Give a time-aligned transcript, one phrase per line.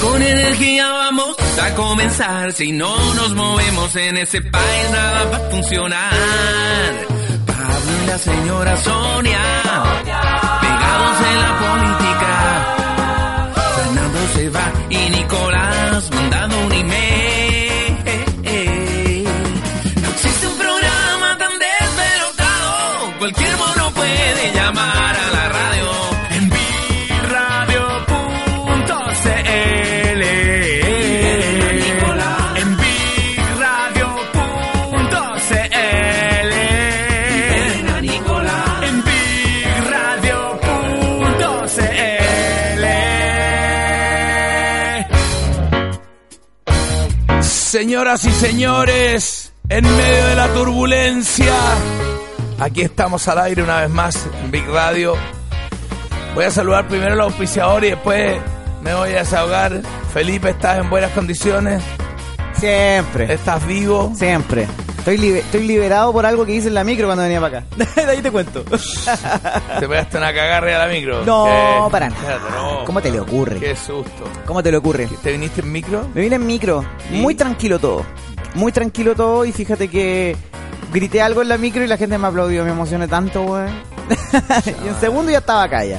[0.00, 2.52] Con energía vamos a comenzar.
[2.52, 6.10] Si no nos movemos en ese país, nada va a funcionar.
[7.46, 9.40] Pablo y la señora Sonia,
[10.60, 11.59] pegados en la
[48.00, 51.52] Señoras y señores, en medio de la turbulencia,
[52.58, 55.16] aquí estamos al aire una vez más en Big Radio.
[56.34, 58.40] Voy a saludar primero al auspiciador y después
[58.80, 59.82] me voy a desahogar.
[60.14, 61.82] Felipe, ¿estás en buenas condiciones?
[62.54, 64.10] Siempre, ¿Estás vivo?
[64.16, 64.66] siempre.
[65.00, 67.66] Estoy, libe- estoy liberado por algo que hice en la micro cuando venía para acá.
[67.96, 68.62] De ahí te cuento.
[68.62, 71.24] ¿Te pegaste una cagarre a la micro?
[71.24, 71.90] No, ¿Qué?
[71.90, 72.20] para nada.
[72.20, 72.84] Espérate, no.
[72.84, 73.58] ¿Cómo te le ocurre?
[73.60, 74.24] Qué susto.
[74.46, 75.08] ¿Cómo te le ocurre?
[75.22, 76.06] ¿Te viniste en micro?
[76.14, 78.04] Me vine en micro, muy tranquilo todo.
[78.54, 80.36] Muy tranquilo todo y fíjate que
[80.92, 83.70] grité algo en la micro y la gente me aplaudió, me emocioné tanto, weón.
[84.84, 85.98] y en segundo ya estaba acá ya.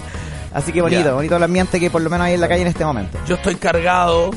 [0.54, 1.14] Así que bonito, Ya.
[1.14, 3.18] bonito el ambiente que por lo menos hay en la calle en este momento.
[3.26, 4.32] Yo estoy cargado,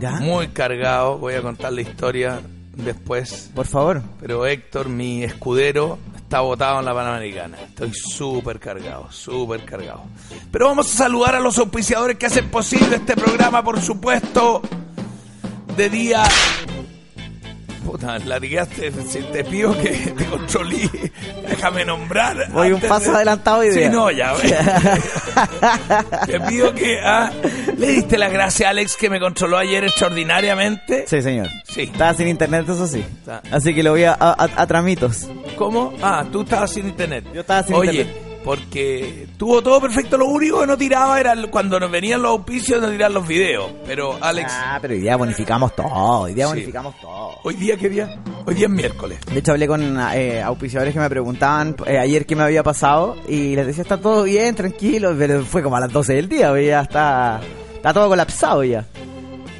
[0.00, 0.12] ¿Ya?
[0.12, 1.18] muy cargado.
[1.18, 2.40] Voy a contar la historia
[2.76, 3.50] después.
[3.54, 4.02] Por favor.
[4.20, 7.58] Pero Héctor, mi escudero, está botado en la Panamericana.
[7.60, 10.04] Estoy súper cargado, súper cargado.
[10.50, 14.62] Pero vamos a saludar a los auspiciadores que hacen posible este programa, por supuesto,
[15.76, 16.24] de día...
[17.90, 20.88] Puta, latigueaste, si te pido que te controlí,
[21.48, 22.48] déjame nombrar.
[22.52, 24.54] Voy un paso adelantado y Sí, no, ya ves.
[26.26, 27.00] te pido que...
[27.02, 27.32] ah,
[27.76, 31.04] ¿Le diste las gracias a Alex que me controló ayer extraordinariamente?
[31.08, 31.48] Sí, señor.
[31.64, 31.82] Sí.
[31.82, 33.00] Estaba sin internet, eso sí.
[33.00, 33.42] Está.
[33.50, 35.26] Así que lo voy a, a, a- a tramitos.
[35.56, 35.92] ¿Cómo?
[36.00, 37.24] Ah, tú estabas sin internet.
[37.34, 38.29] Yo estaba sin Oye, internet.
[38.44, 40.16] Porque tuvo todo perfecto.
[40.18, 43.70] Lo único que no tiraba era cuando nos venían los auspicios, no tirar los videos.
[43.86, 45.86] Pero, Alex, Ah, pero hoy día bonificamos todo.
[46.22, 46.50] Hoy día Sí.
[46.50, 47.30] bonificamos todo.
[47.42, 48.20] ¿hoy día qué día?
[48.46, 49.18] Hoy día es miércoles.
[49.32, 53.16] De hecho, hablé con eh, auspiciadores que me preguntaban eh, ayer qué me había pasado
[53.28, 56.50] y les decía, está todo bien, tranquilo, pero fue como a las 12 del día,
[56.52, 57.40] hoy ya está,
[57.74, 58.84] está todo colapsado ya.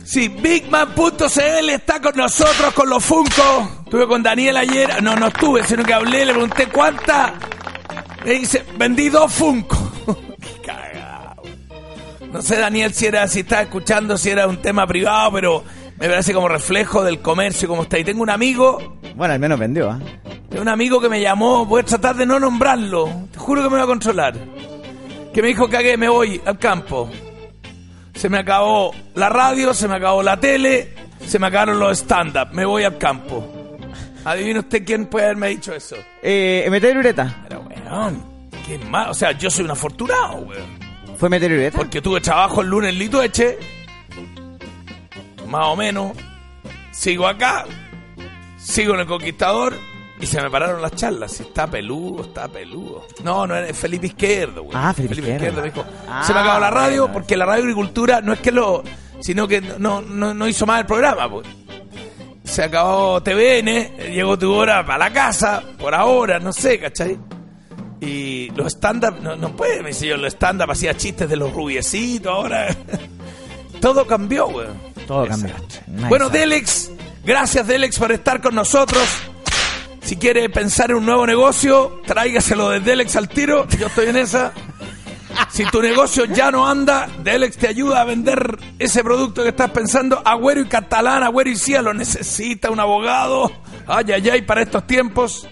[0.05, 3.83] Sí, Bigman.cl está con nosotros con los Funko.
[3.85, 5.01] Estuve con Daniel ayer.
[5.03, 7.35] No, no estuve, sino que hablé, le pregunté cuánta.
[8.25, 9.93] Me dice, vendí dos Funko.
[10.41, 11.43] Qué cagado.
[12.33, 15.65] No sé, Daniel, si era, si está escuchando, si era un tema privado, pero
[15.99, 17.99] me parece como reflejo del comercio, como está.
[17.99, 19.99] Y tengo un amigo Bueno, al menos vendió, ¿ah?
[20.51, 23.69] de un amigo que me llamó, voy a tratar de no nombrarlo, te juro que
[23.69, 24.35] me voy a controlar.
[25.33, 27.09] Que me dijo que me voy al campo.
[28.15, 30.93] Se me acabó la radio, se me acabó la tele,
[31.25, 33.60] se me acabaron los stand-up, me voy al campo.
[34.31, 35.97] Adivine usted quién puede haberme dicho eso.
[36.23, 37.45] Eh, Meteorureta.
[37.49, 38.25] Pero weón,
[38.65, 40.79] qué mal, o sea, yo soy un afortunado, weón.
[41.19, 41.77] ¿Fue Meteorureta?
[41.77, 43.59] Porque tuve trabajo el lunes en Litueche,
[45.49, 46.13] más o menos.
[46.93, 47.65] Sigo acá,
[48.57, 49.75] sigo en el Conquistador
[50.21, 51.33] y se me pararon las charlas.
[51.33, 53.07] Si está peludo, está peludo.
[53.25, 54.77] No, no, es Felipe Izquierdo, güey.
[54.79, 55.61] Ah, Felipe Izquierdo.
[55.61, 55.85] me dijo.
[56.09, 57.15] Ah, se me acabó la radio bueno.
[57.15, 58.85] porque la radio agricultura no es que lo.
[59.19, 61.49] sino que no, no, no hizo más el programa, pues.
[62.51, 67.17] Se acabó TVN, llegó tu hora para la casa, por ahora, no sé, ¿cachai?
[68.01, 72.33] Y los stand-up, no, no puede, me yo, los stand-up hacía chistes de los rubiecitos,
[72.33, 72.75] ahora.
[73.81, 74.77] Todo cambió, weón.
[75.07, 75.55] Todo cambió.
[75.87, 76.09] Nice.
[76.09, 76.91] Bueno, Delex,
[77.25, 79.09] gracias Delex por estar con nosotros.
[80.03, 83.69] Si quiere pensar en un nuevo negocio, tráigaselo de Delex al tiro.
[83.79, 84.53] Yo estoy en esa.
[85.49, 89.71] Si tu negocio ya no anda, Delex te ayuda a vender ese producto que estás
[89.71, 90.21] pensando.
[90.25, 93.51] Agüero y Catalán, Agüero y Cielo necesita un abogado.
[93.87, 95.49] Ay, ay, ay, para estos tiempos.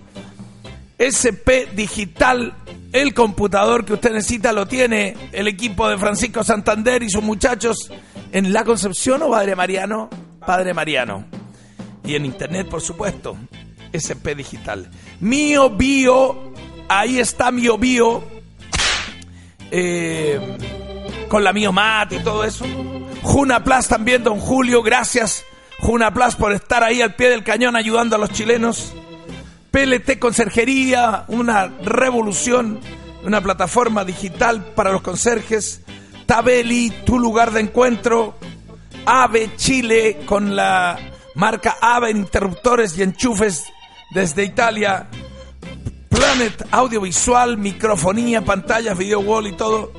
[0.98, 2.54] SP Digital,
[2.93, 7.91] el computador que usted necesita lo tiene el equipo de Francisco Santander y sus muchachos
[8.32, 10.10] en La Concepción o Padre Mariano,
[10.45, 11.24] Padre Mariano.
[12.04, 13.36] Y en internet, por supuesto,
[13.95, 14.91] SP Digital.
[15.21, 16.53] Mío Bio,
[16.89, 18.24] ahí está Mío Bio,
[19.70, 20.41] eh,
[21.28, 21.72] con la Mío
[22.10, 22.65] y todo eso.
[23.22, 25.44] Juna también, don Julio, gracias
[25.80, 28.94] Juna Plus por estar ahí al pie del cañón ayudando a los chilenos.
[29.70, 32.80] PLT Conserjería, una revolución,
[33.22, 35.82] una plataforma digital para los conserjes.
[36.26, 38.36] Tabeli, tu lugar de encuentro.
[39.06, 40.98] Ave Chile con la
[41.34, 43.66] marca Ave interruptores y enchufes
[44.10, 45.09] desde Italia.
[46.18, 49.92] Planet Audiovisual, microfonía, pantallas, video wall y todo.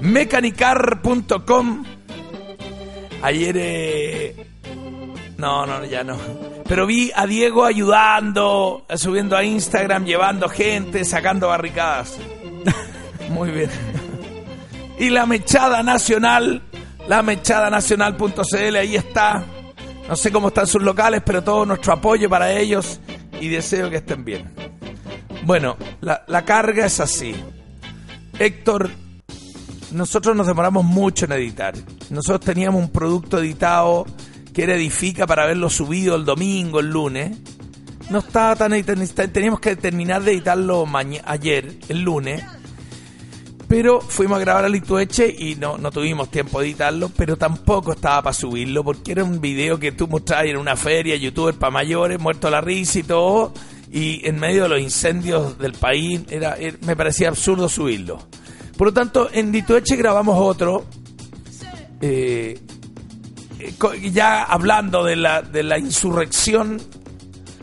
[0.00, 1.84] Mecanicar.com.
[3.20, 3.56] Ayer.
[3.58, 4.46] eh,
[5.36, 6.16] No, no, ya no.
[6.66, 12.16] Pero vi a Diego ayudando, subiendo a Instagram, llevando gente, sacando barricadas.
[13.28, 13.70] Muy bien.
[14.98, 16.62] Y la mechada nacional,
[17.08, 19.44] la mechada nacional.cl, ahí está.
[20.08, 23.00] No sé cómo están sus locales, pero todo nuestro apoyo para ellos
[23.38, 24.71] y deseo que estén bien.
[25.44, 27.34] Bueno, la, la carga es así.
[28.38, 28.90] Héctor,
[29.92, 31.74] nosotros nos demoramos mucho en editar.
[32.10, 34.06] Nosotros teníamos un producto editado
[34.52, 37.38] que era Edifica para verlo subido el domingo, el lunes.
[38.10, 39.00] No estaba tan editado,
[39.30, 40.86] teníamos que terminar de editarlo
[41.24, 42.42] ayer, el lunes.
[43.68, 47.92] Pero fuimos a grabar a Litueche y no, no tuvimos tiempo de editarlo, pero tampoco
[47.92, 51.70] estaba para subirlo, porque era un video que tú mostrabas en una feria, youtuber para
[51.70, 53.54] mayores, muerto la risa y todo,
[53.92, 58.26] y en medio de los incendios del país, era, me parecía absurdo subirlo.
[58.78, 60.86] Por lo tanto, en Litueche grabamos otro,
[62.00, 62.58] eh,
[63.58, 66.80] eh, ya hablando de la, de la insurrección,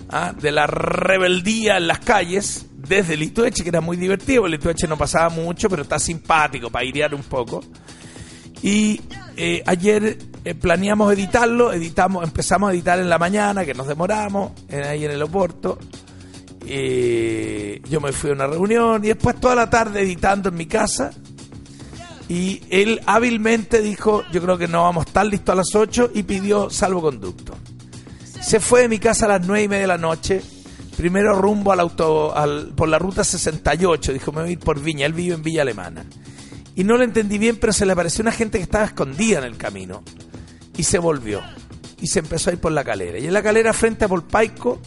[0.09, 0.31] ¿ah?
[0.39, 5.29] de la rebeldía en las calles, desde Litueche, que era muy divertido, Litueche no pasaba
[5.29, 7.63] mucho, pero está simpático para airear un poco.
[8.61, 9.01] Y
[9.35, 10.15] eh, ayer
[10.61, 15.21] planeamos editarlo, editamos, empezamos a editar en la mañana, que nos demoramos, ahí en el
[15.21, 15.79] aeropuerto.
[17.89, 21.11] Yo me fui a una reunión y después toda la tarde editando en mi casa.
[22.27, 26.11] Y él hábilmente dijo, yo creo que no vamos a estar listos a las 8
[26.13, 27.55] y pidió salvoconducto.
[28.39, 30.41] Se fue de mi casa a las 9 y media de la noche,
[30.95, 34.79] primero rumbo al auto, al- por la ruta 68, dijo, me voy a ir por
[34.79, 36.05] Viña, él vive en Villa Alemana.
[36.75, 39.45] Y no lo entendí bien, pero se le apareció una gente que estaba escondida en
[39.45, 40.03] el camino.
[40.77, 41.41] Y se volvió.
[41.99, 43.17] Y se empezó a ir por la calera.
[43.17, 44.79] Y en la calera frente a Polpaico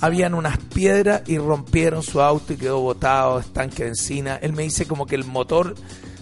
[0.00, 4.36] habían unas piedras y rompieron su auto y quedó botado, estanque de encina.
[4.36, 5.74] Él me dice como que el motor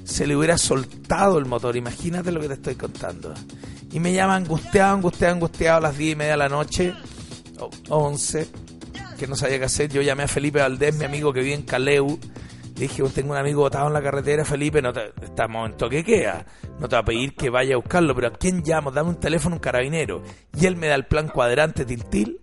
[0.05, 1.77] se le hubiera soltado el motor.
[1.77, 3.33] Imagínate lo que te estoy contando.
[3.93, 6.95] Y me llama angustiado, angustiado, angustiado a las 10 y media de la noche,
[7.59, 8.49] o 11,
[9.19, 9.91] que no sabía qué hacer.
[9.91, 12.19] Yo llamé a Felipe Valdés, mi amigo que vive en Caleu.
[12.75, 15.77] Le dije, "Oh, tengo un amigo botado en la carretera, Felipe, no te, estamos en
[15.77, 16.47] toque queda.
[16.79, 18.91] No te va a pedir que vaya a buscarlo, pero ¿a quién llamo?
[18.93, 20.23] Dame un teléfono, un carabinero.
[20.57, 22.41] Y él me da el plan cuadrante tiltil.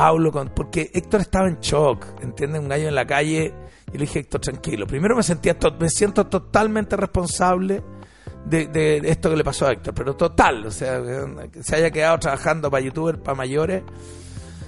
[0.00, 0.48] Hablo con...
[0.50, 2.60] Porque Héctor estaba en shock, ¿entiendes?
[2.60, 3.52] Un gallo en la calle.
[3.88, 4.86] Y le dije, Héctor, tranquilo.
[4.86, 7.82] Primero me sentía to- me siento totalmente responsable
[8.44, 11.00] de, de esto que le pasó a Héctor, pero total, o sea,
[11.52, 13.82] que se haya quedado trabajando para youtubers, para mayores.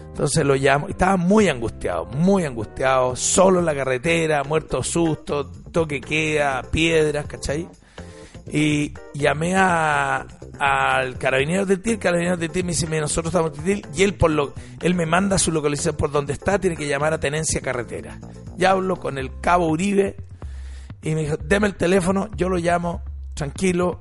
[0.09, 6.01] Entonces lo llamo, estaba muy angustiado, muy angustiado, solo en la carretera, muerto susto, toque
[6.01, 7.69] queda, piedras, ¿cachai?
[8.53, 10.27] Y llamé a,
[10.63, 13.87] al carabinero de TIL, el carabinero de TIL me dice, "Mira, nosotros estamos en TIL,
[13.95, 14.53] y él por lo,
[14.83, 18.19] él me manda su localización por donde está, tiene que llamar a Tenencia Carretera.
[18.59, 20.17] Ya hablo con el cabo Uribe,
[21.01, 23.01] y me dijo, deme el teléfono, yo lo llamo,
[23.33, 24.01] tranquilo,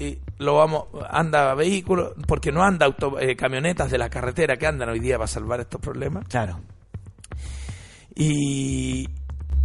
[0.00, 4.66] y lo vamos, anda vehículo, porque no anda auto, eh, camionetas de la carretera que
[4.66, 6.26] andan hoy día para salvar estos problemas.
[6.26, 6.58] Claro.
[8.16, 9.08] Y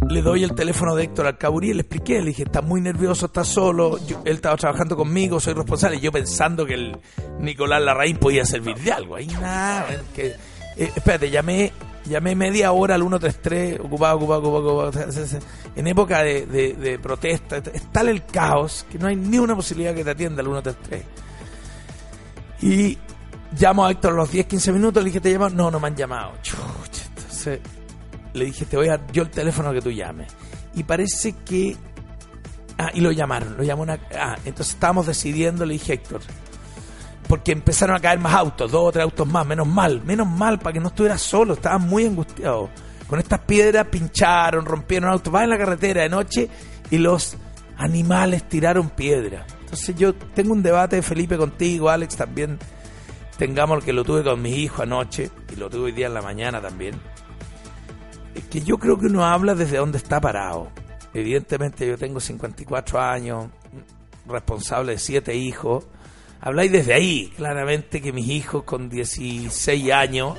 [0.08, 3.26] le doy el teléfono de Héctor al Caburí, le expliqué, le dije, está muy nervioso,
[3.26, 6.96] está solo, yo- él estaba trabajando conmigo, soy responsable, y yo pensando que el
[7.40, 9.16] Nicolás Larraín podía servir de algo.
[9.16, 10.26] Ahí nada, que,
[10.76, 11.72] eh, espérate, llamé,
[12.04, 15.40] llamé media hora al 133, ocupado, ocupado, ocupado, ocupado,
[15.74, 20.04] en época de, protesta, es tal el caos que no hay ni una posibilidad que
[20.04, 21.02] te atienda al 133.
[22.62, 22.96] Y
[23.58, 25.56] llamo a Héctor a los 10, 15 minutos, le dije, ¿te llaman?
[25.56, 26.32] No, no me han llamado.
[27.16, 27.60] Entonces
[28.36, 30.32] le dije, te voy a dar yo el teléfono que tú llames.
[30.74, 31.76] Y parece que...
[32.78, 33.98] Ah, y lo llamaron, lo llamó una...
[34.14, 36.20] Ah, entonces estábamos decidiendo, le dije, Héctor,
[37.26, 40.58] porque empezaron a caer más autos, dos o tres autos más, menos mal, menos mal,
[40.58, 42.70] para que no estuviera solo, estaba muy angustiado.
[43.06, 46.48] Con estas piedras pincharon, rompieron autos, va en la carretera de noche
[46.90, 47.36] y los
[47.76, 49.46] animales tiraron piedra.
[49.60, 52.58] Entonces yo tengo un debate, Felipe, contigo, Alex, también
[53.38, 56.22] tengamos que lo tuve con mis hijos anoche y lo tuve hoy día en la
[56.22, 56.94] mañana también.
[58.50, 60.68] Que yo creo que uno habla desde donde está parado.
[61.14, 63.46] Evidentemente yo tengo 54 años,
[64.26, 65.84] responsable de siete hijos.
[66.40, 70.38] Habláis desde ahí, claramente que mis hijos con 16 años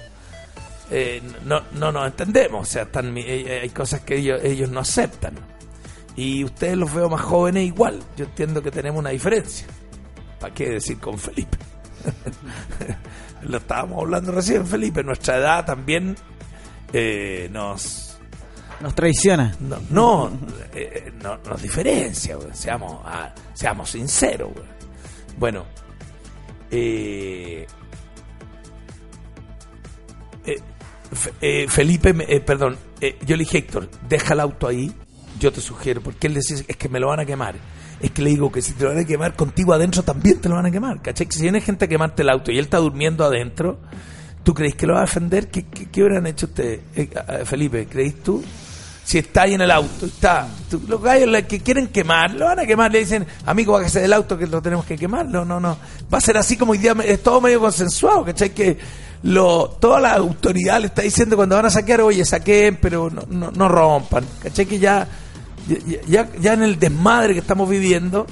[0.90, 4.80] eh, no, no nos entendemos, o sea, están, eh, hay cosas que ellos, ellos no
[4.80, 5.34] aceptan.
[6.16, 9.68] Y ustedes los veo más jóvenes igual, yo entiendo que tenemos una diferencia.
[10.40, 11.58] ¿Para qué decir con Felipe?
[13.44, 16.16] Lo estábamos hablando recién, Felipe, nuestra edad también
[16.94, 18.18] eh, nos,
[18.82, 19.56] Nos traiciona.
[19.60, 20.32] no, no,
[20.74, 24.52] eh, no- nos diferencia, seamos, ah, seamos sinceros.
[25.38, 25.66] Bueno,
[26.72, 27.66] eh,
[30.46, 30.58] eh,
[31.12, 34.92] Fe- eh, Felipe, eh, perdón, eh, yo le dije, Héctor, deja el auto ahí,
[35.40, 37.56] yo te sugiero, porque él decía, es que me lo van a quemar.
[38.00, 40.48] es que le digo que si te lo van a quemar contigo adentro también te
[40.50, 41.26] lo van a quemar, ¿cachai?
[41.26, 43.80] Que si viene gente a quemarte el auto y él está durmiendo adentro,
[44.48, 45.50] ¿tú crees que lo va a defender?
[45.50, 47.10] ¿Qué, qué, qué hecho ustedes, eh,
[47.44, 47.86] Felipe?
[47.86, 48.42] ¿Creéis tú?
[49.04, 50.48] Si está ahí en el auto, está.
[50.70, 54.14] tú- los gallos que quieren quemar, lo van a quemar, le dicen, amigo, bájese del
[54.14, 55.26] auto que lo tenemos que quemar.
[55.26, 55.78] No, no, no.
[56.14, 58.52] Va a ser así como hoy día, es todo medio consensuado, ¿cachai?
[58.52, 58.78] Que
[59.24, 63.24] lo, toda la autoridad le está diciendo cuando van a saquear, oye, saquen, pero no,
[63.30, 64.24] no, no rompan.
[64.44, 64.66] ¿Cachai?
[64.66, 65.06] Que ya,
[66.08, 68.26] ya, ya, en el desmadre que estamos viviendo,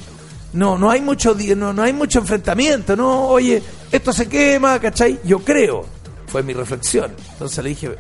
[0.54, 5.20] no, no hay mucho, no, no hay mucho enfrentamiento, no, oye, esto se quema, ¿cachai?
[5.26, 5.86] Yo creo,
[6.28, 7.12] fue mi reflexión.
[7.34, 7.96] Entonces le dije,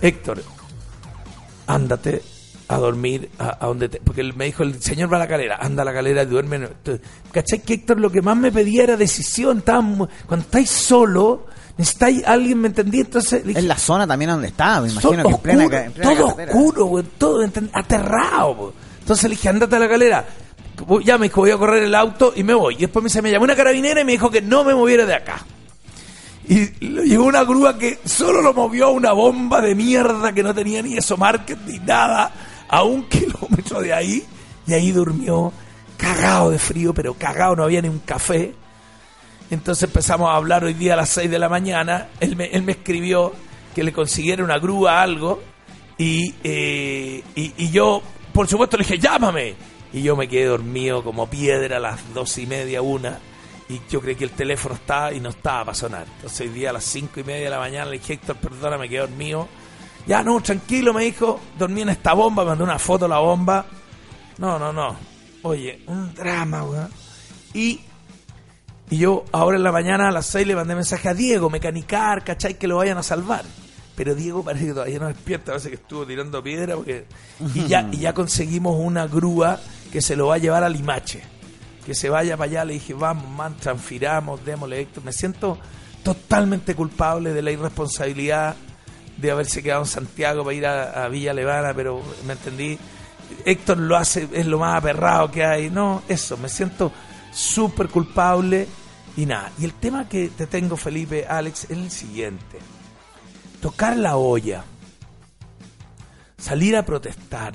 [0.00, 0.42] Héctor,
[1.66, 2.22] ándate
[2.68, 5.28] a dormir a, a donde te, porque él me dijo el señor va a la
[5.28, 7.60] calera anda a la calera duerme en- Entonces, ¿cachai?
[7.60, 12.22] que Héctor lo que más me pedía era decisión estaba mu- cuando estáis solo necesitáis
[12.26, 15.38] alguien me entendí entonces dije, Es la zona también donde está, me imagino que en
[15.40, 16.52] plena, oscuro, en plena todo carretera.
[16.58, 17.42] oscuro todo
[17.74, 20.24] aterrado entonces le dije andate a la calera
[21.04, 23.20] ya me dijo voy a correr el auto y me voy y después me, dice,
[23.22, 25.44] me llamó una carabinera y me dijo que no me moviera de acá
[26.52, 30.54] y le llegó una grúa que solo lo movió una bomba de mierda que no
[30.54, 32.30] tenía ni eso market ni nada,
[32.68, 34.22] a un kilómetro de ahí.
[34.66, 35.52] Y ahí durmió,
[35.96, 38.54] cagado de frío, pero cagado, no había ni un café.
[39.50, 42.08] Entonces empezamos a hablar hoy día a las 6 de la mañana.
[42.20, 43.32] Él me, él me escribió
[43.74, 45.42] que le consiguiera una grúa, algo.
[45.96, 49.54] Y, eh, y, y yo, por supuesto, le dije, llámame.
[49.92, 53.18] Y yo me quedé dormido como piedra a las dos y media, una.
[53.68, 56.06] Y yo creí que el teléfono estaba y no estaba para sonar.
[56.16, 58.76] Entonces hoy día a las cinco y media de la mañana le dije, Héctor, perdona,
[58.76, 59.48] me quedé dormido.
[60.06, 61.40] Ya, no, tranquilo, me dijo.
[61.58, 63.64] Dormí en esta bomba, me mandó una foto la bomba.
[64.38, 64.96] No, no, no.
[65.42, 66.90] Oye, un drama, weón.
[67.54, 67.80] Y
[68.92, 72.22] y yo ahora en la mañana a las 6 le mandé mensaje a Diego, mecanicar,
[72.22, 72.58] ¿cachai?
[72.58, 73.42] Que lo vayan a salvar.
[73.96, 77.06] Pero Diego parece que todavía no despierta, parece que estuvo tirando piedra porque...
[77.54, 79.58] Y ya, y ya conseguimos una grúa
[79.90, 81.22] que se lo va a llevar a Limache.
[81.84, 85.04] Que se vaya para allá, le dije, vamos, man, transfiramos, démosle Héctor.
[85.04, 85.58] Me siento
[86.02, 88.56] totalmente culpable de la irresponsabilidad
[89.16, 92.78] de haberse quedado en Santiago para ir a, a Villa Levana, pero me entendí.
[93.44, 95.70] Héctor lo hace, es lo más aperrado que hay.
[95.70, 96.92] No, eso, me siento
[97.32, 98.68] súper culpable
[99.16, 99.50] y nada.
[99.58, 102.58] Y el tema que te tengo, Felipe, Alex, es el siguiente.
[103.60, 104.64] Tocar la olla,
[106.36, 107.54] salir a protestar,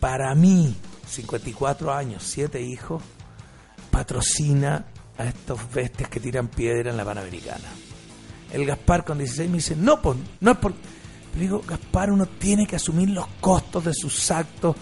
[0.00, 0.76] para mí,
[1.14, 3.02] 54 años, 7 hijos,
[3.90, 4.84] patrocina
[5.16, 7.68] a estos bestias que tiran piedra en la Panamericana.
[8.52, 10.72] El Gaspar con 16 me dice, no, pues, no es por...
[10.72, 14.76] Pero digo, Gaspar, uno tiene que asumir los costos de sus actos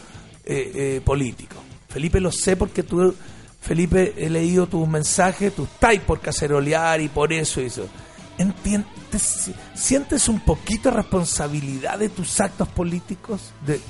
[0.44, 1.58] eh, eh, políticos.
[1.88, 3.14] Felipe, lo sé porque tú,
[3.60, 7.86] Felipe, he leído tus mensajes, tú estás por cacerolear y por eso y eso.
[9.19, 13.52] ¿Sientes un poquito responsabilidad de tus actos políticos?
[13.66, 13.81] De-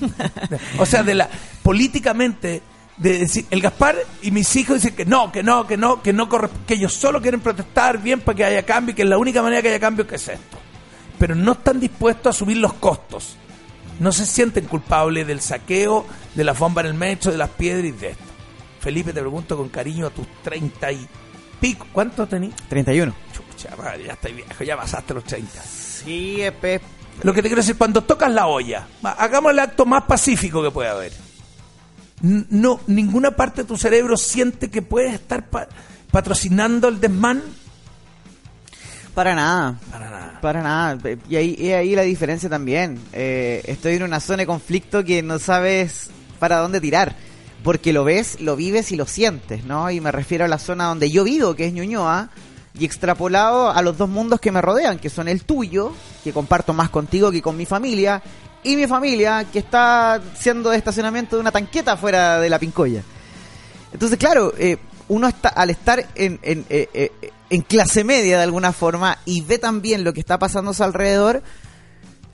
[0.79, 1.29] o sea, de la
[1.63, 2.63] políticamente
[2.97, 6.13] de decir, el Gaspar y mis hijos dicen que no, que no, que no, que
[6.13, 6.29] no
[6.67, 9.63] que ellos solo quieren protestar bien para que haya cambio y que la única manera
[9.63, 10.59] que haya cambio que es esto.
[11.19, 13.37] Pero no están dispuestos a asumir los costos.
[13.99, 17.85] No se sienten culpables del saqueo, de la bomba en el metro, de las piedras
[17.87, 18.25] y de esto.
[18.81, 21.07] Felipe, te pregunto con cariño a tus treinta y
[21.61, 21.87] pico.
[21.93, 22.55] ¿Cuántos tenés?
[22.69, 23.15] 31.
[23.77, 25.63] Madre, ya estás viejo, ya pasaste los 30.
[25.63, 26.39] Sí.
[27.23, 30.71] Lo que te quiero decir, cuando tocas la olla, hagamos el acto más pacífico que
[30.71, 31.13] puede haber.
[32.23, 35.69] No, ninguna parte de tu cerebro siente que puedes estar pa-
[36.11, 37.43] patrocinando el desmán.
[39.15, 39.79] Para nada.
[39.91, 40.39] Para nada.
[40.41, 40.99] Para nada.
[41.29, 42.99] Y ahí, y ahí la diferencia también.
[43.13, 47.15] Eh, estoy en una zona de conflicto que no sabes para dónde tirar.
[47.63, 49.91] Porque lo ves, lo vives y lo sientes, ¿no?
[49.91, 52.31] Y me refiero a la zona donde yo vivo, que es Ñuñoa,
[52.79, 55.93] y extrapolado a los dos mundos que me rodean, que son el tuyo,
[56.25, 58.23] que comparto más contigo que con mi familia,
[58.65, 63.03] y mi familia, que está siendo de estacionamiento de una tanqueta fuera de la Pincoya.
[63.93, 67.11] Entonces, claro, eh, uno está al estar en, eh, eh,
[67.51, 70.85] en clase media de alguna forma y ve también lo que está pasando a su
[70.85, 71.43] alrededor,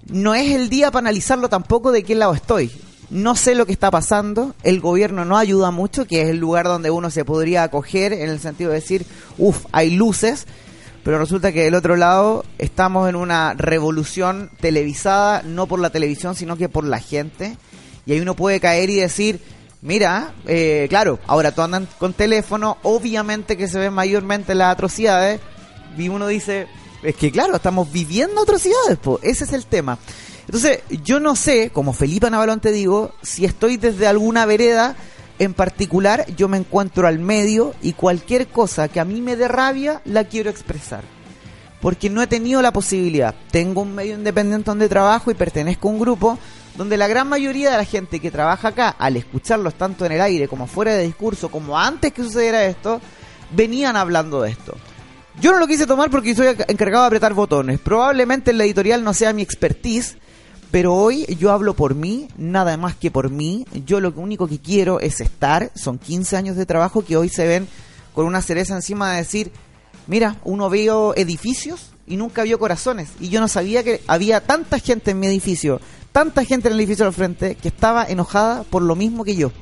[0.07, 2.71] no es el día para analizarlo tampoco de qué lado estoy.
[3.11, 6.67] No sé lo que está pasando, el gobierno no ayuda mucho, que es el lugar
[6.67, 9.07] donde uno se podría acoger en el sentido de decir,
[9.39, 10.47] uff, hay luces,
[11.05, 16.35] pero resulta que del otro lado estamos en una revolución televisada, no por la televisión,
[16.35, 17.57] sino que por la gente,
[18.05, 19.41] y ahí uno puede caer y decir,
[19.81, 25.41] mira, eh, claro, ahora todos andan con teléfono, obviamente que se ven mayormente las atrocidades,
[25.97, 26.67] y uno dice,
[27.03, 29.19] es que claro, estamos viviendo atrocidades, po.
[29.23, 29.99] ese es el tema.
[30.49, 34.97] Entonces, yo no sé, como Felipe Navalón te digo, si estoy desde alguna vereda
[35.39, 39.47] en particular, yo me encuentro al medio y cualquier cosa que a mí me dé
[39.47, 41.05] rabia, la quiero expresar.
[41.83, 43.35] Porque no he tenido la posibilidad.
[43.51, 46.39] Tengo un medio independiente donde trabajo y pertenezco a un grupo
[46.79, 50.21] donde la gran mayoría de la gente que trabaja acá, al escucharlos tanto en el
[50.23, 53.03] aire como fuera de discurso, como antes que sucediera esto,
[53.51, 54.75] venían hablando de esto.
[55.41, 57.79] Yo no lo quise tomar porque soy encargado de apretar botones.
[57.81, 60.17] Probablemente en la editorial no sea mi expertise,
[60.71, 63.67] pero hoy yo hablo por mí, nada más que por mí.
[63.87, 65.71] Yo lo único que quiero es estar.
[65.75, 67.67] Son 15 años de trabajo que hoy se ven
[68.15, 69.51] con una cereza encima de decir,
[70.07, 73.09] mira, uno vio edificios y nunca vio corazones.
[73.21, 75.81] Y yo no sabía que había tanta gente en mi edificio,
[76.13, 79.53] tanta gente en el edificio al frente, que estaba enojada por lo mismo que yo.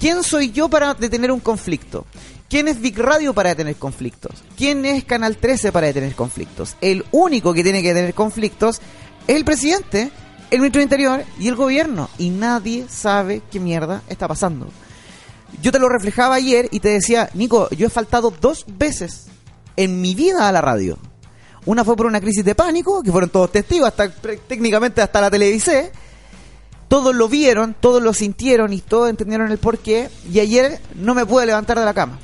[0.00, 2.06] ¿Quién soy yo para detener un conflicto?
[2.48, 4.42] ¿Quién es Big Radio para detener conflictos?
[4.56, 6.76] ¿Quién es Canal 13 para detener conflictos?
[6.80, 8.80] El único que tiene que detener conflictos
[9.26, 10.10] es el presidente,
[10.54, 12.08] el ministro de Interior y el gobierno.
[12.18, 14.68] Y nadie sabe qué mierda está pasando.
[15.60, 19.26] Yo te lo reflejaba ayer y te decía, Nico, yo he faltado dos veces
[19.76, 20.98] en mi vida a la radio.
[21.66, 25.30] Una fue por una crisis de pánico, que fueron todos testigos, hasta técnicamente hasta la
[25.30, 25.86] televisión.
[26.88, 30.10] Todos lo vieron, todos lo sintieron y todos entendieron el porqué.
[30.30, 32.18] Y ayer no me pude levantar de la cama.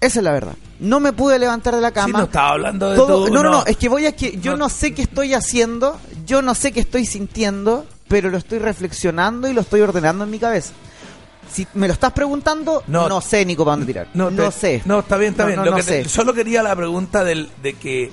[0.00, 0.54] Esa es la verdad.
[0.80, 2.18] No me pude levantar de la cama.
[2.18, 4.68] no estaba hablando de todo, no, no, no, es que voy a que yo no,
[4.68, 9.52] sé qué estoy haciendo, yo no sé qué estoy sintiendo, pero lo estoy reflexionando y
[9.52, 10.72] lo estoy ordenando en mi cabeza.
[11.52, 14.08] Si me lo estás preguntando, no, sé, Nico, para dónde tirar.
[14.14, 14.82] No, sé.
[14.84, 15.64] No, está bien, está bien.
[15.64, 18.10] Lo que solo quería la pregunta del, de que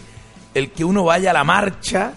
[0.54, 2.14] el que uno vaya a la marcha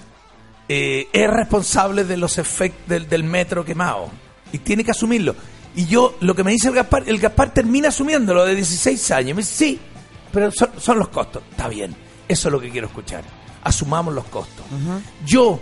[0.72, 4.08] eh, es responsable de los efectos del, metro quemado.
[4.52, 5.34] Y tiene que asumirlo.
[5.74, 9.36] Y yo, lo que me dice el Gaspar, el Gaspar termina asumiéndolo de 16 años.
[9.36, 9.80] Me dice, sí,
[10.32, 11.42] pero son, los costos.
[11.50, 11.94] Está bien,
[12.28, 13.24] eso es lo que quiero escuchar.
[13.62, 14.64] Asumamos los costos.
[15.26, 15.60] Yo,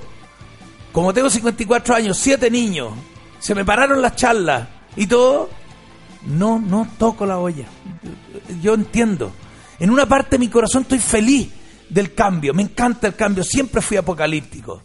[0.93, 2.93] como tengo 54 años, siete niños,
[3.39, 5.51] se me pararon las charlas y todo,
[6.27, 7.67] no, no toco la olla.
[8.61, 9.33] Yo entiendo.
[9.79, 11.51] En una parte de mi corazón estoy feliz
[11.89, 14.83] del cambio, me encanta el cambio, siempre fui apocalíptico.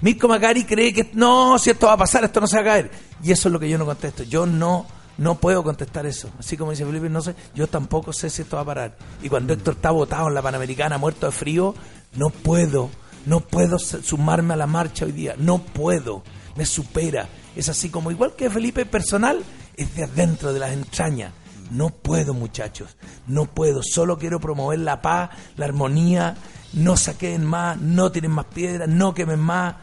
[0.00, 2.64] Mirko Macari cree que no, si esto va a pasar, esto no se va a
[2.64, 2.90] caer.
[3.22, 4.22] Y eso es lo que yo no contesto.
[4.22, 4.86] Yo no
[5.20, 6.30] no puedo contestar eso.
[6.38, 8.96] Así como dice Felipe, no sé, yo tampoco sé si esto va a parar.
[9.22, 11.74] Y cuando Héctor está botado en la Panamericana, muerto de frío,
[12.14, 12.88] no puedo,
[13.26, 15.34] no puedo sumarme a la marcha hoy día.
[15.36, 16.22] No puedo,
[16.56, 17.28] me supera.
[17.54, 19.44] Es así como, igual que Felipe personal,
[19.76, 21.34] es de adentro, de las entrañas.
[21.70, 23.82] No puedo, muchachos, no puedo.
[23.82, 26.34] Solo quiero promover la paz, la armonía.
[26.72, 29.76] No saquen más, no tienen más piedras, no quemen más.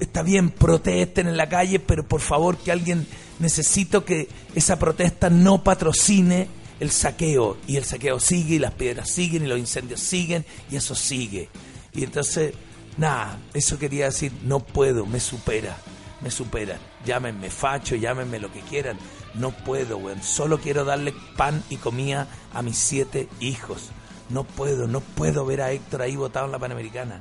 [0.00, 3.06] Está bien, protesten en la calle, pero por favor que alguien
[3.40, 6.48] necesito que esa protesta no patrocine
[6.78, 7.56] el saqueo.
[7.66, 11.48] Y el saqueo sigue, y las piedras siguen, y los incendios siguen, y eso sigue.
[11.92, 12.54] Y entonces,
[12.96, 15.76] nada, eso quería decir, no puedo, me supera,
[16.20, 16.78] me supera.
[17.04, 18.98] Llámenme facho, llámenme lo que quieran.
[19.34, 20.22] No puedo, weón.
[20.22, 23.90] Solo quiero darle pan y comida a mis siete hijos.
[24.28, 27.20] No puedo, no puedo ver a Héctor ahí botado en la Panamericana.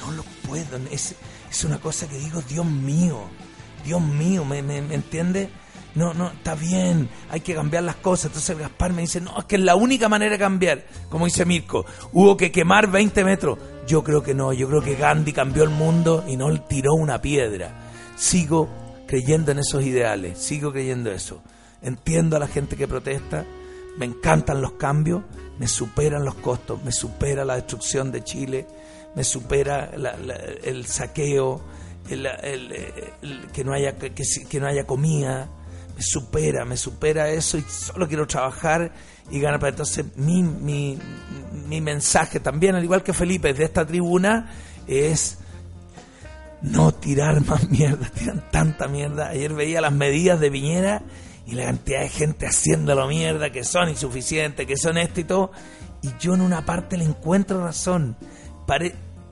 [0.00, 0.76] No lo puedo.
[0.90, 1.14] Es,
[1.50, 3.28] es una cosa que digo, Dios mío,
[3.84, 5.48] Dios mío, ¿me, me, entiende?
[5.94, 8.26] No, no, está bien, hay que cambiar las cosas.
[8.26, 10.84] Entonces Gaspar me dice, no, es que es la única manera de cambiar.
[11.08, 13.58] Como dice Mirko, hubo que quemar 20 metros.
[13.86, 17.20] Yo creo que no, yo creo que Gandhi cambió el mundo y no tiró una
[17.20, 17.70] piedra.
[18.16, 18.68] Sigo
[19.06, 21.40] creyendo en esos ideales, sigo creyendo eso.
[21.82, 23.44] Entiendo a la gente que protesta,
[23.98, 25.22] me encantan los cambios,
[25.58, 28.66] me superan los costos, me supera la destrucción de Chile,
[29.14, 29.90] me supera
[30.64, 31.62] el saqueo,
[32.10, 35.48] el, que, no haya, que, que, no haya comida,
[35.96, 38.92] me supera, me supera eso y solo quiero trabajar
[39.30, 40.98] y ganar para entonces mi, mi,
[41.66, 44.50] mi mensaje también, al igual que Felipe, de esta tribuna
[44.86, 45.38] es
[46.64, 49.28] no tirar más mierda, tiran tanta mierda.
[49.28, 51.02] Ayer veía las medidas de Viñera
[51.46, 55.52] y la cantidad de gente haciéndolo mierda, que son insuficientes, que son esto y todo.
[56.02, 58.16] Y yo en una parte le encuentro razón,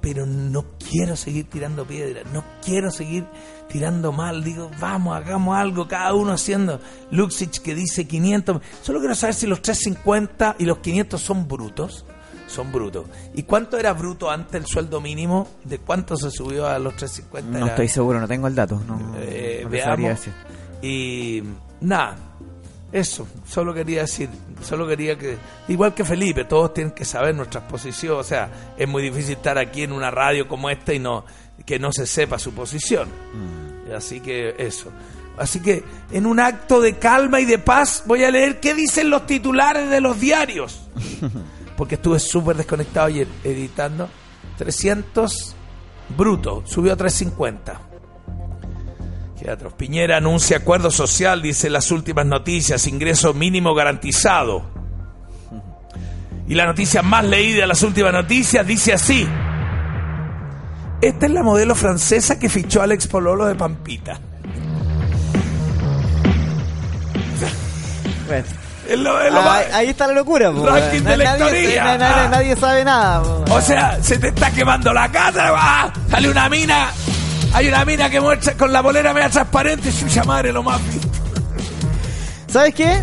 [0.02, 3.24] pero no quiero seguir tirando piedras, no quiero seguir
[3.70, 4.44] tirando mal.
[4.44, 6.80] Digo, vamos, hagamos algo, cada uno haciendo.
[7.10, 8.60] Luxich que dice 500.
[8.82, 12.04] Solo quiero saber si los 350 y los 500 son brutos
[12.48, 13.06] son brutos.
[13.34, 15.48] ¿Y cuánto era bruto antes el sueldo mínimo?
[15.64, 17.58] ¿De cuánto se subió a los 350?
[17.58, 18.78] No estoy seguro, no tengo el dato.
[18.86, 20.20] No, eh, veamos.
[20.82, 21.42] Y
[21.80, 22.16] nada,
[22.92, 24.28] eso, solo quería decir,
[24.62, 28.86] solo quería que, igual que Felipe, todos tienen que saber nuestras posiciones, o sea, es
[28.86, 31.24] muy difícil estar aquí en una radio como esta y no
[31.64, 33.08] que no se sepa su posición.
[33.08, 33.92] Mm.
[33.94, 34.90] Así que eso.
[35.38, 39.10] Así que en un acto de calma y de paz voy a leer qué dicen
[39.10, 40.88] los titulares de los diarios.
[41.76, 44.08] porque estuve súper desconectado ayer editando.
[44.58, 45.56] 300
[46.16, 47.91] bruto, subió a 350.
[49.42, 49.76] Teatro.
[49.76, 54.62] Piñera anuncia acuerdo social, dice las últimas noticias, ingreso mínimo garantizado.
[56.46, 59.28] Y la noticia más leída de las últimas noticias dice así.
[61.00, 64.20] Esta es la modelo francesa que fichó al ex pololo de Pampita.
[68.28, 68.46] Bueno.
[69.34, 73.22] Ah, ahí está la locura, po, nadie, nadie, nadie, nadie, sabe nada.
[73.22, 73.54] Po.
[73.54, 75.92] O sea, se te está quemando la casa, ¡Ah!
[76.10, 76.90] sale una mina
[77.54, 79.92] hay una mina que muestra con la bolera media transparente.
[79.92, 80.80] Suya madre, lo más.
[82.48, 83.00] ¿Sabes qué?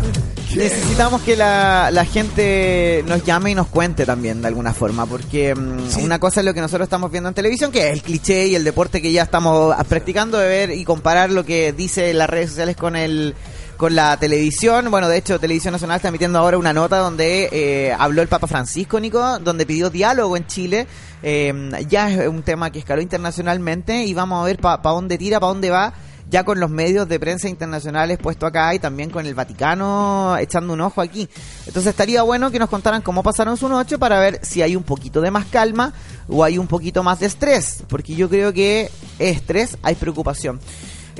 [0.56, 5.54] Necesitamos que la, la gente nos llame y nos cuente también de alguna forma, porque
[5.54, 6.02] mm, Sí.
[6.02, 8.56] una cosa es lo que nosotros estamos viendo en televisión, que es el cliché y
[8.56, 12.50] el deporte que ya estamos practicando de ver y comparar lo que dice las redes
[12.50, 13.36] sociales con el
[13.80, 14.90] con la televisión.
[14.90, 18.46] Bueno, de hecho, Televisión Nacional está emitiendo ahora una nota donde eh, habló el Papa
[18.46, 20.86] Francisco, Nico, donde pidió diálogo en Chile.
[21.22, 21.50] Eh,
[21.88, 25.54] ya es un tema que escaló internacionalmente y vamos a ver para dónde tira, para
[25.54, 25.94] dónde va
[26.28, 30.74] ya con los medios de prensa internacionales puesto acá y también con el Vaticano echando
[30.74, 31.26] un ojo aquí.
[31.66, 34.82] Entonces estaría bueno que nos contaran cómo pasaron su noche para ver si hay un
[34.82, 35.94] poquito de más calma
[36.28, 40.60] o hay un poquito más de estrés, porque yo creo que estrés hay preocupación.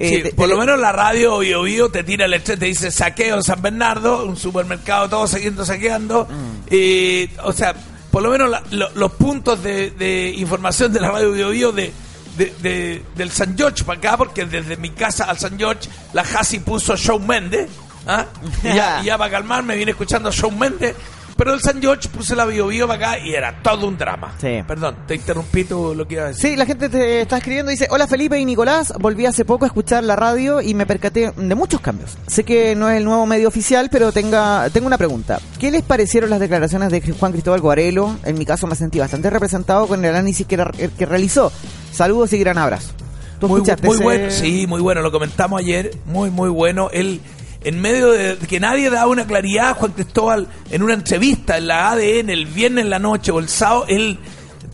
[0.02, 2.58] Eh, Sí, te- por te- lo menos la radio Bio Bio te tira el estrés,
[2.58, 6.24] te dice saqueo en San Bernardo, un supermercado todo siguiendo saqueando.
[6.26, 6.74] Mm.
[6.74, 7.74] Y, o sea,
[8.10, 11.72] por lo menos la- lo- los puntos de, de información de la radio Bio Bio
[11.72, 11.92] de,
[12.38, 16.22] de- de- del San George para acá, porque desde mi casa al San George la
[16.22, 17.68] Hasi puso Show Méndez.
[18.06, 18.24] ¿ah?
[18.64, 20.96] Y ya, y ya para calmarme viene escuchando Show Méndez.
[21.40, 24.34] Pero el San George puse la Bio Bio para acá y era todo un drama.
[24.38, 24.58] Sí.
[24.68, 26.50] Perdón, te interrumpí tú lo que iba a decir.
[26.50, 29.68] Sí, la gente te está escribiendo, dice, hola Felipe y Nicolás, volví hace poco a
[29.68, 32.18] escuchar la radio y me percaté de muchos cambios.
[32.26, 35.40] Sé que no es el nuevo medio oficial, pero tenga, tengo una pregunta.
[35.58, 38.16] ¿Qué les parecieron las declaraciones de Juan Cristóbal Guarelo?
[38.26, 41.50] En mi caso me sentí bastante representado con el análisis que, ra- que realizó.
[41.90, 42.92] Saludos y gran abrazo.
[43.40, 46.90] ¿Tú muy, muy ese- bueno, sí, muy bueno, lo comentamos ayer, muy, muy bueno.
[46.92, 47.22] Él,
[47.62, 51.90] en medio de que nadie da una claridad, Juan Cristóbal, en una entrevista en la
[51.90, 54.18] ADN el viernes en la noche o el sábado, él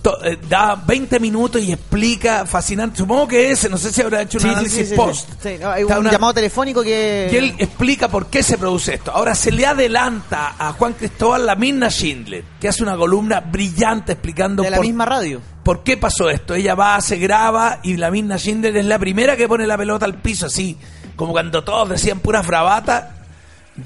[0.02, 2.98] to- eh, da 20 minutos y explica fascinante.
[2.98, 5.28] Supongo que ese, no sé si habrá hecho un Sí, análisis sí, sí, post.
[5.60, 7.28] no, hay un una- llamado telefónico que...
[7.32, 9.10] y él explica por qué se produce esto.
[9.10, 14.12] Ahora se le adelanta a Juan Cristóbal la misma Schindler, que hace una columna brillante
[14.12, 15.40] explicando de la por misma radio.
[15.64, 16.54] ¿Por qué pasó esto?
[16.54, 20.04] Ella va, se graba y la misma Schindler es la primera que pone la pelota
[20.06, 20.76] al piso, así
[21.16, 23.16] como cuando todos decían puras bravatas.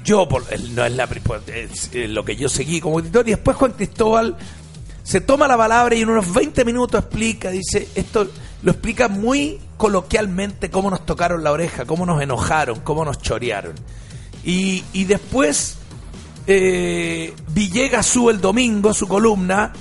[0.03, 3.57] Yo, por, no es, la, pues, es, lo que yo seguí como editor, y después
[3.57, 4.37] Juan Cristóbal
[5.03, 8.29] se toma la palabra y en unos 20 minutos explica, dice, esto
[8.63, 13.73] lo explica muy coloquialmente cómo nos tocaron la oreja, cómo nos enojaron, cómo nos chorearon.
[14.45, 15.77] Y, y después
[16.47, 19.71] eh, Villegas sube el domingo su columna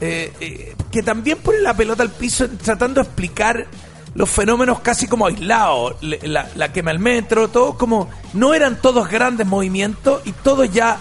[0.00, 3.66] eh, eh, que también pone la pelota al piso tratando de explicar
[4.14, 9.08] los fenómenos casi como aislados, la, la quema del metro, todo como no eran todos
[9.08, 10.98] grandes movimientos y todos ya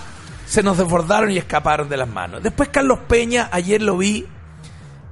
[0.48, 2.42] se nos desbordaron y escaparon de las manos.
[2.42, 4.26] Después Carlos Peña, ayer lo vi,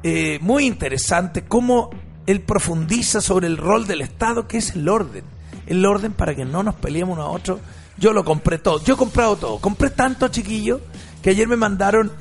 [0.03, 1.89] eh, muy interesante cómo
[2.25, 5.23] él profundiza sobre el rol del Estado, que es el orden.
[5.67, 7.59] El orden para que no nos peleemos unos a otros.
[7.97, 8.83] Yo lo compré todo.
[8.83, 9.57] Yo he comprado todo.
[9.59, 10.81] Compré tanto, chiquillo,
[11.21, 12.11] que ayer me mandaron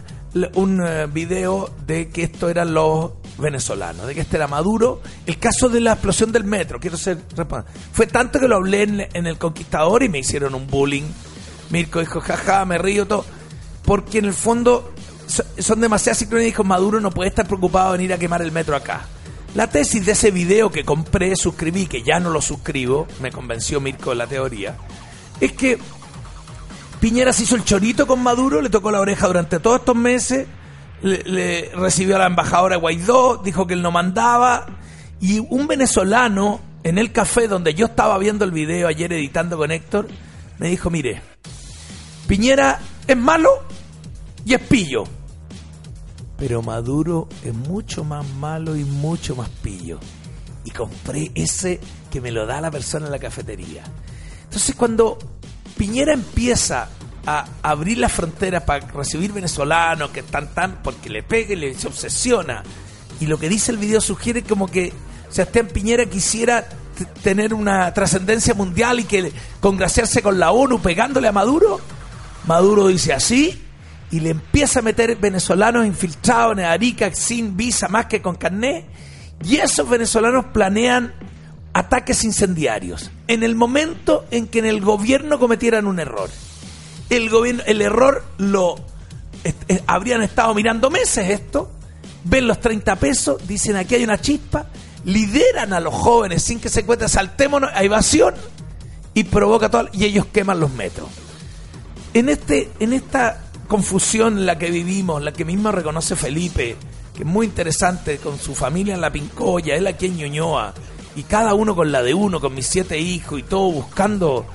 [0.54, 5.00] un eh, video de que esto eran los venezolanos, de que este era Maduro.
[5.26, 7.18] El caso de la explosión del metro, quiero ser
[7.92, 11.04] Fue tanto que lo hablé en, El Conquistador y me hicieron un bullying.
[11.70, 13.24] Mirko dijo, jaja, me río todo.
[13.84, 14.92] Porque en el fondo
[15.26, 16.46] so- son demasiadas sincronías.
[16.46, 19.06] Dijo, Maduro no puede estar preocupado de venir a quemar el metro acá.
[19.54, 23.80] La tesis de ese video que compré, suscribí, que ya no lo suscribo, me convenció
[23.80, 24.76] Mirko de la teoría,
[25.40, 25.78] es que
[27.00, 30.46] Piñera se hizo el chorito con Maduro, le tocó la oreja durante todos estos meses,
[31.02, 34.66] le, recibió a la embajadora Guaidó, dijo que él no mandaba,
[35.20, 39.70] y un venezolano en el café donde yo estaba viendo el video ayer editando con
[39.70, 40.08] Héctor,
[40.58, 41.22] me dijo, mire,
[42.26, 43.50] Piñera es malo
[44.44, 45.04] y es pillo,
[46.38, 49.98] pero Maduro es mucho más malo y mucho más pillo.
[50.64, 51.80] Y compré ese
[52.10, 53.84] que me lo da la persona en la cafetería.
[54.44, 55.18] Entonces cuando
[55.76, 56.88] Piñera empieza
[57.26, 61.74] a abrir las fronteras para recibir venezolanos que están tan porque le pega y le
[61.74, 62.62] se obsesiona.
[63.20, 64.92] Y lo que dice el video sugiere como que
[65.30, 66.66] Sebastián Piñera quisiera
[67.22, 71.80] tener una trascendencia mundial y que congraciarse con la ONU pegándole a Maduro.
[72.46, 73.60] Maduro dice así
[74.10, 78.86] y le empieza a meter venezolanos infiltrados en Arica sin visa más que con carné.
[79.42, 81.12] Y esos venezolanos planean
[81.72, 86.30] ataques incendiarios en el momento en que en el gobierno cometieran un error.
[87.10, 88.76] El gobierno, el error lo
[89.44, 91.70] eh, habrían estado mirando meses esto,
[92.24, 94.66] ven los 30 pesos, dicen aquí hay una chispa,
[95.04, 98.34] lideran a los jóvenes sin que se cuente, saltémonos a evasión
[99.12, 101.08] y provoca todo y ellos queman los metros.
[102.14, 106.76] En este en esta confusión la que vivimos, la que mismo reconoce Felipe,
[107.14, 110.72] que es muy interesante con su familia en la Pincoya, él aquí en Ñuñoa,
[111.16, 114.46] y cada uno con la de uno, con mis siete hijos y todo buscando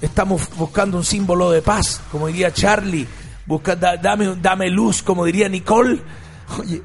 [0.00, 3.06] estamos buscando un símbolo de paz, como diría Charlie,
[3.46, 6.00] busca, da- dame, dame luz, como diría Nicole.
[6.58, 6.82] Oye,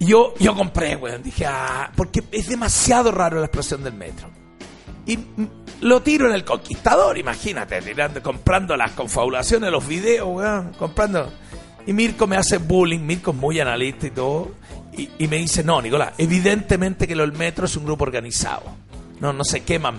[0.00, 4.28] yo, yo compré, weón, dije, ah, porque es demasiado raro la explosión del metro.
[5.06, 5.46] Y mm,
[5.82, 11.32] lo tiro en el conquistador, imagínate, tirando, comprando las confabulaciones, los videos, weón, comprando.
[11.86, 14.52] Y Mirko me hace bullying, Mirko es muy analista y todo,
[14.96, 18.62] y, y me dice, no, Nicolás, evidentemente que del metro es un grupo organizado.
[19.20, 19.96] No, no se queman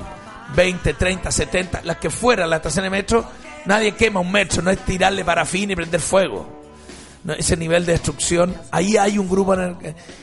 [0.54, 3.26] 20, 30, 70, las que fueran la estación de metro,
[3.66, 6.64] nadie quema un metro, no es tirarle parafina y prender fuego.
[7.38, 9.56] Ese nivel de destrucción, ahí hay un grupo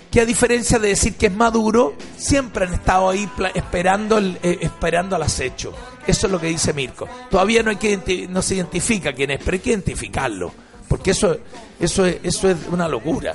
[0.08, 4.58] que a diferencia de decir que es maduro, siempre han estado ahí esperando el, eh,
[4.60, 5.72] esperando al acecho.
[6.06, 7.08] Eso es lo que dice Mirko.
[7.28, 10.52] Todavía no hay que no se identifica quién es, pero hay que identificarlo,
[10.86, 11.38] porque eso
[11.80, 13.34] eso es, eso es una locura.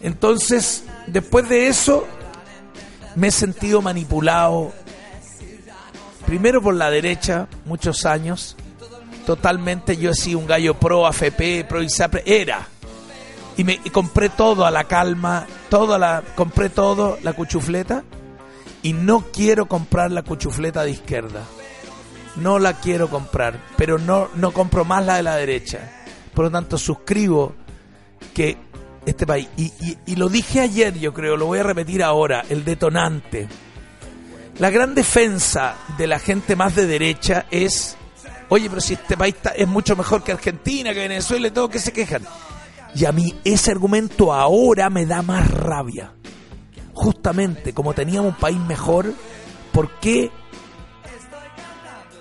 [0.00, 2.06] Entonces, después de eso
[3.14, 4.72] me he sentido manipulado
[6.30, 8.54] primero por la derecha muchos años.
[9.26, 12.68] Totalmente yo he sido un gallo pro AFP, pro ISAPRE, era
[13.56, 18.04] y me y compré todo a la calma, toda la compré todo la cuchufleta
[18.84, 21.42] y no quiero comprar la cuchufleta de izquierda.
[22.36, 26.04] No la quiero comprar, pero no no compro más la de la derecha.
[26.32, 27.54] Por lo tanto, suscribo
[28.32, 28.56] que
[29.04, 32.44] este país y, y- y lo dije ayer, yo creo, lo voy a repetir ahora,
[32.48, 33.48] el detonante.
[34.60, 37.96] La gran defensa de la gente más de derecha es,
[38.50, 41.68] oye, pero si este país está- es mucho mejor que Argentina, que Venezuela y todo,
[41.68, 42.22] que se quejan.
[42.94, 46.12] Y a mí ese argumento ahora me da más rabia.
[46.92, 49.12] Justamente, como teníamos un país mejor,
[49.72, 50.30] ¿por qué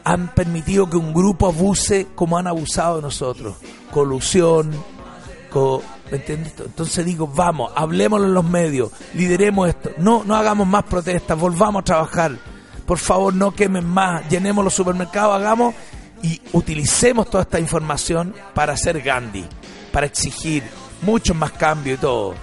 [0.03, 3.55] han permitido que un grupo abuse como han abusado de nosotros?
[3.91, 4.71] Colusión,
[5.49, 6.53] co- ¿me entiendes?
[6.57, 9.91] Entonces digo, vamos, hablemoslo en los medios, lideremos esto.
[9.97, 12.37] No, no hagamos más protestas, volvamos a trabajar.
[12.85, 15.75] Por favor, no quemen más, llenemos los supermercados, hagamos
[16.23, 19.45] y utilicemos toda esta información para hacer Gandhi,
[19.91, 20.63] para exigir
[21.01, 22.33] muchos más cambios y todo.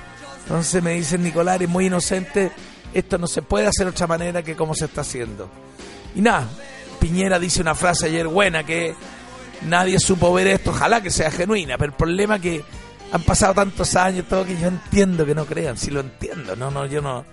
[0.45, 2.53] Entonces me dicen, Nicolás, es muy inocente,
[2.95, 5.51] esto no se puede hacer de otra manera que como se está haciendo.
[6.15, 6.49] Y nada,
[7.01, 8.95] Piñera dice una frase ayer buena que
[9.63, 12.65] nadie supo ver esto, ojalá que sea genuina, pero el problema es que
[13.13, 16.71] han pasado tantos años, todo que yo entiendo que no crean, si lo entiendo, no,
[16.71, 17.25] no, yo no,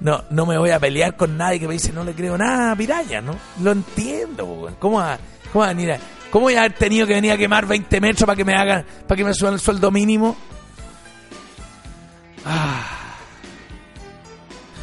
[0.00, 2.72] no, no me voy a pelear con nadie que me dice no le creo nada
[2.72, 3.34] a Piraña, ¿no?
[3.62, 4.74] Lo entiendo.
[4.78, 5.18] ¿cómo va,
[5.52, 5.98] cómo a venir a-
[6.30, 8.84] ¿Cómo voy a haber tenido que venir a quemar 20 metros para que me hagan,
[9.06, 10.36] para que me suban el sueldo mínimo?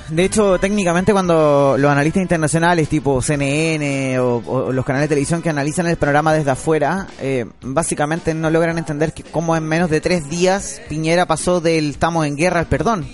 [0.09, 5.49] De hecho, técnicamente cuando los analistas internacionales tipo CNN o, los canales de televisión que
[5.49, 10.01] analizan el programa desde afuera, eh, básicamente no logran entender que cómo en menos de
[10.01, 13.07] tres días Piñera pasó del estamos en guerra al perdón.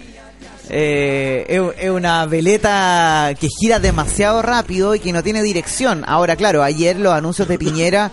[0.69, 6.03] Eh, es, es una veleta que gira demasiado rápido y que no tiene dirección.
[6.07, 8.11] Ahora, claro, ayer los anuncios de Piñera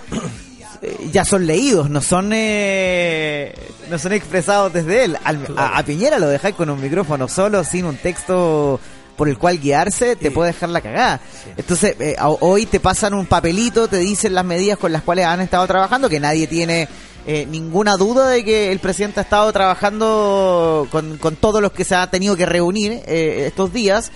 [0.83, 3.55] eh, ya son leídos, no son eh,
[3.91, 5.19] no son expresados desde él.
[5.25, 8.81] Al- a, a Piñera lo dejáis con un micrófono solo, sin un texto
[9.17, 10.31] por el cual guiarse, te Sí.
[10.35, 11.21] puede dejar la cagada.
[11.57, 15.41] Entonces, eh, hoy te pasan un papelito, te dicen las medidas con las cuales han
[15.41, 16.89] estado trabajando, que nadie tiene
[17.27, 21.85] eh, ninguna duda de que el presidente ha estado trabajando con, con todos los que
[21.85, 24.13] se ha tenido que reunir eh, estos días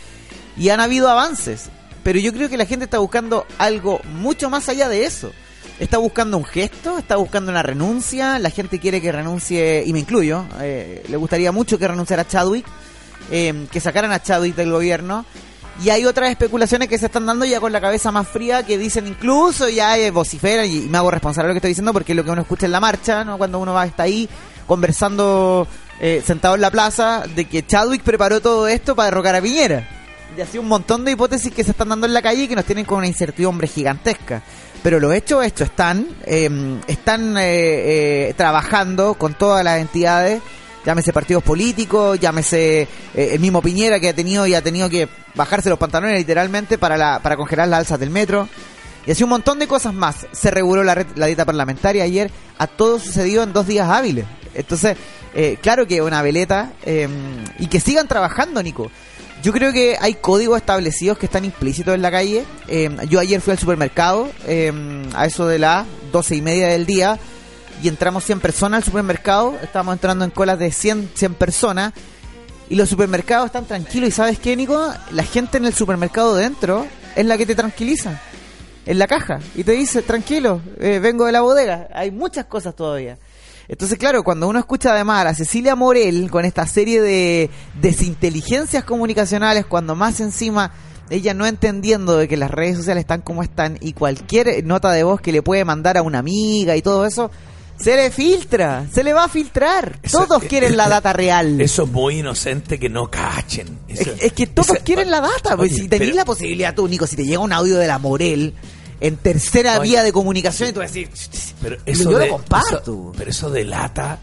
[0.57, 1.70] y han habido avances.
[2.05, 5.33] Pero yo creo que la gente está buscando algo mucho más allá de eso.
[5.83, 9.99] Está buscando un gesto, está buscando una renuncia, la gente quiere que renuncie, y me
[9.99, 12.64] incluyo, eh, le gustaría mucho que renunciara Chadwick,
[13.33, 15.25] eh, que sacaran a Chadwick del gobierno.
[15.83, 18.79] Y hay otras especulaciones que se están dando ya con la cabeza más fría que
[18.79, 21.92] dicen incluso ya eh, vociferan y, y me hago responsable de lo que estoy diciendo
[21.92, 23.37] porque es lo que uno escucha en la marcha, ¿no?
[23.37, 24.29] Cuando uno va está ahí
[24.68, 25.66] conversando
[25.99, 29.88] eh, sentado en la plaza de que Chadwick preparó todo esto para derrocar a Piñera.
[30.37, 32.55] Y así un montón de hipótesis que se están dando en la calle y que
[32.55, 34.42] nos tienen con una incertidumbre gigantesca.
[34.83, 36.51] Pero los hechos, hechos están, eh,
[36.88, 40.42] están eh, trabajando con todas las entidades,
[40.85, 45.09] llámese partidos políticos, llámese eh, el mismo Piñera que ha tenido y ha tenido que
[45.35, 48.49] bajarse los pantalones literalmente para, la, para congelar las alzas del metro.
[49.07, 50.27] Y así un montón de cosas más.
[50.33, 52.31] Se reguló la, la dieta parlamentaria ayer.
[52.59, 54.25] A todo sucedió en dos días hábiles.
[54.55, 54.97] Entonces,
[55.35, 56.73] eh, claro que una veleta.
[56.85, 57.09] eh,
[57.59, 58.90] y que sigan trabajando, Nico.
[59.42, 62.44] Yo creo que hay códigos establecidos que están implícitos en la calle.
[62.68, 64.72] Eh, yo ayer fui al supermercado eh,
[65.14, 67.18] a eso de las doce y media del día
[67.83, 69.57] y entramos 100 personas al supermercado.
[69.61, 71.92] Estamos entrando en colas de 100, 100 personas
[72.70, 74.11] y los supermercados están tranquilos.
[74.11, 74.92] ¿Y sabes qué, Nico?
[75.11, 78.20] La gente en el supermercado dentro es la que te tranquiliza.
[78.85, 79.38] En la caja.
[79.55, 81.88] Y te dice, tranquilo, eh, vengo de la bodega.
[81.95, 83.18] Hay muchas cosas todavía.
[83.68, 87.49] Entonces, claro, cuando uno escucha además a Cecilia Morel con esta serie de
[87.81, 90.73] desinteligencias comunicacionales, cuando más encima
[91.11, 95.05] ella no entendiendo de que las redes sociales están como están y cualquier nota de
[95.05, 97.31] voz que le puede mandar a una amiga y todo eso,
[97.83, 99.99] se le filtra, se le va a filtrar.
[100.03, 101.61] Eso- todos quieren la data real.
[101.61, 103.79] Eso es muy inocente que no cachen.
[103.88, 105.57] Es, Eso- es que todos quieren la data.
[105.57, 107.87] Pues Oye, si tenés pero- la posibilidad tú, Nico, si te llega un audio de
[107.87, 108.55] la Morel
[109.01, 109.90] en tercera Oye.
[109.90, 111.09] vía de comunicación y tú vas a decir,
[111.61, 112.79] Pero yo eso lo de- comparto.
[112.83, 114.18] eso- pero eso delata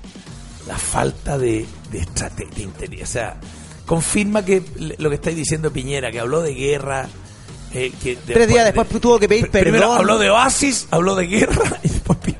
[0.67, 2.67] la falta de, de estrategia.
[3.03, 3.37] O sea,
[3.85, 4.61] confirma que
[4.99, 7.07] lo que estáis diciendo Piñera, que habló de guerra.
[7.73, 9.97] eh, que Tres días después tuvo que pedir pr- Primero perdón.
[9.99, 12.35] habló de oasis, habló de guerra y después pi-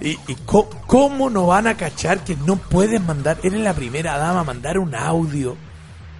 [0.00, 4.16] y, y co- cómo no van a cachar que no pueden mandar, eres la primera
[4.18, 5.56] dama, mandar un audio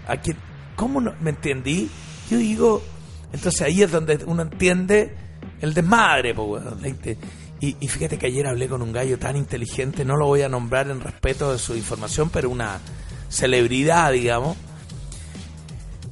[0.07, 0.37] a quien,
[0.77, 1.14] ¿cómo no?
[1.21, 1.91] ¿Me entendí?
[2.31, 2.83] Yo digo,
[3.33, 5.14] entonces ahí es donde uno entiende
[5.61, 7.17] el desmadre, inte-
[7.61, 10.49] y, y fíjate que ayer hablé con un gallo tan inteligente, no lo voy a
[10.49, 12.79] nombrar en respeto de su información, pero una
[13.29, 14.57] celebridad, digamos,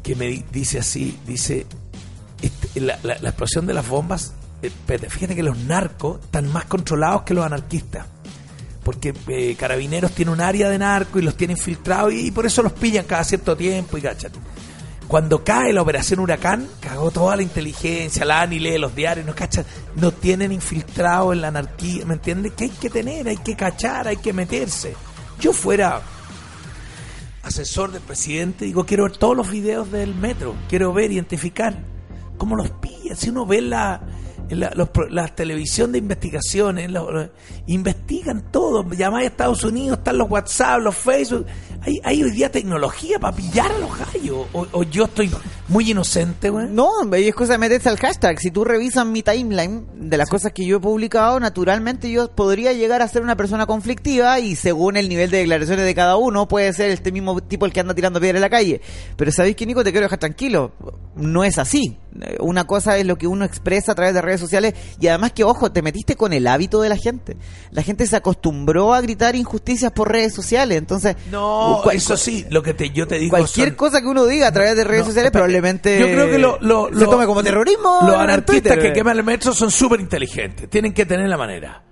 [0.03, 1.67] que me di- dice así, dice,
[2.43, 4.35] este, la- la explosión de las bombas,
[4.67, 8.07] eh, fíjate que los narcos están más controlados que los anarquistas.
[8.83, 12.63] Porque eh, Carabineros tiene un área de narco y los tiene infiltrados y, por eso
[12.63, 14.39] los pillan cada cierto tiempo y cáchate.
[15.09, 19.35] Cuando cae la operación Huracán, cagó toda la inteligencia, la ANI lee los diarios, no
[19.35, 22.53] cachan, no tienen infiltrado en la anarquía, ¿me entiendes?
[22.53, 24.95] Que hay que tener, hay que cachar, hay que meterse.
[25.41, 26.03] Yo fuera
[27.43, 31.77] asesor del presidente, digo, quiero ver todos los videos del metro, quiero ver, identificar
[32.37, 33.17] cómo los pillan.
[33.17, 34.01] Si uno ve la,
[34.51, 36.91] la, los la televisión de investigaciones,
[37.67, 41.47] investigan todo, llamáis a Estados Unidos, están los WhatsApp, los Facebook,
[41.87, 45.31] hay, hay hoy día tecnología para pillar a los gallos, o, o yo estoy
[45.69, 46.67] muy inocente, güey.
[46.69, 48.41] No, es cosa de meterse al hashtag.
[48.41, 52.73] Si tú revisas mi timeline de las cosas que yo he publicado, naturalmente yo podría
[52.73, 56.49] llegar a ser una persona conflictiva y según el nivel de declaraciones de cada uno,
[56.49, 58.81] puede ser este mismo tipo el que anda tirando piedra en la calle.
[59.17, 59.85] Pero ¿sabéis que Nico?
[59.85, 60.73] Te quiero dejar tranquilo.
[61.15, 61.97] No es así.
[62.21, 65.33] Eh, Una cosa es lo que uno expresa a través de redes sociales y además
[65.33, 67.37] que, ojo, te metiste con el hábito de la gente.
[67.71, 70.79] La gente se acostumbró a gritar injusticias por redes sociales.
[70.79, 74.07] Entonces, No, cual- eso sí, lo que te, yo te digo cualquier son- cosa que
[74.09, 76.95] uno diga a través de redes No, sociales probablemente Yo creo que lo, lo- se
[76.95, 78.01] lo- tome como terrorismo.
[78.07, 80.69] Los anarquistas que queman el metro son súper inteligentes.
[80.71, 81.83] Tienen que tener la manera.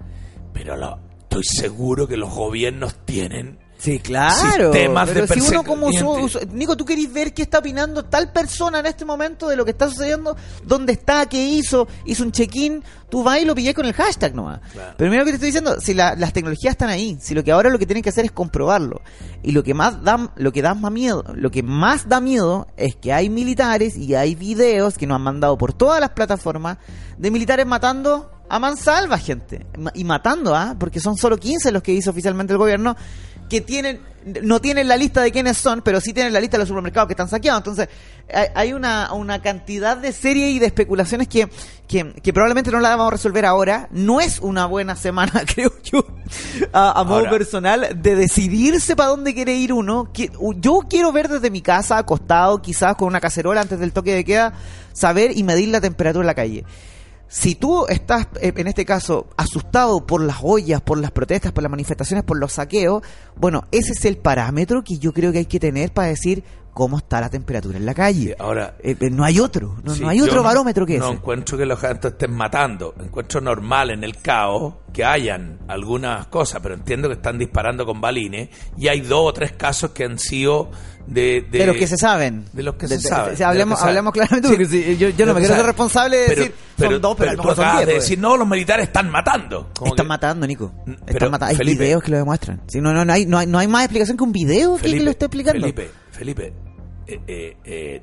[0.52, 3.58] Pero lo- estoy seguro que los gobiernos tienen.
[3.84, 4.72] Sí, claro.
[4.72, 6.38] sistemas de pero si uno como perseguimiento.
[6.40, 9.64] usu- Nico, ¿tú querés ver qué está opinando tal persona en este momento de lo
[9.64, 10.36] que está sucediendo?
[10.64, 11.26] ¿Dónde está?
[11.26, 11.86] ¿Qué hizo?
[12.06, 12.82] ¿Hizo un check-in?
[13.10, 14.60] Tú vas y lo pillás con el hashtag nomás.
[14.72, 14.94] Claro.
[14.96, 17.44] Pero mira lo que te estoy diciendo, si la- las tecnologías están ahí, si lo
[17.44, 19.02] que ahora lo que tienen que hacer es comprobarlo.
[19.42, 22.66] Y lo que más da, lo que da más miedo, lo que más da miedo
[22.78, 26.78] es que hay militares y hay videos que nos han mandado por todas las plataformas
[27.18, 29.66] de militares matando a mansalva gente.
[29.94, 30.74] Y matando, ¿ah?
[30.78, 32.94] Porque son solo 15 los que hizo oficialmente el gobierno
[33.48, 34.00] que tienen
[34.42, 37.08] no tienen la lista de quiénes son, pero sí tienen la lista de los supermercados
[37.08, 37.60] que están saqueados.
[37.60, 37.88] Entonces,
[38.54, 41.46] hay, una, una cantidad de series y de especulaciones que,
[41.86, 43.86] que, que probablemente no la vamos a resolver ahora.
[43.90, 46.06] No es una buena semana, creo yo,
[46.72, 47.30] a, a modo Ahora.
[47.32, 50.10] personal, de decidirse para dónde quiere ir uno.
[50.10, 54.14] Que- Yo quiero ver desde mi casa, acostado, quizás con una cacerola antes del toque
[54.14, 54.54] de queda,
[54.94, 56.64] saber y medir la temperatura en la calle.
[57.34, 61.64] Si tú estás, eh, en este caso, asustado por las ollas, por las protestas, por
[61.64, 63.02] las manifestaciones, por los saqueos,
[63.34, 66.44] bueno, ese es el parámetro que yo creo que hay que tener para decir
[66.74, 68.34] cómo está la temperatura en la calle.
[68.38, 71.14] Ahora- Eh, eh, no hay otro, no, Sí, no hay otro barómetro que No ese.
[71.14, 72.94] encuentro que los gente estén matando.
[73.00, 78.00] Encuentro normal en el caos que hayan algunas cosas, pero entiendo que están disparando con
[78.00, 78.48] balines.
[78.76, 80.70] Y hay dos o tres casos que han sido
[81.06, 81.46] de.
[81.50, 82.44] De, los que se saben.
[82.52, 83.30] De los que De- se de- saben.
[83.32, 84.66] de- de hablemos, hablemos claramente, Sí.
[84.66, 87.16] si- yo, yo De no me quiero ser responsable de Pero- decir pero- son dos,
[87.16, 88.02] pero, pero tú son diez, de pues.
[88.04, 89.70] decir, no, los militares están matando.
[89.78, 90.72] Como Están que- matando, Nico.
[91.06, 91.50] Están matando.
[91.52, 92.62] Hay Felipe- videos que lo demuestran.
[92.66, 94.90] Sí, no, no, no, hay, no, hay, no hay más explicación que un video que,
[94.92, 95.60] que lo esté explicando.
[95.60, 96.52] Felipe, Felipe,
[97.06, 98.02] eh, eh, eh,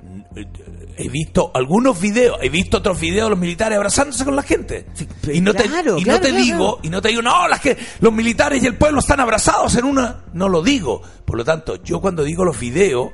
[0.98, 4.86] he visto algunos videos, he visto otros videos de los militares abrazándose con la gente.
[4.94, 7.22] Sí, y no te, claro, y claro, no te claro, digo, y no te digo,
[7.22, 11.02] no, las que los militares y el pueblo están abrazados en una, no lo digo.
[11.26, 13.12] Por lo tanto, yo cuando digo los videos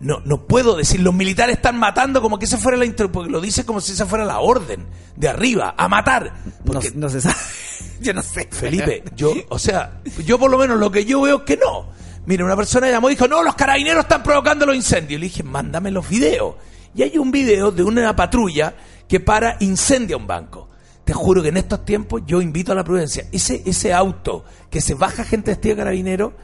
[0.00, 3.30] no, no puedo decir los militares están matando como que esa fuera la intro, porque
[3.30, 4.86] lo dice como si esa fuera la orden
[5.16, 6.32] de arriba, a matar.
[6.44, 7.36] No, Porque no se sabe.
[8.00, 8.48] yo no sé.
[8.50, 11.86] Felipe, yo, o sea, yo por lo menos lo que yo veo es que no.
[12.28, 15.18] Mira, una persona llamó y dijo, no, los carabineros están provocando los incendios.
[15.18, 16.56] Le dije, mándame los videos.
[16.94, 18.74] Y hay un video de una patrulla
[19.08, 20.68] que para incendia un banco.
[21.04, 23.24] Te juro que en estos tiempos yo invito a la prudencia.
[23.32, 26.34] Ese, ese auto que se baja gente vestida de carabinero,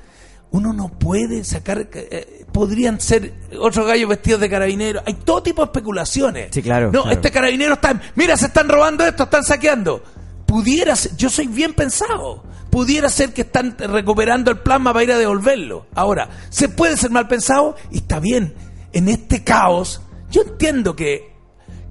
[0.52, 5.02] uno no puede sacar, eh, podrían ser otros gallos vestidos de carabinero.
[5.04, 6.48] Hay todo tipo de especulaciones.
[6.50, 7.10] Sí, claro, No, claro.
[7.14, 10.02] este carabinero está, mira, se están robando esto, están saqueando.
[10.46, 12.44] Pudiera ser, yo soy bien pensado.
[12.70, 15.86] Pudiera ser que están recuperando el plasma para ir a devolverlo.
[15.94, 18.54] Ahora, se puede ser mal pensado y está bien.
[18.92, 21.32] En este caos, Yo entiendo que,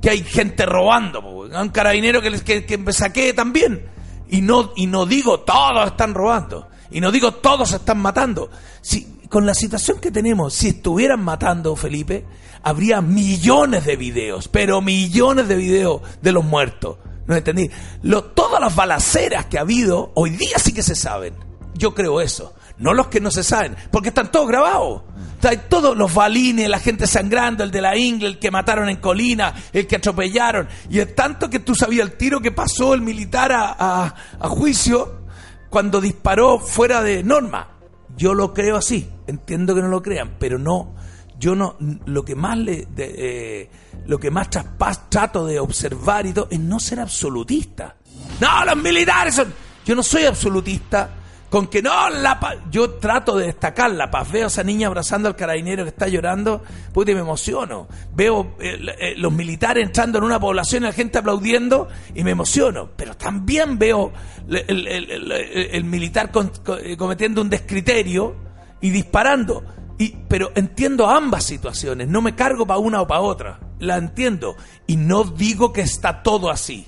[0.01, 3.85] que hay gente robando, un carabinero que, que, que me saquee también.
[4.29, 6.67] Y no, y no digo todos están robando.
[6.91, 8.49] Y no digo todos están matando.
[8.81, 12.25] Si, con la situación que tenemos, si estuvieran matando, Felipe,
[12.61, 16.97] habría millones de videos, pero millones de videos de los muertos.
[17.27, 17.69] ¿No entendí?
[18.01, 21.33] Lo, todas las balaceras que ha habido, hoy día sí que se saben.
[21.75, 22.53] Yo creo eso.
[22.77, 25.03] No los que no se saben, porque están todos grabados.
[25.35, 28.97] Están todos los balines, la gente sangrando, el de la Ingle, el que mataron en
[28.97, 30.67] Colina, el que atropellaron.
[30.89, 34.15] Y es tanto que tú sabías el tiro que pasó el militar a,
[34.49, 35.21] juicio
[35.69, 37.69] cuando disparó fuera de norma.
[38.17, 39.09] Yo lo creo así.
[39.27, 40.95] Entiendo que no lo crean, pero no.
[41.39, 41.75] Yo no.
[42.05, 42.87] Lo que más le.
[42.87, 43.69] de- eh,
[44.07, 47.95] lo que más traspas- trato de observar y todo es no ser absolutista.
[48.39, 49.53] No, los militares son.
[49.85, 51.09] Yo no soy absolutista.
[51.49, 52.55] Con que no, la paz.
[52.71, 54.31] Yo trato de destacar la paz.
[54.31, 56.63] Veo a esa niña abrazando al carabinero que está llorando.
[56.91, 57.87] Puta, y me emociono.
[58.15, 62.31] Veo eh, eh, los militares entrando en una población y la gente aplaudiendo y me
[62.31, 62.89] emociono.
[62.95, 64.11] Pero también veo
[64.49, 68.35] el, el- el- militar con- co- eh, cometiendo un descriterio
[68.81, 69.63] y disparando.
[69.97, 72.07] Y, pero entiendo ambas situaciones.
[72.07, 73.59] No me cargo para una o para otra.
[73.79, 74.55] La entiendo.
[74.87, 76.87] Y no digo que está todo así.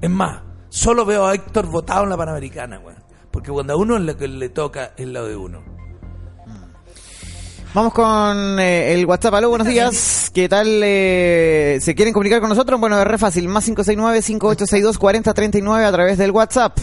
[0.00, 3.02] Es más, solo veo a Héctor votado en la Panamericana, weón.
[3.30, 5.62] Porque cuando a uno es lo que le toca es lo de uno.
[7.74, 9.34] Vamos con eh, el WhatsApp.
[9.34, 10.30] Aló, buenos días.
[10.32, 10.80] ¿Qué tal?
[10.82, 12.80] eh, ¿Se quieren comunicar con nosotros?
[12.80, 13.46] Bueno, es re fácil.
[13.48, 16.78] Más 569-5862-4039 a través del WhatsApp.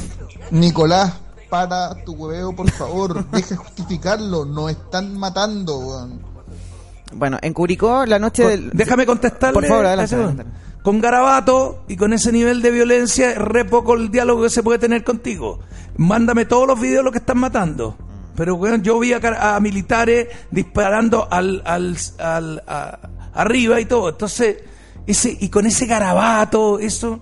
[0.52, 1.20] Nicolás,
[1.50, 3.26] para tu hueveo, por favor.
[3.32, 4.46] Deja de justificarlo.
[4.46, 6.20] Nos están matando, weón.
[7.14, 8.70] Bueno, en Curicó, la noche Con- del...
[8.74, 9.54] déjame contestarle.
[9.54, 10.44] Por favor, adelante.
[10.84, 14.78] Con garabato y con ese nivel de violencia, re poco el diálogo que se puede
[14.80, 15.60] tener contigo.
[15.98, 17.96] Mándame todos los videos de lo que están matando.
[18.36, 23.00] Pero, weón, yo vi a, a militares disparando al, al, al- a-
[23.34, 24.10] arriba y todo.
[24.10, 24.58] Entonces,
[25.08, 27.20] ese, y con ese garabato, eso.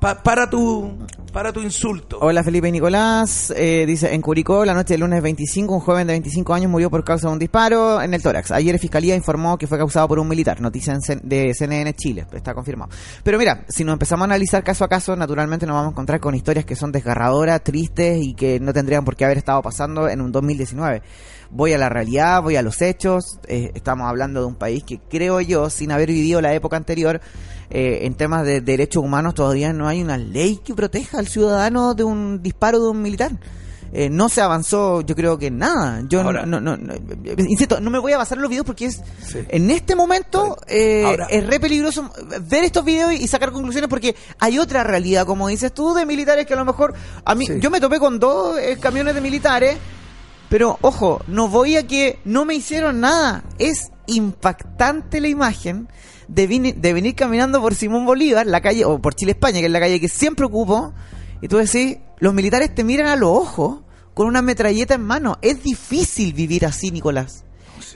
[0.00, 0.92] pa- para tu
[1.32, 2.18] para tu insulto.
[2.20, 6.12] Hola Felipe Nicolás, Eh, dice, en Curicó, la noche del lunes 25, un joven de
[6.12, 8.50] 25 años murió por causa de un disparo en el tórax.
[8.50, 12.90] Ayer Fiscalía informó que fue causado por un militar, noticia de CNN Chile, está confirmado.
[13.22, 16.20] Pero mira, si nos empezamos a analizar caso a caso, naturalmente nos vamos a encontrar
[16.20, 20.08] con historias que son desgarradoras, tristes y que no tendrían por qué haber estado pasando
[20.08, 21.02] en un 2019.
[21.50, 25.00] Voy a la realidad, voy a los hechos, eh, estamos hablando de un país que
[25.00, 27.20] creo yo, sin haber vivido la época anterior,
[27.74, 31.94] eh, en temas de derechos humanos todavía no hay una ley que proteja al ciudadano
[31.94, 33.32] de un disparo de un militar.
[33.94, 36.02] Eh, no se avanzó, yo creo que nada.
[36.08, 38.64] Yo Ahora- no, no, no- no- insisto, no me voy a basar en los videos
[38.64, 39.40] porque es Sí.
[39.48, 42.10] en este momento eh, Ahora- es re peligroso
[42.48, 46.46] ver estos videos y sacar conclusiones porque hay otra realidad, como dices tú, de militares
[46.46, 46.94] que a lo mejor
[47.24, 47.54] a mí Sí.
[47.60, 49.76] yo me topé con dos eh, camiones de militares
[50.48, 53.42] pero ojo, no voy a que no me hicieron nada.
[53.58, 55.88] Es impactante la imagen
[56.34, 59.80] de, venir caminando por Simón Bolívar, la calle, o por Chile España, que es la
[59.80, 60.92] calle que siempre ocupo,
[61.40, 63.80] y tú decís, los militares te miran a los ojos
[64.14, 65.38] con una metralleta en mano.
[65.42, 67.44] Es difícil vivir así, Nicolás.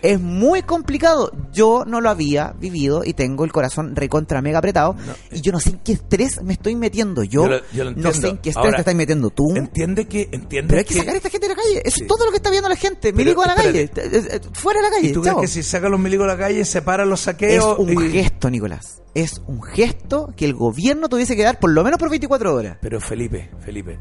[0.02, 1.30] Es muy complicado.
[1.52, 4.96] Yo no lo había vivido y tengo el corazón recontra mega apretado.
[5.32, 7.22] y yo no sé en qué estrés me estoy metiendo.
[7.24, 9.54] Yo, Yo lo- yo lo no sé en qué estrés Ahora, te estás metiendo tú.
[9.56, 11.82] Entiende que entiende Pero hay que, sacar a esta gente de la calle.
[11.84, 12.02] Eso Sí.
[12.02, 13.12] es todo lo que está viendo la gente.
[13.12, 13.88] Milico a la espérate.
[13.88, 14.16] calle.
[14.16, 15.08] Eh, eh, Fuera de la calle.
[15.08, 15.36] ¿Y tú chao.
[15.38, 17.78] crees que si sacan los milicos a la calle se paran los Es saqueos?
[17.78, 19.02] un y- gesto, Nicolás.
[19.14, 22.76] Es un gesto que el gobierno tuviese que dar por lo menos por 24 horas.
[22.82, 23.98] Pero Felipe, Felipe,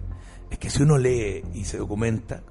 [0.52, 2.44] es que si uno lee y se documenta.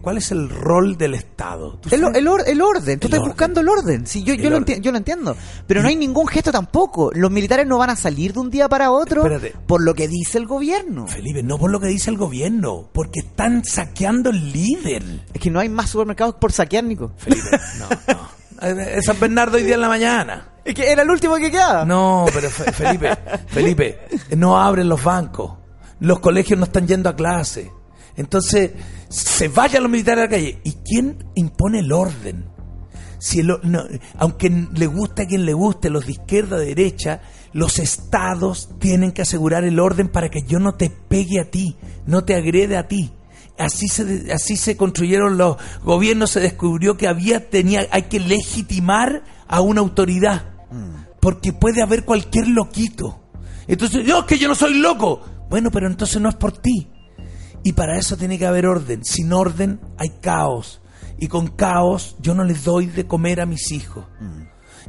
[0.00, 1.78] ¿Cuál es el rol del Estado?
[1.78, 3.28] ¿Tú El, el or- el orden, tú El estás orden.
[3.30, 4.06] buscando el orden.
[4.06, 4.78] Sí, yo, yo, lo orden.
[4.78, 5.36] enti- yo lo entiendo.
[5.66, 7.10] Pero no hay ningún gesto tampoco.
[7.14, 9.54] Los militares no van a salir de un día para otro Espérate.
[9.66, 11.06] por lo que dice el gobierno.
[11.06, 15.02] Felipe, no por lo que dice el gobierno, porque están saqueando el líder.
[15.32, 17.12] Es que no hay más supermercados por saquear, Nico.
[17.16, 18.34] Felipe, no, no.
[18.68, 20.48] Eh, Es San Bernardo hoy día en la mañana.
[20.64, 21.84] Es que era el último que quedaba.
[21.84, 23.10] No, pero Fe- Felipe,
[23.48, 23.98] Felipe,
[24.36, 25.52] no abren los bancos.
[26.00, 27.70] Los colegios no están yendo a clase.
[28.16, 28.72] Entonces,
[29.08, 30.60] se vayan los militares a la calle.
[30.64, 32.46] ¿Y quién impone el orden?
[33.18, 33.84] Si el no,
[34.18, 39.12] aunque le guste a quien le guste, los de izquierda, de derecha, los estados tienen
[39.12, 42.76] que asegurar el orden para que yo no te pegue a ti, no te agrede
[42.76, 43.12] a ti.
[43.56, 49.22] Así se, así se construyeron los gobiernos, se descubrió que había, tenía, hay que legitimar
[49.46, 50.52] a una autoridad,
[51.20, 53.22] porque puede haber cualquier loquito.
[53.66, 55.22] Entonces, yo es que yo no soy loco.
[55.48, 56.90] Bueno, pero entonces no es por ti.
[57.64, 59.04] Y para eso tiene que haber orden.
[59.04, 60.80] Sin orden hay caos.
[61.18, 64.04] Y con caos yo no les doy de comer a mis hijos.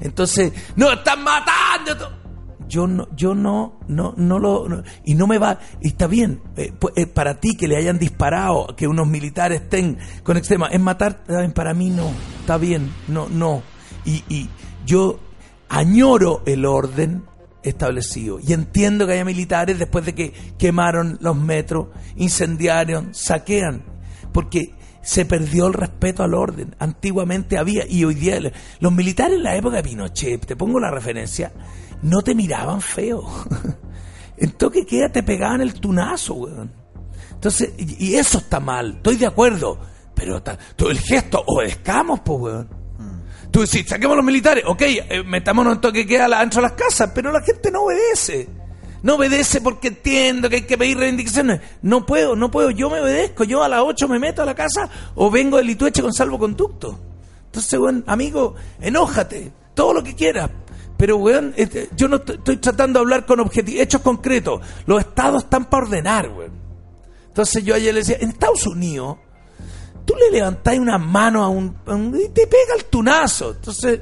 [0.02, 1.98] Entonces, no están matando.
[1.98, 2.26] to-".
[2.68, 6.74] Yo no, yo no, no, no lo, y no me va, y está bien, eh,
[6.96, 11.24] eh, para ti que le hayan disparado, que unos militares estén con extrema, es matar,
[11.54, 12.10] para mí no,
[12.40, 13.62] está bien, no, no,
[14.04, 14.50] y, y
[14.84, 15.20] yo,
[15.70, 17.24] añoro el orden
[17.70, 18.40] establecido.
[18.40, 23.84] Y entiendo que haya militares después de que quemaron los metros, incendiaron, saquean.
[24.32, 26.76] Porque se perdió el respeto al orden.
[26.80, 28.40] Antiguamente había, y hoy día
[28.80, 31.54] los militares en la época de Pinochet, te pongo la referencia,
[32.02, 33.24] no te miraban feo.
[34.38, 36.72] en toque queda te pegaban el tunazo, weón.
[37.32, 39.80] Entonces, y, eso está mal, estoy de acuerdo.
[40.16, 42.85] Pero todo el gesto, obedezcamos, pues, weón.
[43.56, 47.12] Tú decís, saquemos los militares, ok, eh, metámonos en toque queda dentro de las casas,
[47.16, 48.50] pero la gente no obedece.
[49.02, 51.62] No obedece porque entiendo que hay que pedir reivindicaciones.
[51.82, 53.46] No puedo, no puedo, yo me obedezco.
[53.46, 57.00] Yo a las 8 me meto a la casa o vengo del Litueche con salvoconducto.
[57.46, 60.50] Entonces, weón, amigo, enójate, todo lo que quieras.
[60.98, 64.60] Pero, weón, este, yo no estoy- tratando de hablar con hechos concretos.
[64.86, 66.52] Los estados están para ordenar, weón.
[67.28, 69.16] Entonces yo ayer le decía, en Estados Unidos,
[70.06, 71.76] tú le levantás una mano a un,
[72.24, 73.52] y te pega el tunazo.
[73.52, 74.02] Entonces,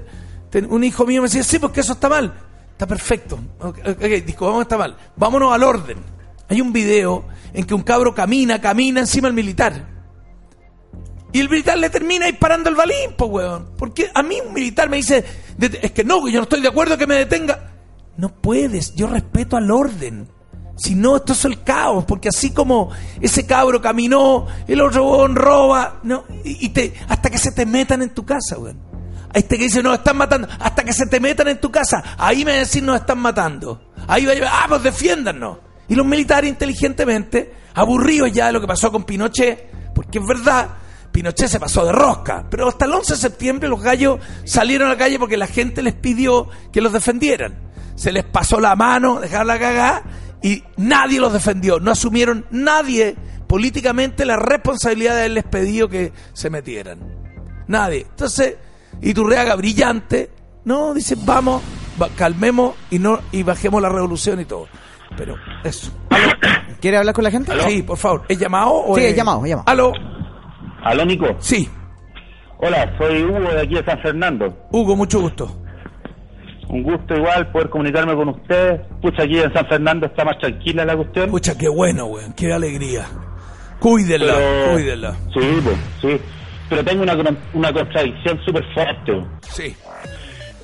[0.50, 2.34] ten- un hijo mío me decía, sí, porque eso está mal.
[2.72, 3.40] Está perfecto.
[3.60, 4.96] Ok, ok, disco, vamos, está mal.
[5.16, 5.98] Vámonos al orden.
[6.50, 9.92] Hay un video en que un cabro camina, camina encima del militar.
[11.32, 13.70] Y el militar le termina disparando el balín, pues, weón.
[13.78, 15.24] Porque a mí un militar me dice,
[15.58, 17.72] "Det- es que no, yo no estoy de acuerdo que me detenga.
[18.18, 20.28] No puedes, yo respeto al orden.
[20.76, 22.90] Si no, esto es el caos, porque así como
[23.22, 28.02] ese cabro caminó, el otro weón roba, no, y, te, hasta que se te metan
[28.02, 28.80] en tu casa, weón.
[29.34, 32.44] Este que dice, nos están matando, hasta que se te metan en tu casa, ahí
[32.46, 33.92] me decir nos están matando.
[34.08, 35.58] Ahí va a llevar, ah, pues defiéndanos.
[35.88, 40.70] Y los militares inteligentemente, aburridos ya de lo que pasó con Pinochet, porque es verdad,
[41.12, 44.94] Pinochet se pasó de rosca, pero hasta el 11 de septiembre los gallos salieron a
[44.94, 47.72] la calle porque la gente les pidió que los defendieran.
[47.96, 50.04] Se les pasó la mano, dejaron la cagada
[50.44, 51.80] y nadie los defendió.
[51.80, 53.16] No asumieron nadie
[53.48, 57.00] políticamente la responsabilidad de haberles pedido que se metieran.
[57.68, 58.06] Nadie.
[58.10, 58.58] Entonces,
[59.02, 60.30] Iturriaga, brillante,
[60.66, 61.62] no, dice, vamos,
[62.02, 64.68] va- calmemos y no y bajemos la revolución y todo.
[65.18, 65.92] Pero eso.
[66.80, 67.52] ¿Quiere hablar con la gente?
[67.68, 68.24] Sí, por favor.
[68.28, 69.70] ¿Es llamado o Sí, es es llamado, es llamado.
[69.70, 69.94] Aló.
[70.84, 71.26] Aló, Nico.
[71.40, 71.70] Sí,
[72.66, 74.68] Hola, soy Hugo de aquí de San Fernando.
[74.72, 75.63] Hugo, mucho gusto.
[76.74, 78.82] Un gusto igual poder comunicarme con usted.
[79.00, 81.30] Pucha, aquí en San Fernando está más tranquila la cuestión.
[81.30, 82.34] Pucha, qué bueno, weón.
[82.34, 83.06] Qué alegría.
[83.80, 85.12] Cuídenla, Pero- cuídenla.
[85.34, 86.22] Sí, pues, sí.
[86.70, 87.16] Pero tengo una,
[87.54, 89.24] una contradicción súper fuerte.
[89.42, 89.76] Sí.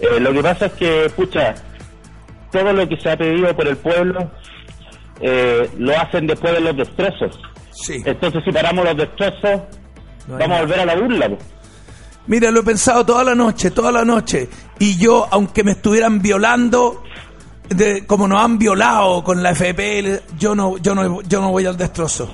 [0.02, 1.54] Eh, lo que pasa es que, pucha,
[2.52, 4.32] todo lo que se ha pedido por el pueblo
[5.22, 7.40] eh, lo hacen después de los destrozos.
[7.70, 8.02] Sí.
[8.04, 9.62] Entonces, si paramos los destrozos,
[10.28, 11.28] No vamos a volver a la burla.
[11.30, 11.40] pues.
[12.28, 14.50] Mira, lo he pensado toda la noche, toda la noche.
[14.78, 17.04] Y yo, aunque me estuvieran violando,
[17.70, 21.66] de, como nos han violado con la FP, yo no, yo no, yo no voy
[21.66, 22.30] al destrozo.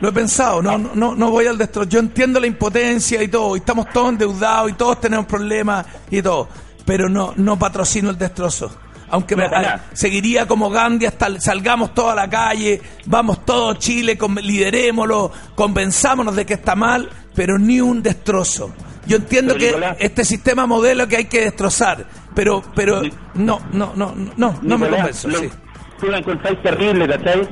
[0.00, 1.88] Lo he pensado, no, no, no, voy al destrozo.
[1.88, 6.22] Yo entiendo la impotencia y todo, y estamos todos endeudados y todos tenemos problemas y
[6.22, 6.48] todo,
[6.86, 8.70] pero no, no patrocino el destrozo.
[9.10, 9.50] Aunque me,
[9.92, 16.34] seguiría como Gandhi hasta salgamos todos a la calle, vamos todos Chile, con, liderémoslo, convenzámonos
[16.36, 18.72] de que está mal, pero ni un destrozo.
[19.10, 22.04] Yo entiendo Pero, que Nicolás- este sistema modelo que hay que destrozar,
[22.34, 23.02] pero pero
[23.34, 25.50] no, no, no, no, no me Nicolás, convenzo, lo- sí.
[25.98, 27.48] Tú la encontráis terrible, ¿cachai?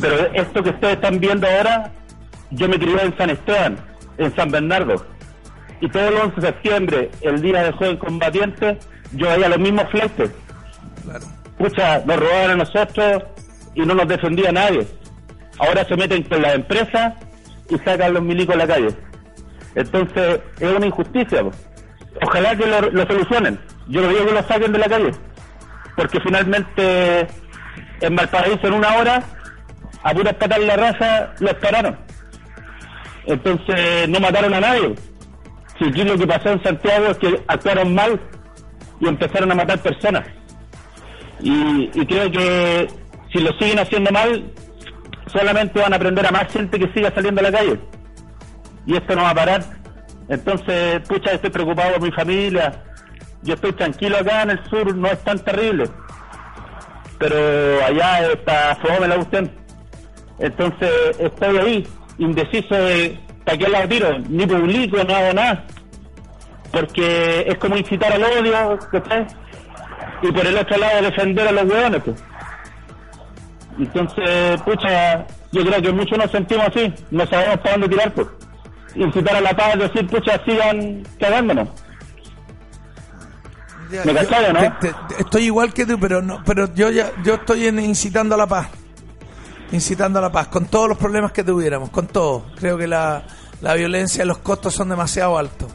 [0.00, 1.92] Pero esto que ustedes están viendo ahora,
[2.50, 3.76] yo me crié en San Esteban,
[4.16, 5.04] en San Bernardo.
[5.82, 8.78] Y todo el 11 de septiembre, el día del joven combatiente,
[9.12, 10.30] yo veía los mismos fleites.
[11.04, 11.24] Claro.
[11.58, 13.22] Pucha, nos robaban a nosotros
[13.74, 14.86] y no nos defendía nadie.
[15.58, 17.12] Ahora se meten con las empresas
[17.68, 18.88] y sacan los milicos a la calle.
[19.78, 21.44] Entonces, es una injusticia.
[22.20, 23.60] Ojalá que lo, lo solucionen.
[23.86, 25.12] Yo no digo que lo saquen de la calle.
[25.94, 27.28] Porque finalmente,
[28.00, 29.22] en Valparaíso, en una hora,
[30.02, 31.96] a puras patas en la raza, los pararon.
[33.26, 34.96] Entonces, no mataron a nadie.
[35.78, 38.20] Si aquí lo que pasó en Santiago es que actuaron mal
[38.98, 40.26] y empezaron a matar personas.
[41.38, 42.88] Y creo que
[43.32, 44.52] si lo siguen haciendo mal,
[45.26, 47.78] solamente van a aprender a más gente que siga saliendo a la calle.
[48.86, 49.64] Y esto no va a parar.
[50.28, 52.84] Entonces, pucha, estoy preocupado por mi familia.
[53.42, 55.88] Yo estoy tranquilo acá en el sur, no es tan terrible.
[57.18, 59.50] Pero allá está fome la cuestión.
[60.38, 64.18] Entonces, estoy ahí, indeciso de para qué lado tiro.
[64.28, 65.64] Ni publico, no hago nada.
[66.70, 69.26] Porque es como incitar al odio, ¿cachai?
[70.22, 72.02] y por el otro lado defender a los hueones.
[72.02, 72.24] Pues.
[73.78, 78.12] Entonces, pucha, yo creo que muchos nos sentimos así, no sabemos para dónde tirar.
[78.12, 78.28] Pues.
[78.98, 81.68] Incitar a la paz, decir, pucha, sigan cagándonos.
[83.90, 84.60] Ya, ¿Me cachai no?
[84.60, 87.78] te- te- te- estoy igual que tú, pero no, pero yo ya, yo estoy en-
[87.80, 88.68] incitando a la paz.
[89.72, 92.46] Incitando a la paz, con todos los problemas que tuviéramos, con todo.
[92.58, 93.22] Creo que la,
[93.62, 95.70] la violencia, los costos son demasiado altos.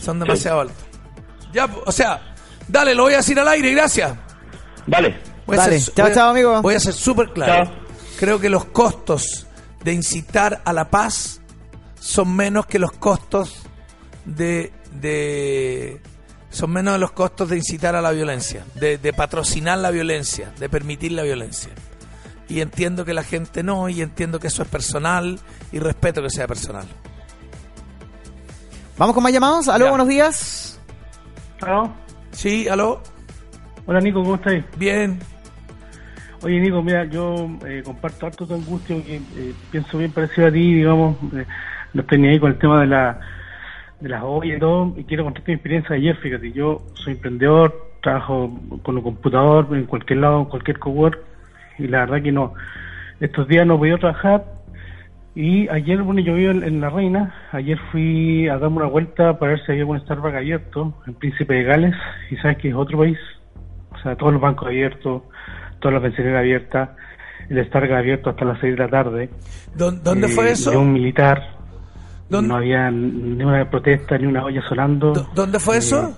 [0.00, 0.76] Son demasiado altos.
[1.52, 2.22] Ya, o sea,
[2.68, 4.12] Dale, lo voy a decir al aire, gracias.
[4.86, 5.18] Vale.
[5.44, 5.80] Voy a Dale.
[5.80, 6.62] ser- Chao, voy a- chao, amigo.
[6.62, 7.64] Voy a ser súper claro.
[7.64, 7.74] Chao.
[8.18, 9.46] Creo que los costos
[9.82, 11.39] de incitar a la paz
[12.00, 13.62] son menos que los costos
[14.24, 16.00] de, de
[16.50, 20.52] son menos de los costos de incitar a la violencia, de, de patrocinar la violencia,
[20.58, 21.70] de permitir la violencia.
[22.48, 25.38] Y entiendo que la gente no, y entiendo que eso es personal,
[25.70, 26.86] y respeto que sea personal.
[28.98, 29.68] Vamos con más llamados.
[29.68, 29.90] Aló, Ya.
[29.90, 30.80] buenos días.
[31.60, 31.92] Aló.
[32.32, 33.02] Sí, aló,
[33.86, 34.54] Hola Nico, ¿cómo estás?
[34.76, 35.18] bien.
[36.42, 40.50] Oye Nico, mira, yo eh, comparto harto tu angustia porque eh, pienso bien parecido a
[40.52, 41.44] ti, digamos, eh,
[41.94, 43.20] no estoy ni ahí con el tema de la
[44.00, 47.12] de las ollas y todo, y quiero contarte mi experiencia de ayer, fíjate, yo soy
[47.14, 51.18] emprendedor, trabajo con un computador en cualquier lado, en cualquier cowork,
[51.78, 52.54] y la verdad que no,
[53.20, 54.42] estos días no he podido trabajar,
[55.34, 59.38] y ayer, bueno, yo vivo en, en La Reina, ayer fui a darme una vuelta
[59.38, 61.94] para ver si había un Starbucks abierto en Príncipe de Gales,
[62.30, 63.18] y sabes que es otro país,
[63.92, 65.22] o sea, todos los bancos abiertos,
[65.80, 66.88] todas las pensioneras abiertas,
[67.50, 69.28] el Starbucks abierto hasta las 6 de la tarde.
[69.76, 70.80] ¿Dó- ¿Dónde Eh, fue De eso?
[70.80, 71.59] un militar,
[72.30, 75.12] ¿Dónde- no había ni una protesta, ni una olla sonando.
[75.12, 76.16] ¿Dó- ¿Dónde fue Eh, eso?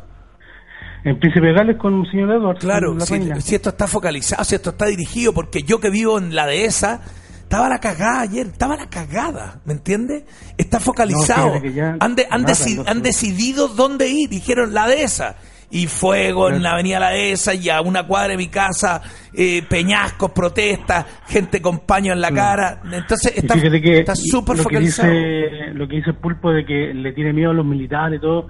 [1.05, 2.61] En Príncipe Gales con el señor Edwards.
[2.61, 6.33] Claro, si, si esto está focalizado, si esto está dirigido, porque yo que vivo en
[6.35, 7.01] la dehesa,
[7.43, 10.23] estaba la cagada ayer, estaba la cagada, ¿me entiendes?
[10.57, 11.55] Está focalizado.
[11.99, 12.91] han, de- han, nada, deci- no sé.
[12.91, 15.35] han decidido dónde ir, dijeron la dehesa.
[15.75, 19.01] Y fuego en la avenida La Dehesa y a una cuadra de mi casa,
[19.33, 22.83] eh, peñascos, protestas, gente con paño en la cara.
[22.85, 25.11] Entonces está súper lo que focalizado.
[25.11, 28.49] dice lo que dice Pulpo de que le tiene miedo a los militares y todo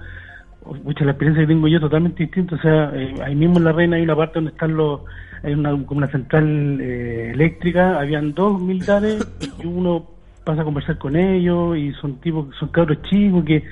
[0.83, 3.71] mucha la experiencia que tengo yo totalmente distinta o sea eh, ahí mismo en la
[3.71, 5.01] reina hay una parte donde están los
[5.43, 9.25] hay una como una central eh, eléctrica habían dos militares
[9.61, 10.05] y uno
[10.43, 13.63] pasa a conversar con ellos y son tipos son cabros chicos que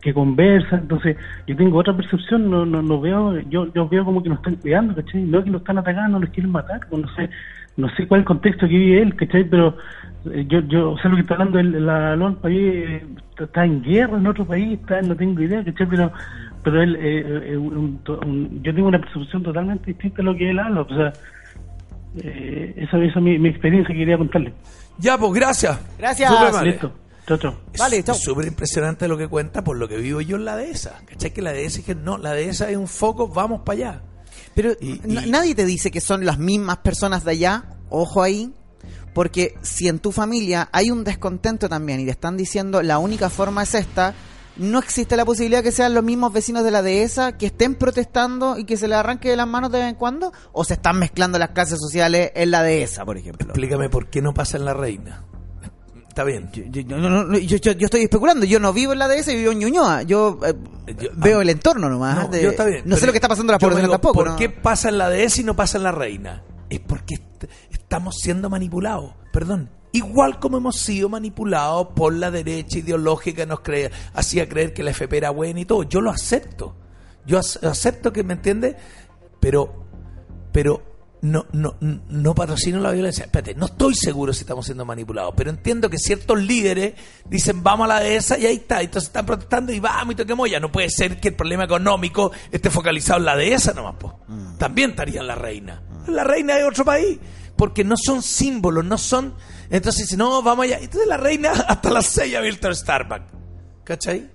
[0.00, 4.22] que conversan entonces yo tengo otra percepción no no, no veo yo yo veo como
[4.22, 5.22] que nos están cuidando ¿cachai?
[5.22, 7.28] no que nos están atacando nos quieren matar pues no sé
[7.76, 9.44] no sé cuál es el contexto que vive él, ¿cachai?
[9.44, 9.76] Pero
[10.32, 13.06] eh, yo, yo sé lo que está hablando el, la LOL, país eh,
[13.38, 15.86] está en guerra en otro país, está, no tengo idea, ¿cachai?
[15.88, 16.12] Pero,
[16.62, 20.50] pero él, eh, eh, un- un- yo tengo una percepción totalmente distinta a lo que
[20.50, 21.12] él habla, o sea,
[22.22, 24.52] eh, esa, esa es mi, mi experiencia que quería contarle.
[24.98, 25.80] Ya, pues gracias.
[25.98, 26.30] Gracias.
[26.64, 26.92] Listo,
[27.78, 28.14] Vale, Es- chao.
[28.16, 31.00] Es súper impresionante lo que cuenta por lo que vivo yo en la dehesa.
[31.06, 31.32] ¿Cachai?
[31.32, 34.02] Que la dehesa dije, no, la dehesa es un foco, vamos para allá.
[34.54, 38.52] Pero y- nadie te dice que son las mismas personas de allá, ojo ahí,
[39.14, 43.28] porque si en tu familia hay un descontento también y te están diciendo la única
[43.30, 44.14] forma es esta,
[44.56, 48.58] no existe la posibilidad que sean los mismos vecinos de la dehesa que estén protestando
[48.58, 50.98] y que se les arranque de las manos de vez en cuando, o se están
[50.98, 53.46] mezclando las clases sociales en la dehesa, por ejemplo.
[53.46, 55.24] Explícame por qué no pasa en la reina.
[56.10, 56.50] Está bien.
[56.52, 59.32] Yo, yo- no, no, yo- yo- yo estoy especulando, yo no vivo en la dehesa
[59.32, 60.54] y vivo en Ñuñoa, yo, eh,
[61.00, 62.24] Yo- veo ah, el entorno nomás.
[62.24, 62.82] No, de- yo está bien.
[62.84, 64.24] no sé lo que está pasando en la yo población digo, tampoco.
[64.24, 66.42] ¿Por qué pasa en la dehesa y no pasa en la reina?
[66.68, 69.14] Es porque est- estamos siendo manipulados.
[69.32, 69.70] Perdón.
[69.92, 74.90] Igual como hemos sido manipulados por la derecha ideológica nos crea, hacía creer que la
[74.90, 75.84] FP era buena y todo.
[75.84, 76.76] Yo lo acepto.
[77.26, 78.76] Yo ac- acepto que me entiende,
[79.40, 79.86] pero
[80.52, 80.82] pero
[81.22, 83.24] no, no, no patrocino la violencia.
[83.24, 86.94] Espérate, no estoy seguro si estamos siendo manipulados, pero entiendo que ciertos líderes
[87.26, 88.80] dicen vamos a la dehesa y ahí está.
[88.80, 90.60] Entonces están protestando y vamos y toquemos ya.
[90.60, 93.96] No puede ser que el problema económico esté focalizado en la dehesa nomás.
[93.96, 94.20] po.
[94.58, 95.82] También estaría en la reina.
[96.06, 97.18] La reina hay otro país.
[97.56, 99.34] Porque no son símbolos, no son.
[99.68, 100.78] Entonces, si no, vamos allá.
[100.78, 103.24] Entonces la reina hasta las 6 ha abierto el Starbucks.
[103.84, 104.30] ¿Cachai?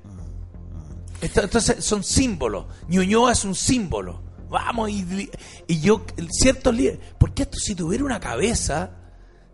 [1.22, 2.66] Esto- Entonces son símbolos.
[2.88, 4.22] Ñuñoa es un símbolo.
[4.50, 5.30] Vamos, y,
[5.68, 7.00] y yo, ciertos líderes.
[7.18, 8.91] Porque esto, si tuviera una cabeza,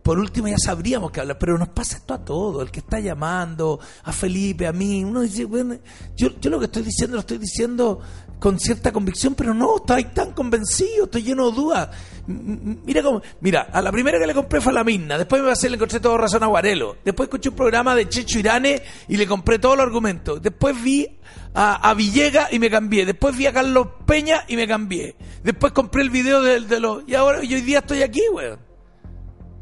[0.04, 1.38] por último ya sabríamos que hablar.
[1.39, 2.62] Pero nos pasa esto a todo.
[2.62, 5.04] El que está llamando, a Felipe, a mí.
[5.04, 5.78] Uno dice, bueno,
[6.16, 8.00] yo, yo lo que estoy diciendo lo estoy diciendo
[8.42, 11.89] con cierta convicción, pero no, estoy tan convencido, estoy lleno de dudas.
[12.26, 15.70] Mira cómo, mira, a la primera que le compré fue a la Misna, después me
[15.70, 19.28] le encontré todo razón a Guarelo, después escuché un programa de Checho Irane y le
[19.28, 21.20] compré todos los argumentos, después vi
[21.54, 25.72] a, a Villega y me cambié, después vi a Carlos Peña y me cambié, después
[25.72, 27.04] compré el video de, de los...
[27.06, 28.60] Y ahora, y hoy día estoy aquí, weón.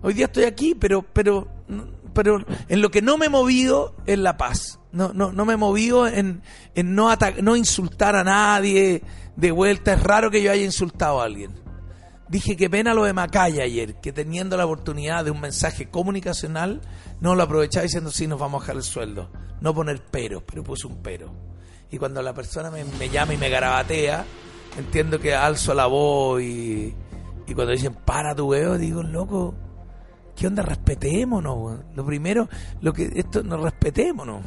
[0.01, 1.49] Hoy día estoy aquí, pero, pero,
[2.13, 4.79] pero en lo que no me he movido es la paz.
[4.91, 6.41] No, no, no me he movido en,
[6.75, 9.03] en no, no insultar a nadie
[9.35, 9.93] de vuelta.
[9.93, 11.51] Es raro que yo haya insultado a alguien.
[12.27, 16.81] Dije que pena lo de Macaya ayer, que teniendo la oportunidad de un mensaje comunicacional,
[17.21, 19.31] no lo aprovechaba diciendo sí, nos vamos a bajar el sueldo.
[19.61, 21.33] No poner pero, pero puse un pero.
[21.91, 24.25] Y cuando la persona me, me llama y me garabatea,
[24.77, 26.93] entiendo que alzo la voz y,
[27.47, 29.55] y cuando dicen para tu huevo, digo, loco,
[30.39, 30.63] ¿qué onda?
[30.63, 31.57] Respetémonos.
[31.57, 31.83] weón.
[31.95, 32.47] Lo primero,
[32.81, 34.41] lo que esto, nos respetémonos.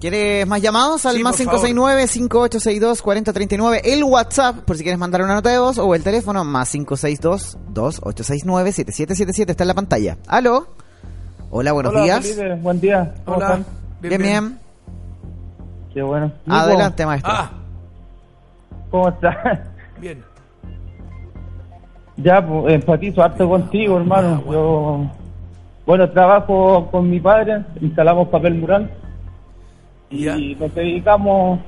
[0.00, 1.06] ¿Quieres más llamados?
[1.06, 1.60] Al Sí, más por favor.
[1.70, 3.80] 569-5862-4039.
[3.84, 9.50] El WhatsApp, por si quieres mandar una nota de voz, o el teléfono, más 562-2869-7777.
[9.50, 10.18] Está en la pantalla.
[10.26, 10.66] ¿Aló?
[11.50, 12.26] Hola, buenos Hola, días.
[12.26, 13.14] Felipe, buen día.
[13.24, 13.46] ¿Cómo Hola.
[13.46, 13.64] están?
[14.02, 14.58] Bien, bien.
[15.94, 16.32] Qué bueno.
[16.48, 17.32] Adelante, maestro.
[17.32, 17.52] Ah,
[18.90, 19.36] ¿Cómo estás?
[20.00, 20.22] bien.
[22.16, 24.42] Ya, pues, empatizo harto contigo, hermano.
[24.50, 25.06] Yo,
[25.86, 28.90] bueno, trabajo con mi padre, instalamos papel mural
[30.10, 30.36] y Ya.
[30.58, 31.58] nos dedicamos,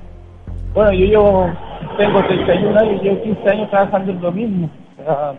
[0.72, 1.50] bueno, yo llevo,
[1.98, 4.70] tengo 31 años y llevo 15 años trabajando en lo mismo.
[4.98, 5.34] O sea,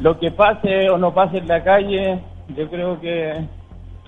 [0.00, 2.20] lo que pase o no pase en la calle,
[2.56, 3.44] yo creo que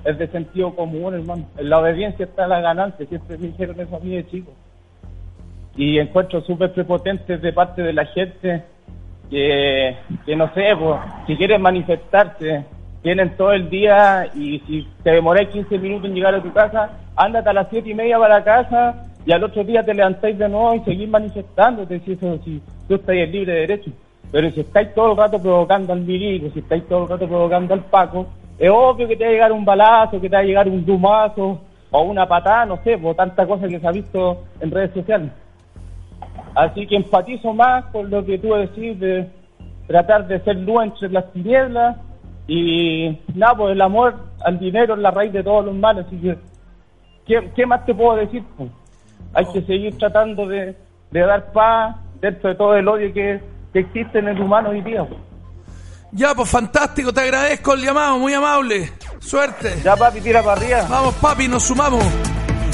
[0.05, 1.45] es de sentido común, hermano.
[1.59, 4.53] En la obediencia está la ganancia, siempre me dijeron eso a mí de chico.
[5.77, 8.63] Y encuentro súper prepotentes de parte de la gente
[9.31, 12.65] que, que no sé, pues, si quieren manifestarse,
[13.03, 16.91] tienen todo el día y si te demoráis 15 minutos en llegar a tu casa,
[17.15, 20.39] ándate a las 7 y media para la casa y al otro día te levantáis
[20.39, 23.91] de nuevo y seguís manifestándote, si, eso, si tú estás en libre derecho.
[24.33, 27.75] Pero si estáis todo el rato provocando al milico, si estáis todo el rato provocando
[27.75, 28.27] al Paco,
[28.59, 30.85] es obvio que te va a llegar un balazo, que te va a llegar un
[30.85, 31.61] dumazo
[31.91, 35.31] o una patada, no sé, por tanta cosa que se ha visto en redes sociales.
[36.57, 39.29] Así que empatizo más con lo que tú decís de
[39.87, 41.99] tratar de ser luz entre las tinieblas
[42.49, 46.07] y nada, pues el amor al dinero es la raíz de todos los males.
[46.07, 46.39] Así que,
[47.27, 48.43] ¿qué, qué más te puedo decir?
[48.57, 48.71] pues?
[49.35, 50.75] Hay que seguir tratando de,
[51.11, 53.39] de dar paz dentro de todo el odio que,
[53.75, 55.05] que existe en el humano hoy día.
[55.05, 55.21] pues.
[56.13, 58.91] Ya, pues fantástico, te agradezco el llamado, muy amable.
[59.19, 59.75] Suerte.
[59.85, 60.87] Ya, papi, tira para arriba.
[60.89, 62.03] Vamos, papi, nos sumamos.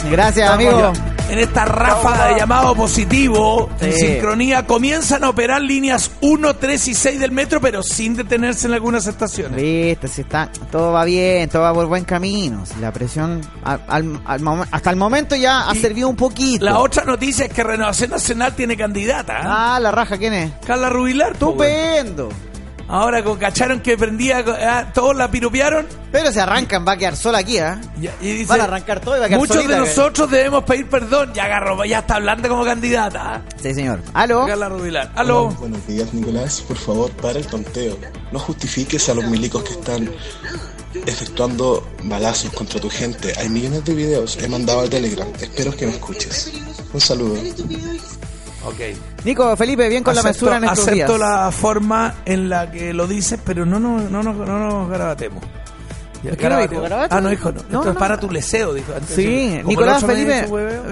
[0.09, 0.93] Gracias, Estamos amigo.
[0.95, 6.89] ya En esta ráfaga de llamado positivo, en sincronía, comienzan a operar líneas 1, 3
[6.89, 9.57] y 6 del metro, pero sin detenerse en algunas estaciones.
[9.57, 12.63] Viste, si está, todo va bien, todo va por buen camino.
[12.83, 16.67] La presión al- al- al momen- hasta el momento ya ha Y servido un poquito.
[16.67, 19.33] La otra noticia es que Renovación Nacional tiene candidata.
[19.43, 19.77] ¿ah?
[19.77, 20.53] Ah, la raja, ¿quién es?
[20.67, 21.33] Carla Rubilar.
[21.33, 22.29] Estupendo.
[22.93, 25.87] Ahora con- cacharon que prendía, ah, todos la piropearon.
[26.13, 27.81] Pero se arrancan, va a quedar sola aquí, ¿ah?
[27.99, 30.31] y- y dice, Van a arrancar todo y va a quedar Muchos solita, de nosotros
[30.31, 31.33] debemos pedir perdón.
[31.33, 33.41] Ya agarró, ya está hablando como candidata.
[33.63, 34.03] Sí, señor.
[34.13, 34.47] ¿Aló?
[34.47, 35.11] Carla Rubilar.
[35.15, 35.45] Aló.
[35.47, 36.61] Hola, buenos días, Nicolás.
[36.69, 37.97] Por favor, para el tonteo.
[38.31, 40.11] No justifiques a los milicos que están
[41.07, 43.33] efectuando balazos contra tu gente.
[43.39, 44.37] Hay millones de videos.
[44.37, 45.29] He mandado al Telegram.
[45.41, 46.53] Espero que me escuches.
[46.93, 47.37] Un saludo.
[48.65, 49.25] Ok.
[49.25, 51.19] Nico, Felipe, bien con la mesura en estos acepto días.
[51.19, 55.43] la forma en la que lo dices, pero no nos no, no, no nos garabatemos.
[56.23, 56.83] Ya, ¿Por qué no dijo garabateo.
[56.83, 57.15] garabato?
[57.17, 57.59] Ah, no dijo, no.
[57.63, 57.99] No, Esto es no.
[57.99, 58.93] para tu leseo, dijo.
[58.95, 59.17] antes.
[59.17, 60.47] Sí, Como Nicolás Felipe.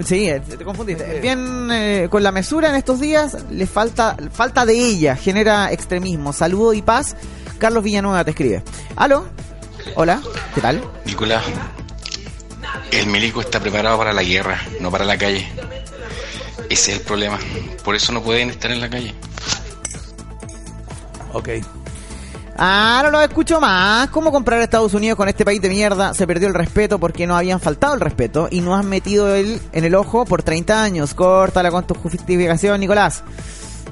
[0.04, 1.04] Sí, eh, te confundiste.
[1.04, 1.20] ¿De qué?
[1.20, 6.32] Bien, eh, con la mesura en estos días, le falta falta de ella, genera extremismo.
[6.32, 7.14] Saludo y paz.
[7.58, 8.64] Carlos Villanueva te escribe.
[8.96, 9.26] ¿Aló?
[9.94, 10.20] Hola,
[10.54, 10.82] ¿qué tal?
[11.04, 11.44] Nicolás,
[12.90, 15.46] el milico está preparado para la guerra, no para la calle.
[16.70, 17.38] Ese es el problema.
[17.84, 19.14] Por eso no pueden estar en la calle.
[21.32, 21.48] Ok.
[22.62, 24.08] Ah, no lo escucho más.
[24.10, 26.12] ¿Cómo comprar a Estados Unidos con este país de mierda?
[26.14, 29.60] Se perdió el respeto porque no habían faltado el respeto y no has metido el
[29.72, 31.14] en el ojo por 30 años.
[31.14, 33.22] Córtala con tu justificación, Nicolás.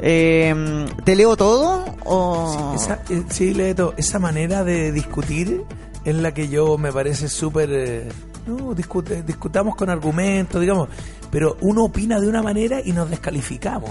[0.00, 1.84] Eh, ¿Te leo todo?
[2.04, 2.72] O...
[2.76, 5.62] Esa, eh, sí, Leto, esa manera de discutir
[6.04, 7.70] es la que yo me parece súper...
[7.72, 8.08] eh,
[8.46, 10.88] no, discute- discutamos con argumentos, digamos,
[11.30, 13.90] pero uno opina de una manera y nos descalificamos.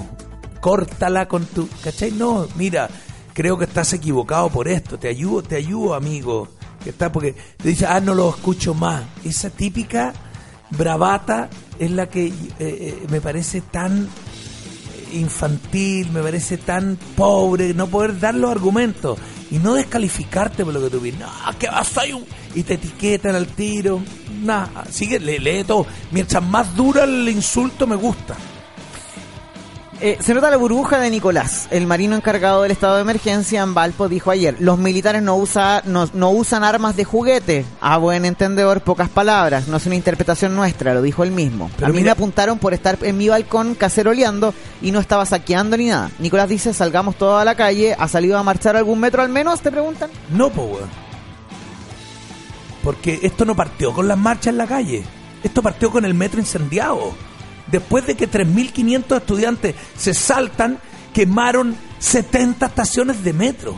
[0.62, 1.68] Córtala con tu...
[1.84, 2.12] ¿Cachai?
[2.12, 2.90] No, mira,
[3.34, 6.48] creo que estás equivocado por esto, te ayudo, te ayudo, amigo.
[6.84, 9.04] Que está porque te dice, ah, no lo escucho más.
[9.24, 10.14] Esa típica
[10.72, 14.08] bravata es la que eh, eh, me parece tan
[15.14, 19.18] infantil, me parece tan pobre, no poder dar los argumentos
[19.50, 21.18] y no descalificarte por lo que tú ves.
[21.18, 21.28] No,
[21.58, 22.26] que vas a un...
[22.56, 24.02] Y te etiquetan al tiro.
[24.89, 25.86] Sigue, lee, lee todo.
[26.12, 28.36] Mientras más dura el insulto, me gusta.
[30.00, 33.74] Eh, se nota la burbuja de Nicolás, el marino encargado del estado de emergencia en
[33.74, 37.66] Valpo, dijo ayer, los militares no, usa, no, no usan armas de juguete.
[37.82, 41.72] A buen entendedor, pocas palabras, no es una interpretación nuestra, lo dijo él mismo.
[41.78, 45.26] Pero a mí mira- me apuntaron por estar en mi balcón caceroleando y no estaba
[45.26, 46.12] saqueando ni nada.
[46.20, 49.62] Nicolás dice, salgamos todos a la calle, ¿ha salido a marchar algún metro al menos?
[49.62, 50.12] Te preguntan.
[50.30, 51.07] No, weón.
[52.88, 55.04] Porque esto no partió con las marchas en la calle.
[55.44, 57.14] Esto partió con el metro incendiado.
[57.70, 60.80] Después de que 3.500 estudiantes se saltan,
[61.14, 63.78] quemaron 70 estaciones de metro.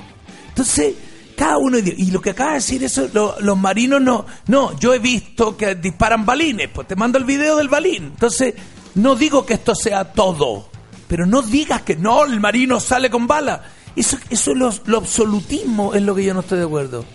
[0.49, 0.93] Entonces,
[1.35, 1.79] cada uno...
[1.79, 4.27] Y lo que acaba de decir eso, lo- los marinos no...
[4.45, 6.69] No, yo he visto que disparan balines.
[6.71, 8.03] Pues te mando el video del balín.
[8.03, 8.53] Entonces,
[8.93, 10.69] no digo que esto sea todo.
[11.07, 13.63] Pero no digas que no, el marino sale con bala.
[13.95, 17.05] Eso, eso es lo, lo absolutismo, es lo que yo no estoy de acuerdo.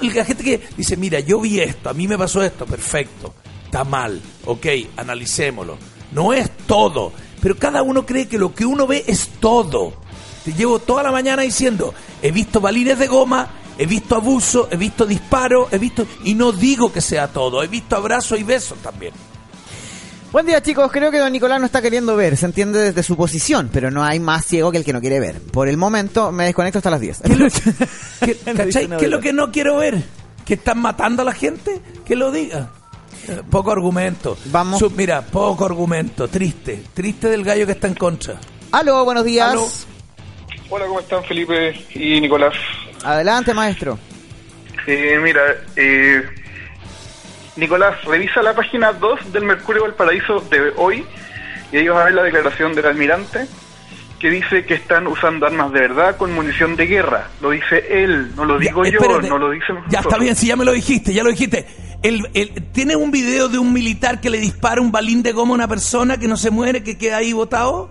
[0.00, 3.34] La gente que dice, mira, yo vi esto, a mí me pasó esto, perfecto.
[3.64, 4.66] está mal, ok,
[4.96, 5.78] analicémoslo.
[6.12, 9.94] No es todo, pero cada uno cree que lo que uno ve es todo.
[10.44, 14.76] Te llevo toda la mañana diciendo, he visto balines de goma, he visto abuso, he
[14.76, 16.06] visto disparos, he visto...
[16.24, 19.12] Y no digo que sea todo, he visto abrazos y besos también.
[20.32, 23.16] Buen día chicos, creo que don Nicolás no está queriendo ver, se entiende desde su
[23.18, 25.40] posición, pero no hay más ciego que el que no quiere ver.
[25.42, 27.20] Por el momento me desconecto hasta las 10.
[27.22, 27.46] ¿Qué, lo-
[28.24, 28.88] qué- ¿cachai?
[28.96, 30.02] ¿Qué es lo que no quiero ver?
[30.46, 31.80] ¿Que están matando a la gente?
[32.06, 32.70] Que lo diga.
[33.28, 34.38] Eh, Poco argumento.
[34.46, 34.82] Vamos.
[34.96, 36.26] Mira, poco argumento.
[36.28, 36.82] Triste.
[36.94, 38.36] Triste del gallo que está en contra.
[38.72, 39.50] Aló, buenos días.
[39.50, 39.68] Aló.
[40.70, 42.54] Hola, ¿cómo están Felipe y Nicolás?
[43.04, 43.98] Adelante maestro.
[44.86, 45.42] Eh, mira,
[45.76, 46.22] eh,
[47.56, 51.04] Nicolás, revisa la página 2 del Mercurio Valparaíso de hoy
[51.70, 53.46] y ahí vas a ver la declaración del almirante
[54.18, 57.28] que dice que están usando armas de verdad con munición de guerra.
[57.40, 60.46] Lo dice él, no lo digo Ya, yo, no lo dice Ya está bien, si
[60.46, 61.66] ya me lo dijiste, ya lo dijiste.
[62.02, 65.52] El, el- ¿Tiene un video de un militar que le dispara un balín de goma
[65.52, 67.90] a una persona que no se muere, que queda ahí botado?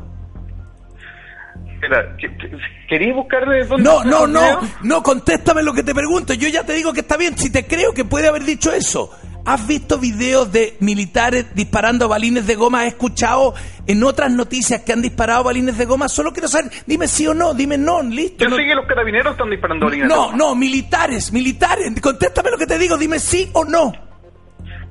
[1.75, 2.51] Espera, ¿que- que-
[2.87, 6.33] ¿queréis buscarle dónde No, no, no, no, contéstame lo que te pregunto.
[6.33, 9.11] Yo ya te digo que está bien, si te creo que puede haber dicho eso.
[9.43, 12.81] ¿Has visto videos de militares disparando balines de goma?
[12.81, 13.55] ¿Has escuchado
[13.87, 16.07] en otras noticias que han disparado balines de goma?
[16.09, 18.43] Solo quiero saber, dime sí o no, dime no, listo.
[18.43, 20.37] Yo no, sé que los carabineros están disparando balines de no, goma.
[20.37, 21.91] no, militares, militares.
[21.99, 24.10] Contéstame lo que te digo, dime sí o no.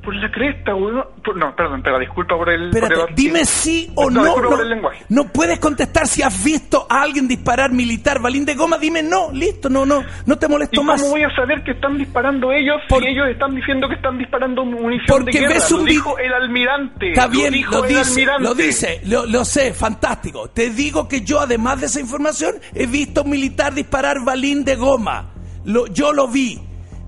[0.03, 1.05] Por la cresta, weón.
[1.36, 2.68] No, perdón, espera, disculpa por el...
[2.68, 4.34] Espérate, por el- dime sí o No, no.
[4.48, 5.05] por el lenguaje.
[5.11, 8.78] No puedes contestar si has visto a alguien disparar militar balín de goma.
[8.78, 11.03] Dime no, listo, no, no, no te ¿Y molesto cómo más.
[11.03, 14.64] voy a saber que están disparando ellos Por- si ellos están diciendo que están disparando
[14.64, 15.55] munición Porque de guerra?
[15.55, 17.09] ves un lo dijo el almirante.
[17.11, 20.48] Está bien, dijo lo dice, lo dice, lo, lo sé, fantástico.
[20.48, 24.64] Te digo que yo, además de esa información, he visto a un militar disparar balín
[24.64, 25.34] de goma.
[25.66, 26.59] Lo, yo lo vi.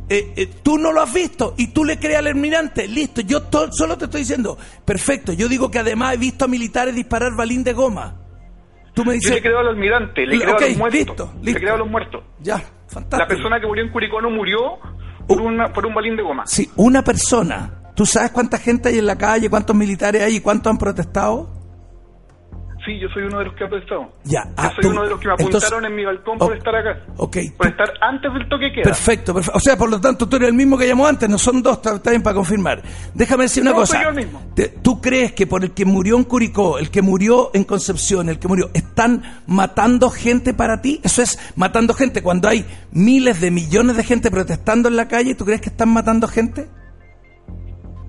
[0.08, 2.86] Eh, eh, tú no lo has visto y tú le crees al almirante.
[2.88, 5.32] Listo, yo to- solo te estoy diciendo, perfecto.
[5.32, 8.18] Yo digo que además he visto a militares disparar balín de goma.
[8.94, 10.98] Tú me Yo dices, le creo al almirante, le Le- creo a los muertos.
[11.08, 11.60] listo, Le listo.
[11.60, 12.24] creo a los muertos.
[12.40, 13.28] ya, La fantástico.
[13.28, 14.58] persona que murió en Curicó no murió
[15.26, 16.46] por, una, por un balín de goma.
[16.46, 20.40] Si una persona, ¿tú sabes cuánta gente hay en la calle, cuántos militares hay y
[20.40, 21.61] cuántos han protestado?
[22.84, 24.10] Sí, yo soy uno de los que ha protestado.
[24.24, 26.36] Ya, Yo ah, soy tú- uno de los que me entonces- apuntaron en mi balcón
[26.38, 27.00] por Oh, estar acá.
[27.16, 28.82] Ok, Por estar antes del toque queda.
[28.82, 29.56] Perfecto, perfecto.
[29.56, 31.78] O sea, por lo tanto, tú eres el mismo que llamó antes, no son dos,
[31.84, 32.82] está bien para confirmar.
[33.14, 33.94] Déjame decir una No, cosa.
[33.94, 34.42] soy yo el mismo.
[34.82, 38.40] ¿Tú crees que por el que murió en Curicó, el que murió en Concepción, el
[38.40, 41.00] que murió, están matando gente para ti?
[41.04, 42.20] Eso es matando gente.
[42.20, 45.90] Cuando hay miles de millones de gente protestando en la calle, ¿tú crees que están
[45.90, 46.68] matando gente?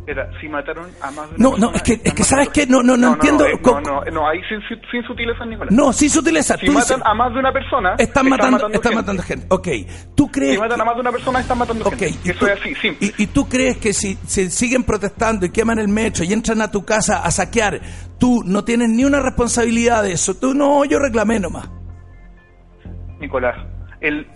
[0.05, 2.51] Espera, si mataron a más de una No, no, es que- es que ¿sabes matando
[2.51, 2.59] qué?
[2.61, 2.73] gente.
[2.73, 3.45] No, no, no entiendo.
[3.61, 4.59] Co- No, no, no, ahí sin,
[4.91, 5.73] sin, sutileza, Nicolás.
[5.73, 6.57] No, sin sutileza.
[6.57, 8.95] Si Tú matan dices, a más de una persona, están matando, están gente.
[8.95, 9.45] matando gente.
[9.49, 9.67] Ok,
[10.13, 12.31] ¿tú crees Si matan a más de una persona, están matando Ok, gente.
[12.31, 13.13] Eso tú, es así, simple.
[13.17, 16.61] y, y tú crees que si, si siguen protestando y queman el metro y entran
[16.61, 17.79] a tu casa a saquear,
[18.19, 20.35] tú no tienes ni una responsabilidad de eso?
[20.35, 21.69] Tú no, yo reclamé nomás.
[23.19, 23.55] Nicolás,
[24.01, 24.27] el,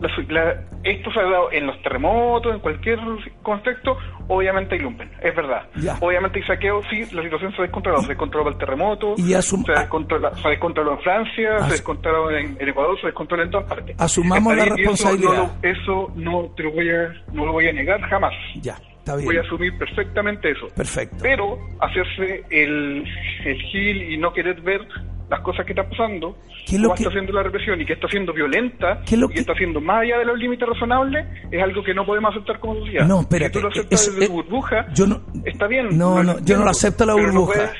[0.00, 2.98] la, la- esto se ha dado en los terremotos, en cualquier
[3.42, 3.96] contexto,
[4.28, 5.66] obviamente hay lumpen, es verdad.
[5.76, 5.96] Ya.
[6.00, 9.72] Obviamente hay saqueo, sí, la situación se descontroló, se descontroló el terremoto, Y asum- se,
[9.72, 13.66] descontrola- se descontroló en Francia, As- se descontroló en, en Ecuador, se descontroló en todas
[13.68, 13.96] partes.
[13.98, 15.50] Asumamos la eso responsabilidad.
[15.62, 18.32] no Eso no, te lo voy a, no lo voy a negar jamás.
[18.60, 18.76] Ya.
[19.24, 20.66] Voy a asumir perfectamente eso.
[20.74, 21.16] Perfecto.
[21.22, 23.04] Pero hacerse el,
[23.44, 24.80] el gil y no querer ver
[25.28, 27.94] las cosas que están pasando, ¿Qué es lo que- está haciendo la represión y que
[27.94, 30.68] está siendo violenta ¿Qué es lo y que está haciendo más allá de los límites
[30.68, 33.06] razonables, es algo que no podemos aceptar como sociedad.
[33.06, 33.54] No, espérate.
[33.54, 35.98] Si tú lo aceptas es- desde es- tu burbuja, yo no, está bien.
[35.98, 37.72] No, no, yo no lo acepto la no burbuja.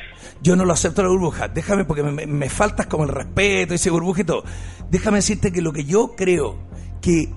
[0.43, 1.49] Yo no lo acepto la burbuja.
[1.49, 4.45] Déjame, porque me, me- me faltas como el respeto, ese burbuja y todo.
[4.91, 6.59] Déjame decirte que lo que yo creo
[7.01, 7.29] que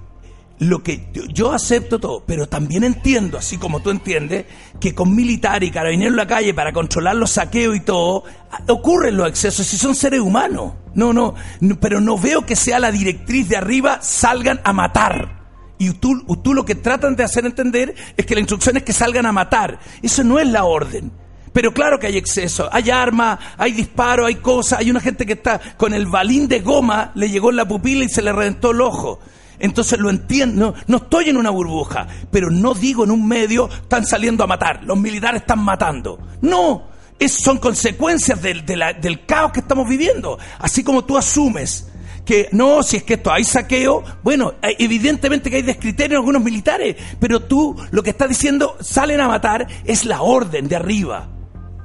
[0.60, 4.46] lo que yo, acepto todo, pero también entiendo, así como tú entiendes,
[4.80, 8.26] que con militar y carabineros en la calle para controlar los saqueos y todo,
[8.68, 10.74] ocurren los excesos si son seres humanos.
[10.96, 15.40] No, no, no, pero no veo que sea la directriz de arriba salgan a matar.
[15.78, 18.92] Y tú, tú lo que tratan de hacer entender es que la instrucción es que
[18.92, 19.80] salgan a matar.
[20.02, 21.14] Eso no es la orden.
[21.54, 25.34] Pero claro que hay exceso, hay armas, hay disparos, hay cosas, hay una gente que
[25.34, 28.72] está con el balín de goma, le llegó en la pupila y se le reventó
[28.72, 29.20] el ojo.
[29.60, 33.70] Entonces lo entiendo, no, no estoy en una burbuja, pero no digo en un medio,
[33.70, 36.20] están saliendo a matar, los militares están matando.
[36.42, 36.84] No,
[37.20, 40.38] es, son consecuencias del, de la- del caos que estamos viviendo.
[40.60, 41.92] Así como tú asumes
[42.26, 46.22] que no, si es que esto hay saqueo, bueno, eh, evidentemente que hay descriterio en
[46.22, 50.76] algunos militares, pero tú lo que estás diciendo, salen a matar, es la orden de
[50.76, 51.28] arriba.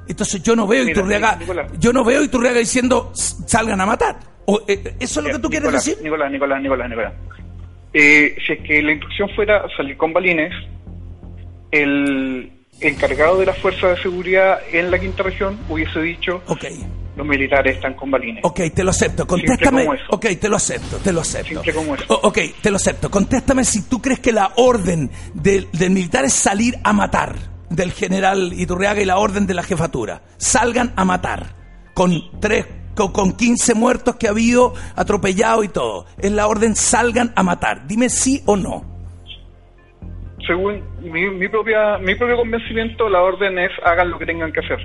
[0.07, 1.71] Entonces yo no veo Mira, Iturriaga, Nicolás.
[1.79, 4.19] yo no veo Iturriaga diciendo "S- salgan a matar.
[4.45, 6.03] O, eh, ¿Eso es lo que tú quieres Nicolás, decir?
[6.03, 7.13] Nicolás, Nicolás, Nicolás, Nicolás.
[7.97, 10.53] Eh, si es que la instrucción fuera salir con balines,
[11.71, 16.41] el, encargado de las fuerzas de seguridad en la quinta región hubiese dicho
[17.15, 18.43] los militares están con balines.
[18.43, 19.25] Ok, te lo acepto.
[19.25, 19.87] Contéstame.
[20.09, 21.61] Ok, te lo acepto, te lo acepto.
[21.73, 22.03] Como eso.
[22.09, 23.09] O- ok, te lo acepto.
[23.09, 27.37] Contéstame si tú crees que la orden del, del militar es salir a matar,
[27.69, 30.23] del general Iturriaga y la orden de la jefatura.
[30.35, 31.55] Salgan a matar.
[31.93, 32.65] Con tres,
[32.95, 36.05] con, con 15 muertos que ha habido, atropellado y todo.
[36.17, 37.85] Es la orden salgan a matar.
[37.87, 38.83] Dime sí o no.
[40.47, 44.59] Según mi, mi propia mi propio convencimiento, la orden es hagan lo que tengan que
[44.59, 44.77] hacer.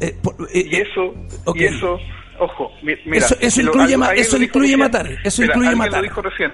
[0.00, 1.12] Eh, por- eh, Y eh, eso,
[1.44, 1.56] ok.
[1.56, 1.98] y eso,
[2.38, 4.78] ojo, mi- mira, Eso- eso lo- incluye algo- ma- eso lo incluye recién.
[4.78, 6.00] matar, eso incluye alguien matar.
[6.02, 6.52] lo dijo recién.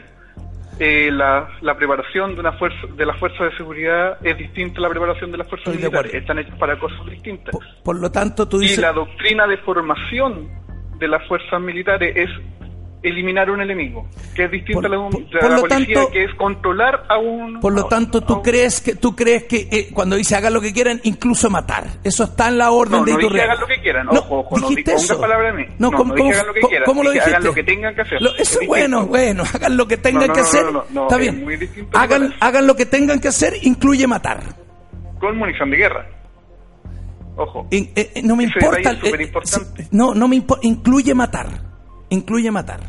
[0.79, 4.83] Eh, la, la preparación de una fuerza de las fuerzas de seguridad es distinta a
[4.83, 6.15] la preparación de las fuerzas Estoy militares.
[6.15, 7.53] Están hechas para cosas distintas.
[7.53, 8.79] por, por lo tanto, tú y dices.
[8.79, 10.49] la doctrina de formación
[10.99, 12.31] de las fuerzas militares es
[13.09, 15.95] eliminar un enemigo, que es distinta Por- a la, de por- la por lo policía,
[15.95, 17.61] tanto- que es controlar a un...
[17.61, 20.35] Por lo a- tanto, a tú un- crees que tú crees que eh, cuando dice
[20.37, 21.87] hagan lo que quieran, incluso matar.
[22.05, 23.53] Eso está en la orden No, de no dije Iturriaga.
[23.53, 25.21] hagan lo que quieran, No, ojo, ojo, no dijiste di- ponga eso.
[25.21, 25.65] palabra de mí.
[25.79, 27.31] No, No, ¿cómo, no dije hagan lo que quieran, cómo lo dijiste?
[27.31, 28.23] hagan lo que tengan que hacer.
[28.23, 28.69] Lo- Es eso es distinto.
[28.69, 30.65] bueno, bueno, hagan lo que tengan No, no, que no, hacer.
[30.65, 31.59] no, no, no, está es bien.
[31.61, 34.41] distinto, hagan, hagan lo que tengan que hacer, incluye matar.
[35.21, 36.07] Con munición de guerra.
[37.39, 37.67] Ojo.
[37.71, 38.91] In- eh, eh, no me Ese importa.
[38.93, 40.67] es eh, no, no me importa.
[40.67, 41.49] Incluye matar.
[42.11, 42.81] Incluye matar.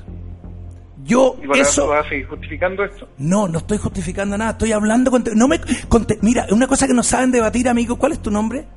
[1.03, 3.07] Yo, Y para eso vas a seguir justificando esto.
[3.17, 4.51] No, no estoy justificando nada.
[4.51, 5.23] Estoy hablando con.
[5.35, 7.97] No me, conte- mira, una cosa que no saben debatir, amigo.
[7.97, 8.67] ¿Cuál es tu nombre?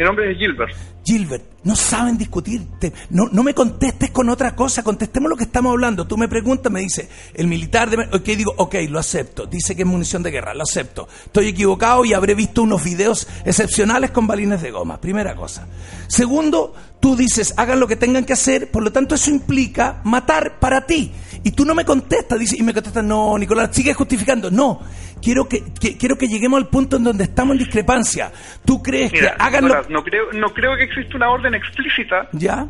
[0.00, 0.74] Mi nombre es Gilbert.
[1.04, 2.90] Gilbert, no saben discutirte.
[3.10, 4.82] No, no me contestes con otra cosa.
[4.82, 6.06] Contestemos lo que estamos hablando.
[6.06, 8.08] Tú me preguntas, me dice, el militar de.
[8.16, 9.44] Ok, digo, ok, lo acepto.
[9.44, 11.06] Dice que es munición de guerra, lo acepto.
[11.26, 14.98] Estoy equivocado y habré visto unos videos excepcionales con balines de goma.
[15.02, 15.68] Primera cosa.
[16.06, 18.70] Segundo, tú dices, hagan lo que tengan que hacer.
[18.70, 21.12] Por lo tanto, eso implica matar para ti.
[21.42, 22.38] Y tú no me contestas.
[22.38, 24.50] Dice, y me contestas, no, Nicolás, sigue justificando.
[24.50, 24.80] No.
[25.22, 28.30] Quiero que, que- quiero que lleguemos al punto en donde estamos en discrepancia.
[28.64, 31.54] ¿Tú crees Mira, que hagan lo Nicolás, no creo, no creo que exista una orden
[31.54, 32.66] explícita ¿Ya?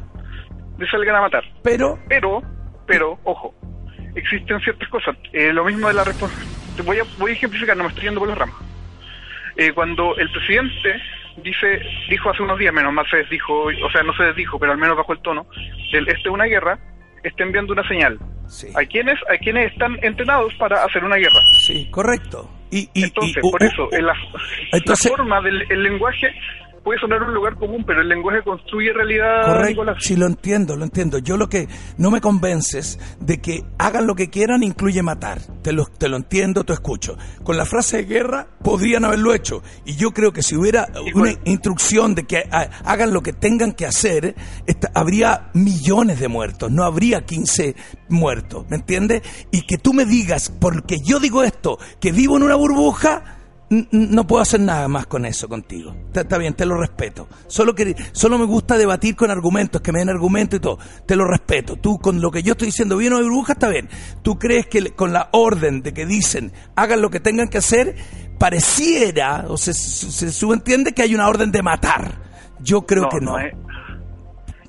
[0.79, 1.45] de salgan a matar.
[1.62, 2.43] Pero, Pero,
[2.87, 3.55] pero, ojo,
[4.14, 5.16] existen ciertas cosas.
[5.33, 6.55] Eh, lo mismo de la responsabilidad.
[6.85, 8.57] Voy a, voy a ejemplificar, no me estoy yendo por las ramas.
[9.57, 10.95] Eh, cuando el presidente
[11.43, 14.73] dice, dijo hace unos días, menos mal se desdijo, o sea, no se desdijo, pero
[14.73, 15.47] al menos bajo el tono,
[15.93, 16.79] del este es una guerra,
[17.23, 18.18] está enviando una señal.
[18.47, 18.68] Sí.
[18.75, 21.41] ¿A quienes, a quienes están entrenados para hacer una guerra?
[21.61, 22.51] sí, correcto.
[22.73, 24.14] Y, y- Entonces, y- uh, por uh, eso, uh, en la,
[24.73, 26.33] entonces- la forma del el lenguaje
[26.83, 30.85] puede sonar un lugar común, pero el lenguaje construye realidad, Correcto, sí lo entiendo, lo
[30.85, 31.18] entiendo.
[31.18, 31.68] Yo lo que
[31.99, 35.41] no me convences de que hagan lo que quieran incluye matar.
[35.62, 37.16] Te lo, te lo entiendo, te escucho.
[37.45, 39.62] Con la frase de guerra podrían haberlo hecho.
[39.85, 43.87] Y yo creo que si hubiera una instrucción de que hagan lo que tengan que
[43.87, 44.35] hacer,
[44.66, 47.74] esta- habría millones de muertos, no habría 15
[48.09, 49.22] muertos, ¿me entiendes?
[49.51, 53.37] Y que tú me digas, porque yo digo esto, que vivo en una burbuja,
[53.71, 55.95] no puedo hacer nada más con eso contigo.
[56.07, 57.29] Está, está bien, te lo respeto.
[57.47, 60.79] Solo que solo me gusta debatir con argumentos, que me den argumentos y todo.
[61.07, 61.77] Te lo respeto.
[61.77, 63.89] Tú con lo que yo estoy diciendo bien o de burbuja está bien.
[64.23, 67.95] Tú crees que con la orden de que dicen hagan lo que tengan que hacer,
[68.39, 72.18] pareciera o se, se, se subentiende que hay una orden de matar.
[72.61, 73.39] Yo creo que no.
[73.39, 73.55] es-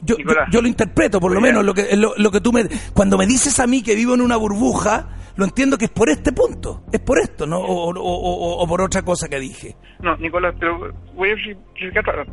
[0.04, 0.16] Yo,
[0.52, 2.64] yo, lo interpreto, por lo menos, lo que, lo, lo que tú me...
[2.94, 6.10] Cuando me dices a mí que vivo en una burbuja, lo entiendo que es por
[6.10, 6.84] este punto.
[6.92, 7.60] Es por esto, ¿no?
[7.60, 9.76] O, o- o- o por otra cosa que dije.
[10.00, 12.26] No, Nicolás, pero voy a explicar.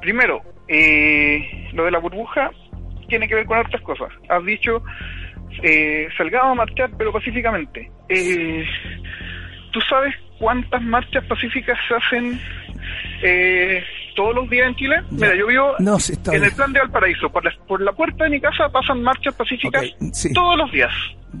[0.00, 2.50] Primero, eh, lo de la burbuja
[3.08, 4.08] tiene que ver con otras cosas.
[4.28, 4.82] Has dicho,
[5.62, 7.90] eh, salgamos a marchar, pero pacíficamente.
[8.08, 8.64] Eh,
[9.72, 12.40] ¿Tú sabes cuántas marchas pacíficas se hacen
[13.22, 13.82] eh,
[14.18, 14.96] todos los días en Chile?
[15.10, 16.44] Mira, yo vivo No, sí, en bien.
[16.44, 17.28] el plan de Valparaíso.
[17.30, 20.32] Por la, por la puerta de mi casa pasan marchas pacíficas Ok, sí.
[20.32, 20.90] todos los días.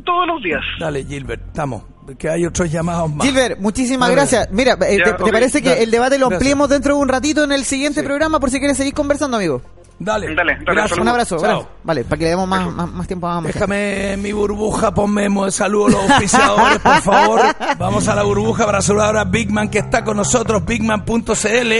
[0.04, 0.62] Todos los días.
[0.78, 1.82] Dale, Gilbert, estamos.
[2.18, 3.26] Que hay otros llamados más.
[3.26, 4.48] Gilbert, muchísimas gracias.
[4.52, 5.82] Mira, eh, Ya, ¿te, te ok, parece que dale.
[5.82, 6.40] el debate lo Gracias.
[6.42, 8.06] ampliemos dentro de un ratito en el siguiente Sí.
[8.06, 9.60] programa por si quieres seguir conversando, amigo?
[10.00, 10.32] Dale.
[10.32, 10.80] Dale, dale.
[11.00, 11.36] Un abrazo.
[11.38, 11.42] Chao.
[11.42, 11.68] gracias.
[11.82, 13.40] Vale, para que le demos más, más, más tiempo a.
[13.42, 17.40] Déjame mi burbuja, ponme mo- saludo a los auspiciadores, por favor.
[17.78, 21.72] Vamos a la burbuja para saludar ahora a Bigman que está con nosotros, bigman.cl.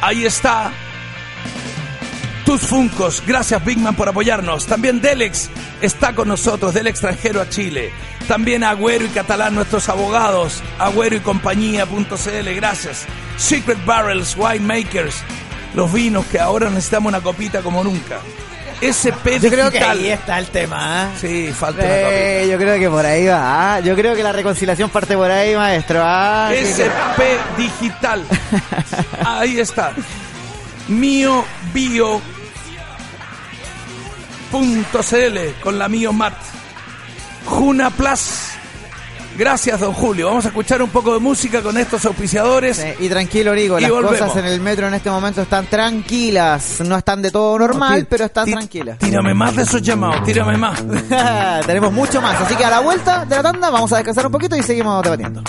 [0.00, 0.72] Ahí está.
[2.44, 4.66] Tus Funcos, gracias Bigman por apoyarnos.
[4.66, 5.50] También Delex
[5.82, 7.92] está con nosotros, del extranjero a Chile.
[8.26, 13.06] También Agüero y Catalán, nuestros abogados, agüero y compañía.cl, gracias.
[13.36, 15.16] Secret Barrels, Winemakers,
[15.74, 18.20] los vinos que ahora necesitamos una copita como nunca.
[18.80, 19.98] SP Yo creo que Digital.
[19.98, 20.78] ahí está el tema.
[21.06, 21.10] ¿ah?
[21.20, 21.90] Sí, falta una.
[21.92, 23.74] Eh, yo creo que por ahí va.
[23.76, 23.80] ¿ah?
[23.80, 26.00] Yo creo que la reconciliación parte por ahí, maestro.
[26.02, 26.48] ¿ah?
[26.48, 27.20] Así que- SP
[27.56, 28.24] Digital.
[29.26, 29.92] Ahí está.
[30.88, 32.20] Mío Bio
[34.50, 36.34] punto CL con la Mío Mat.
[37.44, 38.30] Juna Plus.
[39.38, 40.26] Gracias, don Julio.
[40.26, 42.76] Vamos a escuchar un poco de música con estos auspiciadores.
[42.76, 44.18] Sí, y tranquilo, Rigo, Y las volvemos.
[44.18, 46.80] cosas en el metro en este momento están tranquilas.
[46.80, 48.98] No están de todo normal, pero están tranquilas.
[48.98, 50.82] Tírame más de esos llamados, tírame más.
[51.66, 54.32] Tenemos mucho más, así que a la vuelta de la tanda vamos a descansar un
[54.32, 55.40] poquito y seguimos debatiendo.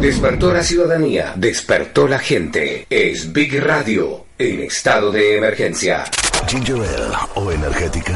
[0.00, 2.86] Despertó la ciudadanía, despertó la gente.
[2.88, 6.04] Es Big Radio en estado de emergencia.
[6.46, 8.14] Ginger Ale o energética.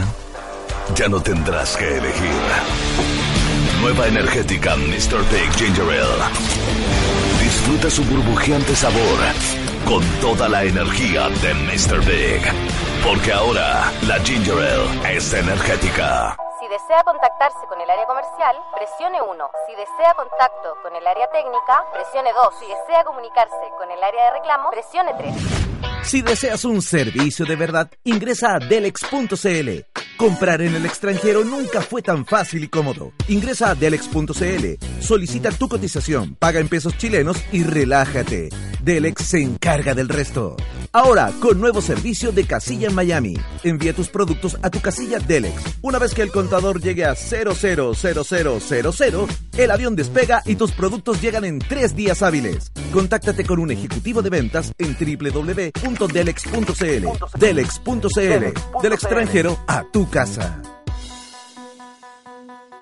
[0.95, 2.31] Ya no tendrás que elegir.
[3.81, 5.19] Nueva energética Mr.
[5.31, 6.25] Big Ginger Ale.
[7.43, 9.19] Disfruta su burbujeante sabor
[9.85, 12.01] con toda la energía de Mr.
[12.07, 12.43] Big.
[13.05, 16.37] Porque ahora la Ginger Ale es energética.
[16.73, 19.51] Desea contactarse con el área comercial, presione 1.
[19.67, 22.55] Si desea contacto con el área técnica, presione 2.
[22.59, 25.35] Si desea comunicarse con el área de reclamo, presione 3.
[26.03, 29.92] Si deseas un servicio de verdad, ingresa a delex.cl.
[30.23, 33.13] Comprar en el extranjero nunca fue tan fácil y cómodo.
[33.27, 34.67] Ingresa a delex.cl,
[35.01, 38.51] solicita tu cotización, paga en pesos chilenos y relájate.
[38.85, 40.57] Delex se encarga del resto.
[40.93, 43.35] Ahora, con nuevo servicio de casilla en Miami.
[43.65, 45.79] Envía tus productos a tu casilla Delex.
[45.81, 49.27] Una vez que el contador llegue a 000000,
[49.57, 52.73] el avión despega y tus productos llegan en tres días hábiles.
[52.93, 57.39] Contáctate con un ejecutivo de ventas en www.delex.cl.
[57.39, 58.83] Delex.cl.
[58.83, 60.82] Del extranjero a tu casa.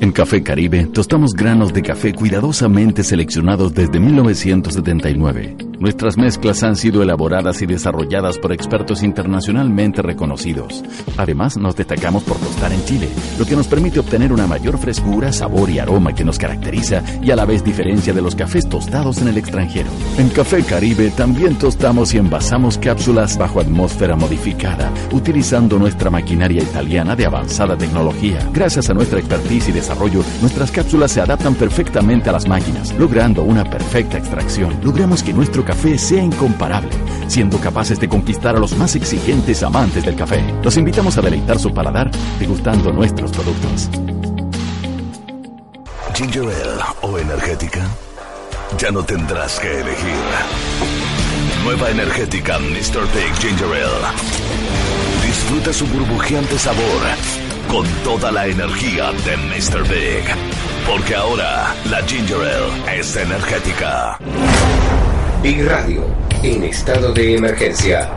[0.00, 5.70] En Café Caribe tostamos granos de café cuidadosamente seleccionados desde 1979.
[5.78, 10.82] Nuestras mezclas han sido elaboradas y desarrolladas por expertos internacionalmente reconocidos.
[11.16, 13.08] Además, nos destacamos por tostar en Chile,
[13.38, 17.30] lo que nos permite obtener una mayor frescura, sabor y aroma que nos caracteriza y
[17.30, 19.88] a la vez diferencia de los cafés tostados en el extranjero.
[20.18, 27.16] En Café Caribe también tostamos y envasamos cápsulas bajo atmósfera modificada, utilizando nuestra maquinaria italiana
[27.16, 28.46] de avanzada tecnología.
[28.52, 29.89] Gracias a nuestra expertise y desarrollo,
[30.40, 34.78] nuestras cápsulas se adaptan perfectamente a las máquinas, logrando una perfecta extracción.
[34.82, 36.90] Logramos que nuestro café sea incomparable,
[37.26, 40.42] siendo capaces de conquistar a los más exigentes amantes del café.
[40.62, 43.90] Los invitamos a deleitar su paladar degustando nuestros productos.
[46.14, 47.86] Ginger Ale o energética,
[48.78, 50.20] ya no tendrás que elegir.
[51.64, 53.02] Nueva energética Mr.
[53.14, 55.26] Big Ginger Ale.
[55.26, 59.82] Disfruta su burbujeante sabor con toda la energía de Mr.
[59.88, 60.24] Big.
[60.88, 64.18] Porque ahora la Ginger Ale es energética.
[65.40, 66.04] Big Radio,
[66.42, 68.10] en estado de emergencia.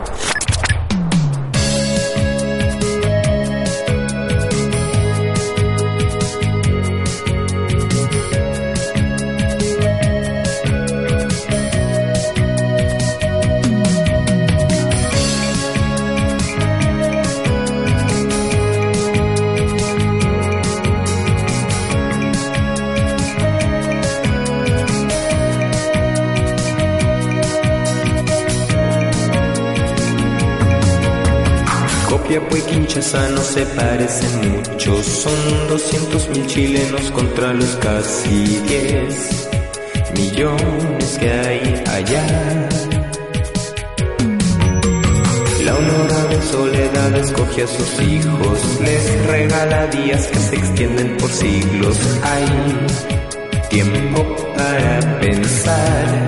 [32.24, 32.62] Copiapó y
[33.34, 39.48] no se parecen mucho, son 200 mil chilenos contra los casi 10
[40.14, 42.68] millones que hay allá.
[45.64, 51.98] La honorable soledad escoge a sus hijos, les regala días que se extienden por siglos.
[52.22, 54.24] Hay tiempo
[54.56, 56.26] para pensar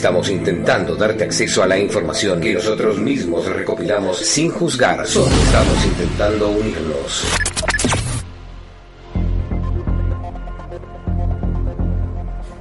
[0.00, 5.06] Estamos intentando darte acceso a la información que nosotros mismos recopilamos sin juzgar.
[5.06, 7.26] Solo estamos intentando unirnos.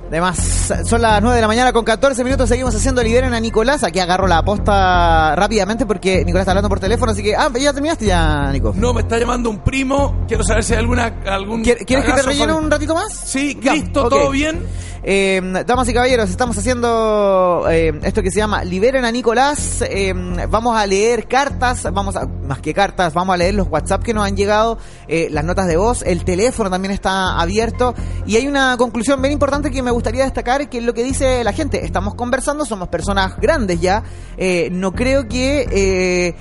[0.10, 2.50] Además, son las 9 de la mañana con 14 minutos.
[2.50, 3.84] Seguimos haciendo Liberen a Nicolás.
[3.84, 7.12] Aquí agarro la posta rápidamente porque Nicolás está hablando por teléfono.
[7.12, 8.74] Así que, ah, ya terminaste ya, Nico.
[8.76, 10.26] No, me está llamando un primo.
[10.28, 11.64] Quiero saber si hay alguna, algún.
[11.64, 13.14] ¿Quieres que te rellene un ratito más?
[13.14, 14.10] Sí, Ya, listo, ok.
[14.10, 14.66] todo bien.
[15.02, 19.82] Eh, damas y caballeros, estamos haciendo eh, esto que se llama Liberen a Nicolás.
[19.82, 20.14] Eh,
[20.50, 24.14] vamos a leer cartas, vamos a, más que cartas, vamos a leer los WhatsApp que
[24.14, 24.78] nos han llegado,
[25.08, 27.94] eh, las notas de voz, el teléfono también está abierto.
[28.26, 31.44] Y hay una conclusión bien importante que me gustaría destacar, que es lo que dice
[31.44, 31.86] la gente.
[31.86, 34.04] Estamos conversando, somos personas grandes ya.
[34.38, 36.36] Eh, no creo que...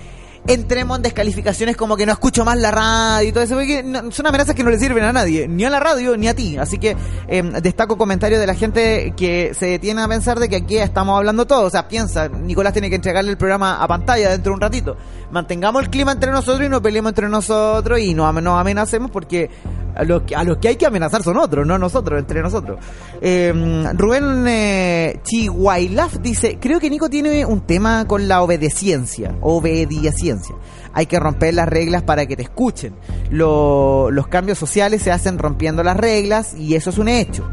[0.48, 4.10] entremos en descalificaciones como que no escucho más la radio y todo eso, porque no-
[4.10, 6.56] son amenazas que no le sirven a nadie, ni a la radio ni a ti.
[6.56, 6.96] Así que
[7.28, 11.16] eh, destaco comentarios de la gente que se detiene a pensar de que aquí estamos
[11.16, 11.66] hablando todo.
[11.66, 14.96] O sea, piensa, Nicolás tiene que entregarle el programa a pantalla dentro de un ratito.
[15.30, 19.50] Mantengamos el clima entre nosotros y no peleemos entre nosotros y no nos amenacemos porque
[19.98, 22.78] A los, que- a los que hay que amenazar son otros, no nosotros, entre nosotros.
[23.20, 23.52] Eh,
[23.94, 30.54] Rubén eh, Chihuailaf dice, creo que Nico tiene un tema con la obediencia, obediencia.
[30.94, 32.94] Hay que romper las reglas para que te escuchen.
[33.30, 37.48] Lo- los cambios sociales se hacen rompiendo las reglas y eso es un hecho.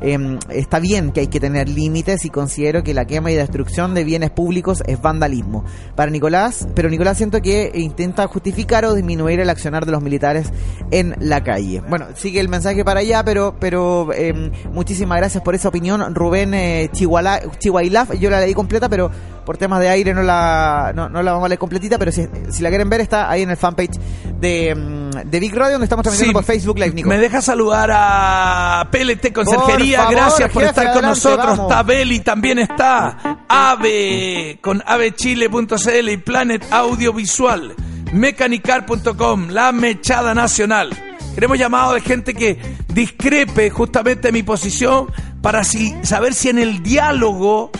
[0.00, 3.94] Eh, está bien que hay que tener límites y considero que la quema y destrucción
[3.94, 5.64] de bienes públicos es vandalismo.
[5.96, 10.52] Para Nicolás, pero Nicolás siento que intenta justificar o disminuir el accionar de los militares
[10.92, 11.82] en la calle.
[11.88, 16.52] Bueno, sigue el mensaje para allá, pero pero eh, muchísimas gracias por esa opinión, Rubén
[16.54, 18.14] eh, Chihuala-.
[18.18, 19.10] Yo la leí completa, pero
[19.44, 22.28] por temas de aire no la, no, no la vamos a leer completita, pero si,
[22.50, 23.98] si la quieren ver está ahí en el fanpage
[24.38, 27.08] de, mm, de Big Radio, donde estamos transmitiendo Sí, por Facebook Live, Nico.
[27.08, 31.46] Me deja saludar a PLT Conserjería, Por favor, gracias por jefe, estar con adelante, nosotros.
[31.56, 31.70] vamos.
[31.70, 37.74] Está Beli, también está Ave con avechile.cl y Planet Audiovisual,
[38.12, 40.90] mecanicar.com, la mechada nacional.
[41.38, 42.58] Queremos llamado de gente que
[42.92, 45.06] discrepe justamente de mi posición
[45.40, 47.70] para si, saber si en el diálogo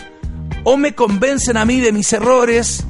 [0.63, 2.85] o me convencen a mí de mis errores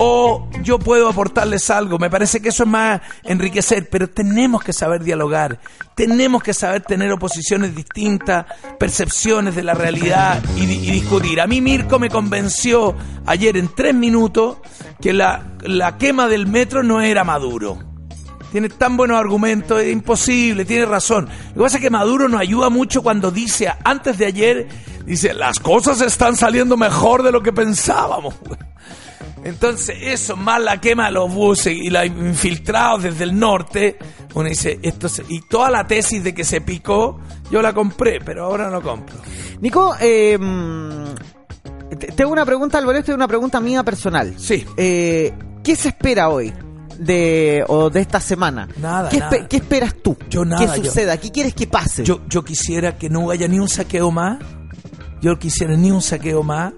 [0.00, 2.00] o yo puedo aportarles algo.
[2.00, 5.60] Me parece que eso es más enriquecer, pero tenemos que saber dialogar,
[5.94, 8.44] tenemos que saber tener oposiciones distintas,
[8.76, 11.40] percepciones de la realidad y, y discutir.
[11.40, 14.56] A mí Mirko me convenció ayer en tres minutos
[15.00, 17.87] que la, la quema del metro no era Maduro.
[18.52, 21.28] Tiene tan buenos argumentos, es imposible, tiene razón.
[21.48, 24.68] Lo que pasa es que Maduro nos ayuda mucho cuando dice, antes de ayer,
[25.04, 28.34] dice, las cosas están saliendo mejor de lo que pensábamos.
[29.44, 33.96] Entonces, eso, más la quema de los buses y los infiltrados desde el norte,
[34.34, 37.20] uno dice, esto se- y toda la tesis de que se picó,
[37.50, 39.16] yo la compré, pero ahora no compro.
[39.60, 40.36] Nico, eh,
[41.98, 44.34] te- tengo una pregunta, esto es una pregunta mía personal.
[44.38, 44.66] Sí.
[44.76, 46.52] Eh, ¿Qué se espera hoy?
[46.98, 48.68] De, o de esta semana.
[48.80, 49.30] Nada, ¿Qué, nada.
[49.36, 50.16] espe- qué esperas tú?
[50.28, 51.16] Yo nada, ¿Qué yo- suceda?
[51.16, 52.04] ¿Qué quieres que pase?
[52.04, 54.38] Yo, yo quisiera que no haya ni un saqueo más.
[55.22, 56.72] Yo quisiera ni un saqueo más.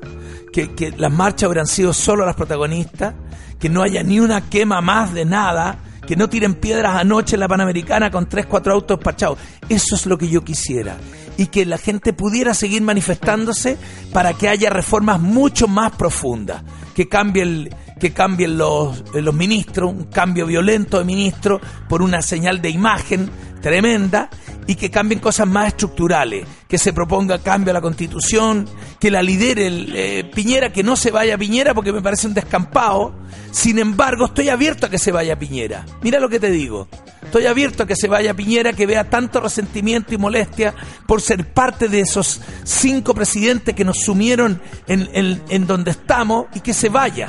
[0.52, 3.14] Que, que las marchas hubieran sido solo las protagonistas.
[3.58, 5.78] Que no haya ni una quema más de nada.
[6.06, 9.38] Que no tiren piedras anoche en la Panamericana con tres, cuatro autos despachados.
[9.68, 10.96] Eso es lo que yo quisiera.
[11.38, 13.78] Y que la gente pudiera seguir manifestándose
[14.12, 16.62] para que haya reformas mucho más profundas.
[16.94, 22.22] Que cambien, que cambien los, eh, los ministros, un cambio violento de ministros por una
[22.22, 23.30] señal de imagen
[23.62, 24.30] tremenda
[24.66, 28.66] y que cambien cosas más estructurales, que se proponga cambio a la constitución,
[28.98, 32.34] que la lidere el, eh, Piñera, que no se vaya Piñera porque me parece un
[32.34, 33.12] descampado.
[33.50, 35.84] Sin embargo, estoy abierto a que se vaya Piñera.
[36.02, 36.88] Mira lo que te digo.
[37.22, 40.74] Estoy abierto a que se vaya Piñera, que vea tanto resentimiento y molestia
[41.06, 46.46] por ser parte de esos cinco presidentes que nos sumieron en, en- en donde estamos
[46.54, 47.28] y que se vaya.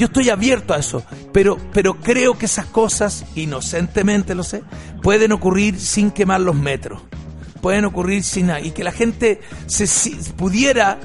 [0.00, 4.62] Yo estoy abierto a eso, pero, pero creo que esas cosas, inocentemente lo sé,
[5.02, 7.02] pueden ocurrir sin quemar los metros.
[7.60, 8.60] Pueden ocurrir sin nada.
[8.62, 10.98] Y que la gente se, si- pudiera,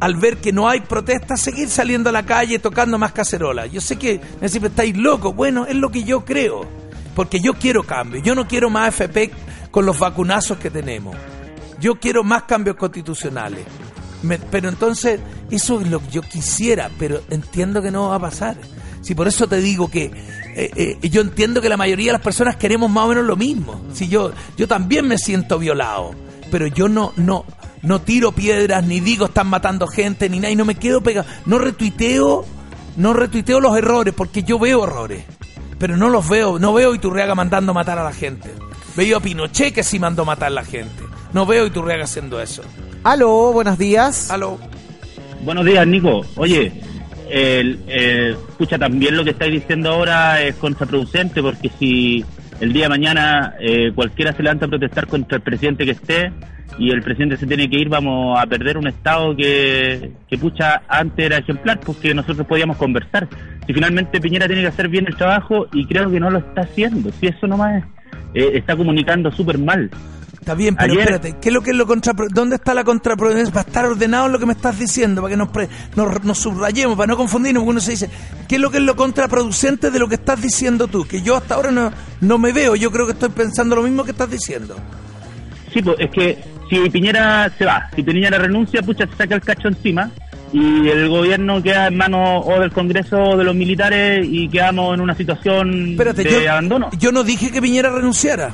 [0.00, 3.66] al ver que no hay protestas, seguir saliendo a la calle tocando más cacerola.
[3.66, 5.36] Yo sé que me dicen, estáis locos.
[5.36, 6.66] Bueno, es lo que yo creo.
[7.14, 8.22] Porque yo quiero cambio.
[8.22, 9.30] Yo no quiero más FP
[9.70, 11.14] con los vacunazos que tenemos.
[11.78, 13.66] Yo quiero más cambios constitucionales.
[14.22, 15.20] Me- pero entonces,
[15.50, 18.56] eso es lo que yo quisiera, pero entiendo que no va a pasar.
[19.02, 20.10] Si por eso te digo que
[20.56, 20.70] eh,
[21.02, 23.80] eh, yo entiendo que la mayoría de las personas queremos más o menos lo mismo.
[23.94, 26.10] Si yo, yo también me siento violado,
[26.50, 27.46] pero yo no, no,
[27.82, 31.26] no tiro piedras, ni digo están matando gente, ni nada, y no me quedo pegado.
[31.46, 32.44] No retuiteo,
[32.96, 35.24] no retuiteo los errores, porque yo veo errores.
[35.78, 38.50] Pero no los veo, no veo Iturriaga mandando matar a la gente.
[38.96, 41.04] Veo a Pinochet que sí mandó matar a la gente.
[41.32, 42.62] No veo Iturriaga haciendo eso.
[43.02, 44.30] Aló, buenos días.
[44.30, 44.58] Aló.
[45.42, 46.20] Buenos días, Nico.
[46.36, 46.70] Oye,
[47.30, 52.24] el, eh, escucha, también lo que estáis diciendo ahora es contraproducente, porque si
[52.60, 56.30] el día de mañana eh, cualquiera se levanta a protestar contra el presidente que esté
[56.78, 60.82] y el presidente se tiene que ir, vamos a perder un Estado que, que pucha,
[60.86, 63.28] antes era ejemplar, porque nosotros podíamos conversar.
[63.66, 66.62] Si finalmente Piñera tiene que hacer bien el trabajo y creo que no lo está
[66.62, 67.82] haciendo, si eso nomás
[68.34, 69.90] es, eh, está comunicando súper mal.
[70.40, 72.82] Está bien, pero Ayer- espérate, ¿qué es lo que es lo contrapro ¿Dónde está la
[72.82, 73.52] contraproducencia?
[73.52, 76.38] Para estar ordenado en lo que me estás diciendo, para que nos, pre- nos, nos
[76.38, 78.10] subrayemos, para no confundirnos, porque uno se dice,
[78.48, 81.04] ¿qué es lo que es lo contraproducente de lo que estás diciendo tú?
[81.06, 81.92] Que yo hasta ahora no,
[82.22, 84.76] no me veo, yo creo que estoy pensando lo mismo que estás diciendo.
[85.74, 89.42] Sí, pues es que si Piñera se va, si Piñera renuncia, pucha, se saca el
[89.42, 90.10] cacho encima
[90.54, 94.94] y el gobierno queda en manos o del Congreso o de los militares y quedamos
[94.94, 96.88] en una situación Espérate, de yo, abandono.
[96.98, 98.52] yo no dije que Piñera renunciara.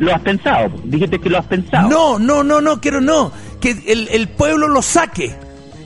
[0.00, 1.88] Lo has pensado, dijiste que lo has pensado.
[1.88, 3.30] No, no, no, no, quiero no.
[3.60, 5.32] Que el, el pueblo lo saque.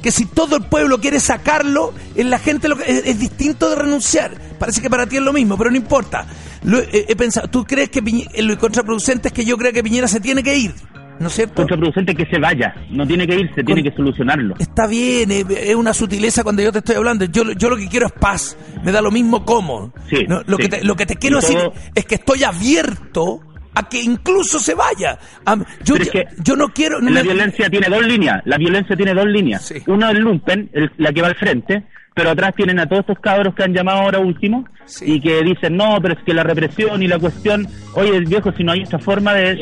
[0.03, 3.70] Que si todo el pueblo quiere sacarlo, es la gente lo que, es, es distinto
[3.70, 4.32] de renunciar.
[4.59, 6.27] Parece que para ti es lo mismo, pero no importa.
[6.62, 9.73] Lo he, he pensado, ¿tú crees que Piñe- eh, lo contraproducente es que yo creo
[9.73, 10.74] que Piñera se tiene que ir?
[11.20, 11.55] ¿No es cierto?
[11.55, 14.57] Contraproducente que se vaya, no tiene que irse, tiene que solucionarlo.
[14.59, 17.24] Está bien, eh, es una sutileza cuando yo te estoy hablando.
[17.27, 18.57] Yo, yo lo que quiero es paz.
[18.85, 19.93] Me da lo mismo cómo.
[20.11, 20.65] Sí, No, lo, sí.
[20.65, 21.59] que te, lo que te quiero decir
[21.95, 23.41] es que estoy abierto
[23.75, 25.19] a que incluso se vaya.
[25.45, 27.01] Am- yo, Pero es que yo no quiero...
[27.01, 28.41] no la me- violencia tiene dos líneas.
[28.45, 29.73] La violencia tiene dos líneas.
[29.87, 31.85] Uno es lumpen, el- la que va al frente,
[32.15, 34.65] pero atrás tienen a todos estos cabros que han llamado ahora último
[35.01, 38.62] y que dicen, no, pero es que la represión y la cuestión, oye, viejo, si
[38.62, 39.59] no hay otra forma de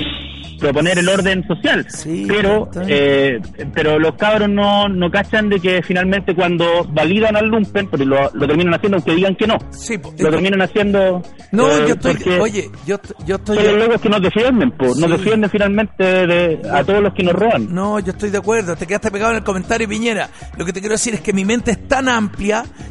[0.62, 1.86] proponer el orden social.
[2.28, 3.40] pero eh,
[3.74, 8.30] pero los cabros no, no cachan de que finalmente cuando validan al lumpen, porque lo,
[8.32, 9.58] lo terminan haciendo aunque digan que no,
[10.18, 11.22] lo terminan haciendo...
[11.50, 12.16] No, eh, yo estoy...
[12.40, 13.56] Oye, yo, yo estoy...
[13.56, 17.24] son los locos que nos defienden, po, nos defienden finalmente de, a todos los que
[17.24, 17.74] nos roban.
[17.74, 18.76] No, yo estoy de acuerdo.
[18.76, 20.28] Te quedaste pegado en el comentario, Piñera.
[20.56, 22.41] Lo que te quiero decir es que mi mente es tan amplia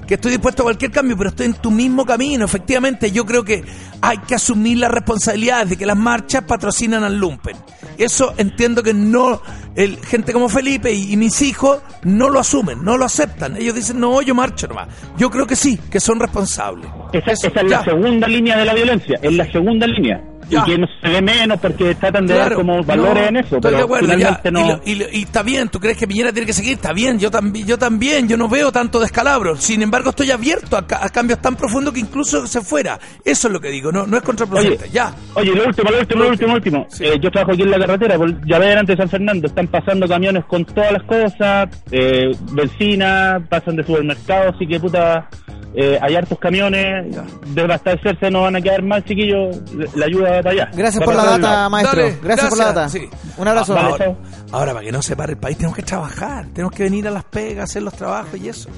[0.08, 2.46] que estoy dispuesto a cualquier cambio, pero estoy en tu mismo camino.
[2.46, 3.64] Efectivamente, yo creo que
[4.02, 7.56] hay que asumir la responsabilidad de que las marchas patrocinan al Lumpen.
[7.98, 9.42] Eso entiendo que no,
[9.76, 13.58] el, gente como Felipe y, y mis hijos no lo asumen, no lo aceptan.
[13.58, 14.88] Ellos dicen, no, yo marcho nomás.
[15.18, 16.90] Yo creo que sí, que son responsables.
[17.14, 17.78] Esa, Eso, esa es ya.
[17.80, 20.31] la segunda línea de la violencia, es la segunda línea.
[20.50, 20.62] Ya.
[20.62, 23.56] Y que no se ve menos porque tratan de dar como valores no, en eso,
[23.56, 24.14] Estoy pero de acuerdo, ya.
[24.16, 24.60] finalmente no.
[24.60, 26.74] Y, lo- y lo- y está bien, ¿tú crees que Piñera tiene que seguir?
[26.74, 29.56] Está bien, yo también, yo también, yo no veo tanto descalabro.
[29.56, 33.00] Sin embargo, estoy abierto a, ca- a cambios tan profundos que incluso se fuera.
[33.24, 34.84] Eso es lo que digo, no, no es contraproducente.
[34.86, 35.14] Oye, ya.
[35.36, 36.88] Oye, lo último, lo último, lo último, lo último.
[37.00, 39.48] Eh, yo trabajo aquí en la carretera, por Llaver antes de San Fernando.
[39.48, 45.28] Están pasando camiones con todas las cosas, eh, benzina, pasan de supermercados, así que puta,
[45.74, 47.16] eh, hay hartos camiones.
[47.48, 49.58] De abastecerse no van a quedar mal, chiquillos.
[49.96, 50.70] La ayuda va para allá.
[50.74, 52.02] Gracias por la data, maestro.
[52.02, 52.90] Dale, gracias, por la data.
[52.90, 53.10] sí.
[53.38, 53.76] Un abrazo.
[53.78, 54.16] Ah, ahora,
[54.52, 56.48] ahora, para que no se pare el país, tenemos que trabajar.
[56.54, 58.70] Tenemos que venir a las pegas, hacer los trabajos y eso.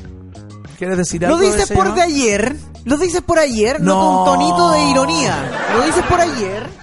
[0.77, 1.39] ¿Quieres decir Lo algo?
[1.39, 2.55] de dices por de ayer.
[2.85, 4.25] Lo dices por ayer, no, No.
[4.25, 5.35] con tonito de ironía.
[5.77, 6.82] Lo dices por ayer.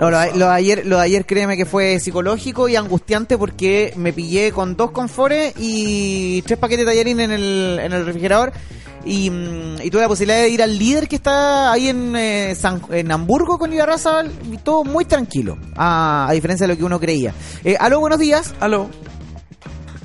[0.00, 3.92] No, lo, lo de ayer, lo de ayer créeme que fue psicológico y angustiante porque
[3.96, 8.52] me pillé con dos confores y tres paquetes de tallarín en el, en el refrigerador
[9.06, 12.54] y, mm, y tuve la posibilidad de ir al líder que está ahí en, eh,
[12.56, 16.84] San- en Hamburgo con Ibarraza y todo muy tranquilo, a, a diferencia de lo que
[16.84, 17.32] uno creía.
[17.64, 18.52] Eh, aló, buenos días.
[18.60, 18.90] Aló.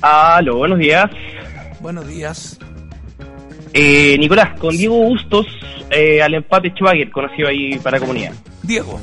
[0.02, 1.10] Aló, buenos días.
[1.80, 2.58] Buenos días.
[3.72, 5.46] Eh, Nicolás, con Diego Bustos
[5.90, 8.32] eh, al empate Schwager, conocido ahí para comunidad.
[8.62, 9.00] Diego.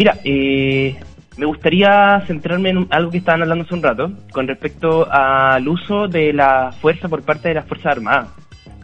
[0.00, 0.96] Mira, eh,
[1.36, 6.08] me gustaría centrarme en algo que estaban hablando hace un rato, con respecto al uso
[6.08, 8.30] de la fuerza por parte de las Fuerzas Armadas.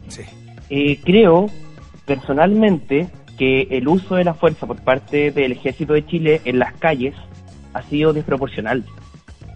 [0.09, 0.21] Sí.
[0.69, 1.47] Eh, creo,
[2.05, 6.75] personalmente, que el uso de la fuerza por parte del Ejército de Chile en las
[6.75, 7.15] calles
[7.73, 8.85] ha sido desproporcional.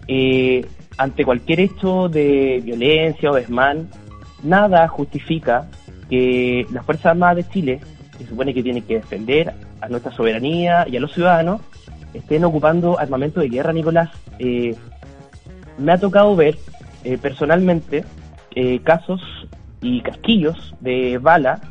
[0.07, 0.65] Eh,
[0.97, 3.87] ante cualquier hecho de violencia o desmán,
[4.41, 5.69] nada justifica
[6.09, 7.79] que las Fuerzas Armadas de Chile,
[8.17, 11.61] que se supone que tienen que defender a nuestra soberanía y a los ciudadanos,
[12.13, 14.09] estén ocupando armamento de guerra, Nicolás.
[14.39, 14.75] Eh,
[15.77, 16.57] me ha tocado ver
[17.03, 18.05] eh, personalmente
[18.55, 19.21] eh, casos
[19.81, 21.61] y casquillos de bala.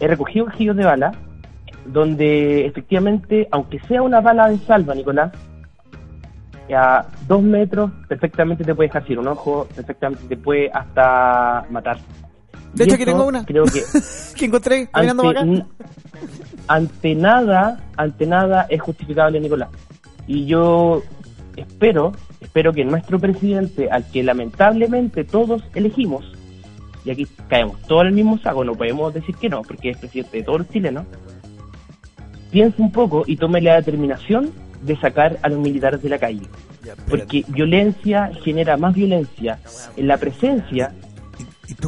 [0.00, 1.12] He recogido casquillos de bala
[1.84, 5.32] donde efectivamente, aunque sea una bala de salva, Nicolás,
[6.74, 11.98] a dos metros perfectamente te puede dejar un ojo, perfectamente te puede hasta matar.
[12.74, 13.44] De Y hecho, aquí tengo una.
[13.44, 13.82] Creo que
[14.36, 15.66] que encontré caminando ante, acá.
[16.68, 19.68] ante nada, ante nada es justificable, Nicolás.
[20.26, 21.02] Y yo
[21.56, 26.24] espero, espero que nuestro presidente, al que lamentablemente todos elegimos,
[27.04, 29.98] y aquí caemos todos en el mismo saco, no podemos decir que no, porque es
[29.98, 31.04] presidente de todos los chilenos,
[32.50, 34.50] piense un poco y tome la determinación
[34.82, 36.42] de sacar a los militares de la calle.
[37.08, 39.58] Porque violencia genera más violencia
[39.96, 40.92] en la presencia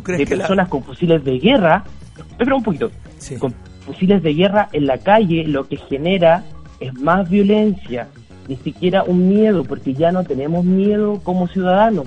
[0.03, 1.85] crees de que la- personas con fusiles de guerra.
[2.31, 2.91] Espera un poquito.
[3.39, 3.53] Con
[3.87, 6.45] fusiles de guerra en la calle lo que genera
[6.81, 8.09] es más violencia,
[8.49, 12.07] ni siquiera un miedo, porque ya no tenemos miedo como ciudadanos,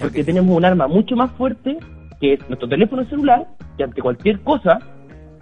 [0.00, 1.78] porque tenemos un arma mucho más fuerte
[2.20, 3.46] que es nuestro teléfono celular,
[3.78, 4.78] que ante cualquier cosa,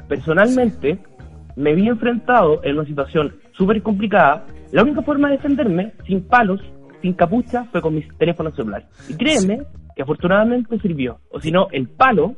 [0.08, 0.98] personalmente,
[1.56, 4.46] me vi enfrentado en una situación súper complicada.
[4.72, 6.60] La única forma de defenderme, sin palos,
[7.02, 8.84] sin capucha, fue con mi teléfono celular.
[9.08, 9.62] Y créeme
[9.98, 11.18] que afortunadamente sirvió.
[11.28, 12.36] O si no, el palo,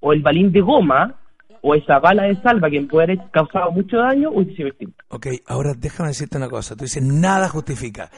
[0.00, 1.14] o el balín de goma,
[1.60, 5.04] o esa bala de salva que puede haber causado mucho daño, hubiese sido distinto.
[5.10, 6.74] Ok, ahora déjame decirte una cosa.
[6.74, 8.08] Tú dices, nada justifica.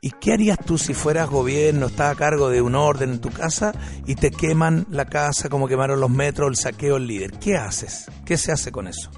[0.00, 3.30] ¿Y qué harías tú si fueras gobierno, estás a cargo de un orden en tu
[3.30, 3.70] casa
[4.08, 7.30] y te queman la casa como quemaron los metros, el saqueo, el líder?
[7.38, 8.10] ¿Qué haces?
[8.26, 9.08] ¿Qué se hace con eso?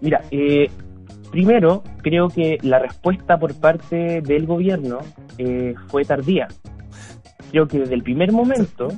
[0.00, 0.70] Mira, eh,
[1.32, 4.98] primero, creo que la respuesta por parte del gobierno
[5.36, 6.46] eh, fue tardía.
[7.54, 8.88] Creo que desde el primer momento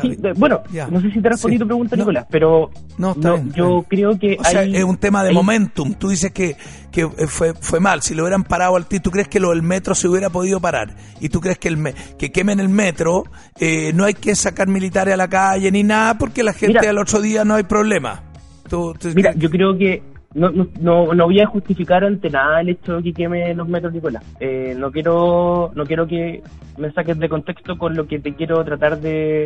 [0.00, 0.86] Sí, bueno, Ya.
[0.86, 1.60] no sé si te respondí Sí.
[1.60, 2.04] tu pregunta, No.
[2.04, 5.34] Nicolás, pero No, bien, yo creo que O sea, hay- es un tema de hay-
[5.34, 5.92] momentum.
[5.92, 6.56] Tú dices que,
[6.90, 8.00] que eh, fue, fue mal.
[8.00, 10.58] Si lo hubieran parado al ti, ¿tú crees que lo del metro se hubiera podido
[10.60, 10.96] parar?
[11.20, 13.24] ¿Y tú crees que el me- que quemen el metro
[13.58, 16.88] eh, no hay que sacar militares a la calle ni nada porque la gente Mira.
[16.88, 18.22] al otro día no hay problema?
[18.70, 20.02] Tú- tú- Mira, yo creo que
[20.34, 23.68] no, no, no, no voy a justificar ante nada el hecho de que queme los
[23.68, 24.24] metros, Nicolás.
[24.38, 26.42] Eh, no quiero no quiero que
[26.78, 29.44] me saques de contexto con lo que te quiero tratar de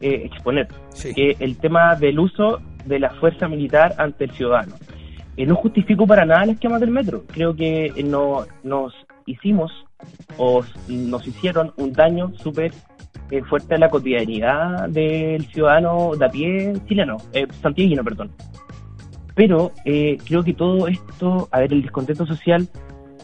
[0.00, 0.68] eh, exponer.
[1.14, 4.74] Que el tema del uso de la fuerza militar ante el ciudadano.
[5.36, 7.24] Eh, no justifico para nada las quemas del metro.
[7.32, 8.92] Creo que eh, no, nos
[9.26, 9.72] hicimos
[10.36, 12.72] o nos hicieron un daño súper
[13.30, 18.30] eh, fuerte a la cotidianidad del ciudadano de a pie chileno, eh, santiaguino, perdón.
[19.34, 22.68] Pero eh, creo que todo esto, a ver, el descontento social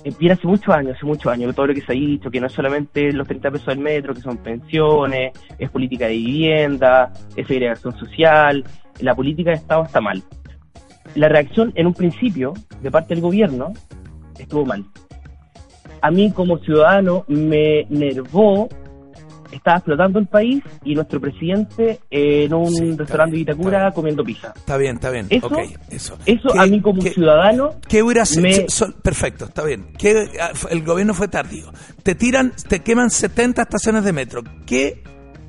[0.05, 2.41] eh, viene hace muchos años, hace muchos años, todo lo que se ha dicho, que
[2.41, 7.13] no es solamente los 30 pesos del metro, que son pensiones, es política de vivienda,
[7.37, 8.65] es segregación social,
[9.01, 10.23] la política de Estado está mal.
[11.15, 13.73] La reacción en un principio de parte del gobierno
[14.39, 14.85] estuvo mal.
[16.03, 18.69] A mí como ciudadano me nervó,
[19.53, 24.53] estaba explotando el país y nuestro presidente en un restaurante de Itacura comiendo pizza.
[24.57, 25.27] Está bien, está bien.
[25.31, 25.59] Eso- ok,
[25.91, 26.19] eso.
[26.27, 28.43] Eso ¿Qué- a mí como qué- ciudadano ¿Qué hubiera sido?
[28.43, 28.67] me-
[29.03, 29.93] Perfecto, está bien.
[29.99, 31.73] ¿Qué, ah, el gobierno fue tardío.
[32.03, 34.43] Te tiran, te queman 70 estaciones de metro.
[34.67, 35.03] ¿Qué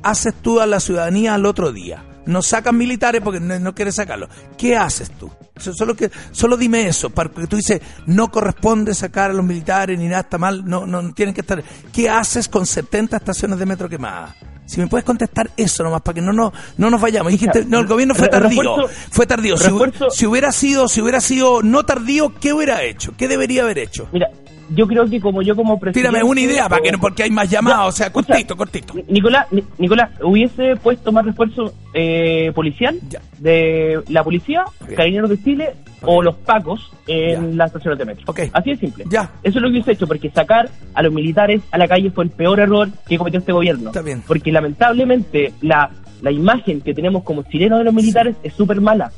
[0.03, 2.03] haces tú a la ciudadanía al otro día?
[2.25, 4.27] No sacan militares porque no, no quieres sacarlo.
[4.57, 5.29] ¿Qué haces tú?
[5.57, 9.97] So- Solo, que, solo dime eso, porque tú dices, no corresponde sacar a los militares
[9.99, 11.63] ni nada, está mal, no, no, tienen que estar.
[11.93, 14.35] ¿Qué haces con 70 estaciones de metro quemadas?
[14.65, 17.31] Si me puedes contestar eso nomás, para que no, no, no nos vayamos.
[17.31, 18.87] Dijiste, no, el gobierno fue tardío.
[19.11, 19.57] Fue tardío.
[19.57, 19.69] Si,
[20.11, 23.13] si hubiera sido, si hubiera sido no tardío, ¿qué hubiera hecho?
[23.17, 24.07] ¿Qué debería haber hecho?
[24.13, 24.29] Mira,
[24.73, 26.09] yo creo que como yo como presidente...
[26.09, 28.93] Tírame una idea, para que no, porque hay más llamadas, o sea, cortito, cortito.
[29.07, 32.99] Nicolás, Ni- Nicolás, hubiese puesto más refuerzo eh, policial
[33.39, 34.63] de la policía,
[34.95, 35.69] Carabineros de Chile
[36.03, 38.23] o los pacos en las estaciones de metro.
[38.53, 39.05] Así de simple.
[39.43, 42.23] Eso es lo que hubiese hecho, porque sacar a los militares a la calle fue
[42.23, 43.91] el peor error que cometió este gobierno.
[44.27, 45.91] Porque lamentablemente la,
[46.21, 49.11] la imagen que tenemos como chilenos de los militares es súper mala.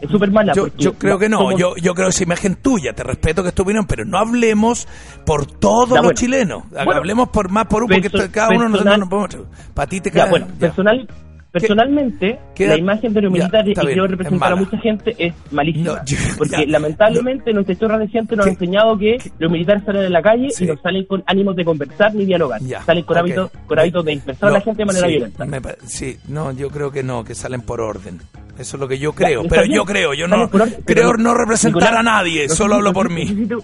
[0.00, 0.52] Es súper mala.
[0.54, 3.42] Yo, yo creo que no, somos- yo, yo creo que es imagen tuya, te respeto
[3.42, 4.86] que es tu opinión, pero no hablemos
[5.26, 6.18] por todos Ya, los bueno.
[6.18, 9.48] chilenos, Bueno, hablemos por más por uno, porque perso- cada uno nos personal- no podemos...
[9.74, 10.30] Para ti te Ya, queda...
[10.30, 10.58] bueno, ya.
[10.58, 11.08] personal,
[11.52, 15.14] personalmente, qué- la imagen de militares está y bien, quiero es representar a mucha gente
[15.18, 16.02] es malísima.
[16.38, 20.48] porque lamentablemente nuestra historia reciente nos ha enseñado que los militares salen a la calle
[20.58, 22.60] y no salen con ánimos de conversar ni dialogar.
[22.84, 25.44] salen con hábitos con hábitos de dispersar a la No, gente de manera sí, violenta.
[25.46, 28.20] me sí, no, yo creo que no, que salen por orden.
[28.58, 31.82] Eso es lo que yo creo, pero yo creo, yo no pero creo no representar
[31.82, 33.26] Nicolás, a nadie, no solo hablo por mí.
[33.26, 33.62] si tú,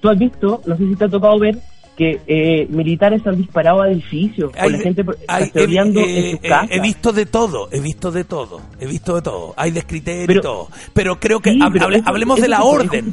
[0.00, 1.58] tú has visto, no sé si te ha tocado ver
[1.96, 6.04] que eh, militares han disparado a edificios con Hay- la gente hay- he, en sus
[6.44, 6.68] he- casas.
[6.70, 9.52] he visto de todo, he visto de todo, he visto de todo.
[9.56, 10.68] Hay descriterio y todo.
[10.92, 13.12] Pero creo que Sí, pero hable- eso- hablemos eso de la orden.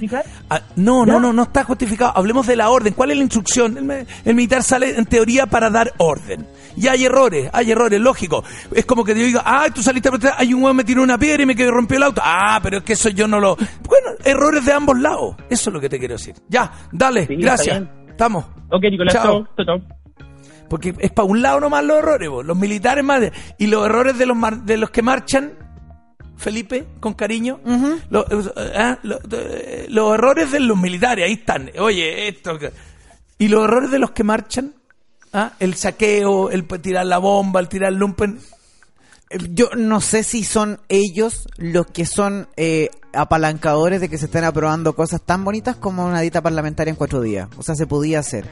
[0.52, 2.12] Ah, no, no, no, no está justificado.
[2.16, 2.94] Hablemos de la orden.
[2.94, 3.76] ¿Cuál es la instrucción?
[3.90, 6.46] El, el militar sale en teoría para dar orden.
[6.78, 8.44] Y hay errores, hay errores, lógico.
[8.74, 11.04] Es como que yo diga, ah, tú saliste a protestar, hay un hueón me tiró
[11.04, 12.22] una piedra y me quedó rompió el auto.
[12.24, 13.56] Ah, pero es que eso yo no lo...
[13.56, 15.36] Bueno, errores de ambos lados.
[15.50, 16.36] Eso es lo que te quiero decir.
[16.50, 17.84] Ya, dale, Sí, gracias.
[18.10, 18.46] Estamos.
[18.72, 19.24] Ok, Nicolás, Chao.
[19.24, 19.88] chao, chao, chao.
[20.70, 22.46] Porque es para un lado nomás los errores, vos.
[22.46, 23.22] los militares más.
[23.22, 25.54] de- y los errores de los, mar- de los que marchan,
[26.38, 27.60] Felipe, con cariño.
[28.10, 28.26] Los,
[28.58, 31.70] eh, ah, los errores de los militares, ahí están.
[31.80, 32.58] Oye, esto.
[33.38, 34.74] Y los errores de los que marchan,
[35.36, 38.40] ah, el saqueo, el tirar la bomba, el tirar el lumpen.
[39.52, 44.44] Yo no sé si son ellos los que son eh, apalancadores de que se estén
[44.44, 47.50] aprobando cosas tan bonitas como una dita parlamentaria en cuatro días.
[47.58, 48.46] O sea, se podía hacer.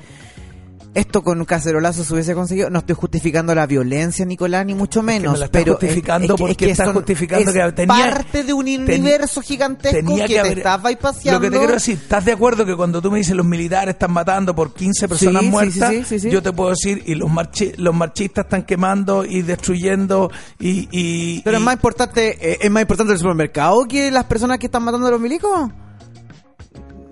[0.93, 2.69] Esto con un cacerolazo se hubiese conseguido.
[2.69, 5.39] No estoy justificando la violencia, Nicolás, ni mucho menos.
[5.39, 8.43] me pero es- justificando es que- es porque que son- justificando es que tenía- parte
[8.43, 11.39] de un ten- universo gigantesco que, que te haber- estás bypaseando.
[11.39, 13.93] Lo que te quiero decir, ¿estás de acuerdo que cuando tú me dices los militares
[13.95, 15.93] están matando por 15 personas Sí, muertas?
[16.05, 16.29] sí, sí.
[16.29, 20.29] Yo te puedo decir, y los, marchi- los marchistas están quemando y destruyendo
[20.59, 20.87] y...
[20.91, 24.59] y- Pero y- es más importante, eh, es más importante el supermercado que las personas
[24.59, 25.71] que están matando a los milicos.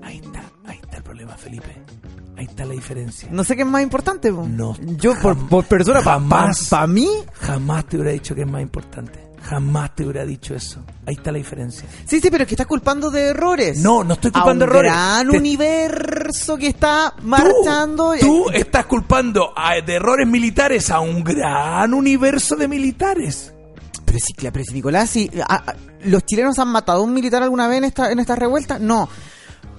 [0.04, 0.22] Ahí
[0.82, 1.81] está el problema, Felipe.
[2.42, 3.30] Ahí está la diferencia.
[3.32, 4.34] No sé qué es más importante.
[4.34, 4.48] po.
[4.48, 4.76] No.
[4.98, 6.72] Yo por, por persona, para Jamás.
[6.88, 7.08] mí,
[7.40, 9.20] Jamás te hubiera dicho que es más importante.
[9.44, 10.84] Jamás te hubiera dicho eso.
[11.06, 11.88] Ahí está la diferencia.
[12.06, 13.78] sí, sí, pero es que estás culpando de errores.
[13.78, 14.92] No, no estoy a culpando un errores.
[14.92, 18.14] gran Te- universo que está marchando.
[18.20, 23.54] Tú estás culpando a- de errores militares a un gran universo de militares.
[24.04, 27.44] Pero sí, pero sí, Nicolás, sí, a- a- ¿los chilenos han matado a un militar
[27.44, 28.80] alguna vez en esta, en esta revuelta?
[28.80, 29.08] No.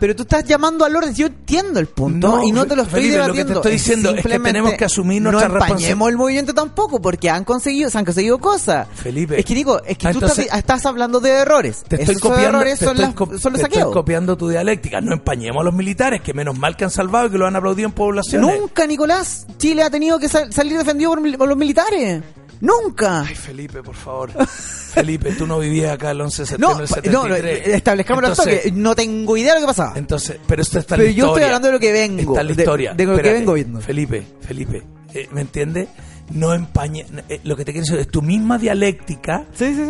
[0.03, 1.15] Pero tú estás llamando al orden.
[1.15, 3.55] Yo entiendo el punto No, y no te lo estoy Felipe, lo que te debatiendo.
[3.61, 6.09] estoy diciendo es que tenemos que asumir no nuestra empañemos responsabilidad.
[6.11, 8.89] el movimiento tampoco porque han conseguido, se han conseguido cosas.
[8.97, 9.39] Felipe.
[9.39, 11.85] Es que digo, es que Ah, tú entonces- estás, estás hablando de errores.
[11.87, 13.93] Te estoy Esos copiando, errores te son, estoy las- co- son los te estoy saqueos.
[13.93, 15.01] copiando tu dialéctica.
[15.01, 17.55] No empañemos a los militares, que menos mal que han salvado y que lo han
[17.55, 18.59] aplaudido en poblaciones.
[18.61, 22.23] Nunca, Nicolás, Chile ha tenido que sal- salir defendido por, mil- por los militares.
[22.63, 23.23] Nunca.
[23.23, 24.31] Ay, Felipe, por favor.
[24.47, 27.75] Felipe, tú no vivías acá el 11 de No, septiembre no, no, 73.
[27.75, 29.93] establezcamos Entonces- que no tengo idea de lo que pasaba.
[29.97, 31.47] Entonces, pero esto está Pero la yo estoy historia.
[31.47, 32.95] hablando de lo que vengo, Está la historia.
[32.95, 33.81] de lo que vengo viendo.
[33.81, 34.83] Felipe, Felipe,
[35.13, 35.89] eh, ¿me entiendes?
[36.31, 37.05] No empañe.
[37.29, 39.45] eh, lo que te quiero decir es tu misma dialéctica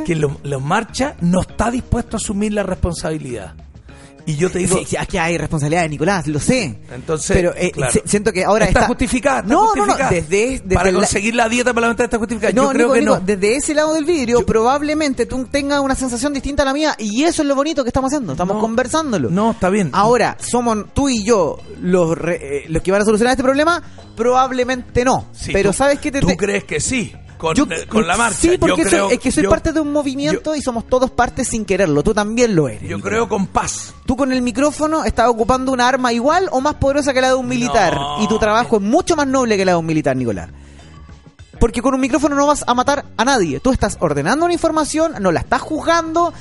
[0.07, 3.55] que los lo marcha no está dispuesto a asumir la responsabilidad.
[4.25, 4.81] Y yo te digo.
[4.87, 6.79] Sí, aquí hay responsabilidad de Nicolás, lo sé.
[6.95, 7.93] Entonces, pero eh, claro.
[8.05, 9.41] siento que ahora está, está, justificada.
[9.41, 10.05] está No, no, justificada.
[10.11, 12.53] no, desde, desde Para la- conseguir la dieta parlamentaria está justificada.
[12.53, 13.21] No, yo creo Nico, que Nico, no.
[13.21, 17.25] desde ese lado del vidrio probablemente tú tengas una sensación distinta a la mía y
[17.25, 19.29] eso es lo bonito que estamos haciendo, estamos conversándolo.
[19.31, 19.91] No, está bien.
[19.93, 23.83] Ahora, somos tú y yo los, re- eh, los que van a solucionar este problema,
[24.17, 25.27] probablemente no.
[25.33, 27.13] Sí, pero tú- ¿sabes qué te, ¿Tú crees que sí?
[27.43, 28.39] Con, Yo- con la marcha.
[28.39, 31.11] Sí, porque yo soy- es que soy yo- parte de un movimiento y somos todos
[31.11, 32.05] parte sin quererlo.
[32.05, 32.89] Tú también lo eres.
[32.89, 33.93] Yo creo con paz.
[34.07, 37.35] Tú con el micrófono estás ocupando una arma igual o más poderosa que la de
[37.35, 37.95] un militar.
[37.97, 38.23] No.
[38.23, 40.51] Y tu trabajo es mucho más noble que la de un militar, Nicolás.
[41.59, 43.59] Porque con un micrófono no vas a matar a nadie.
[43.59, 46.33] Tú estás ordenando una información, no la estás juzgando.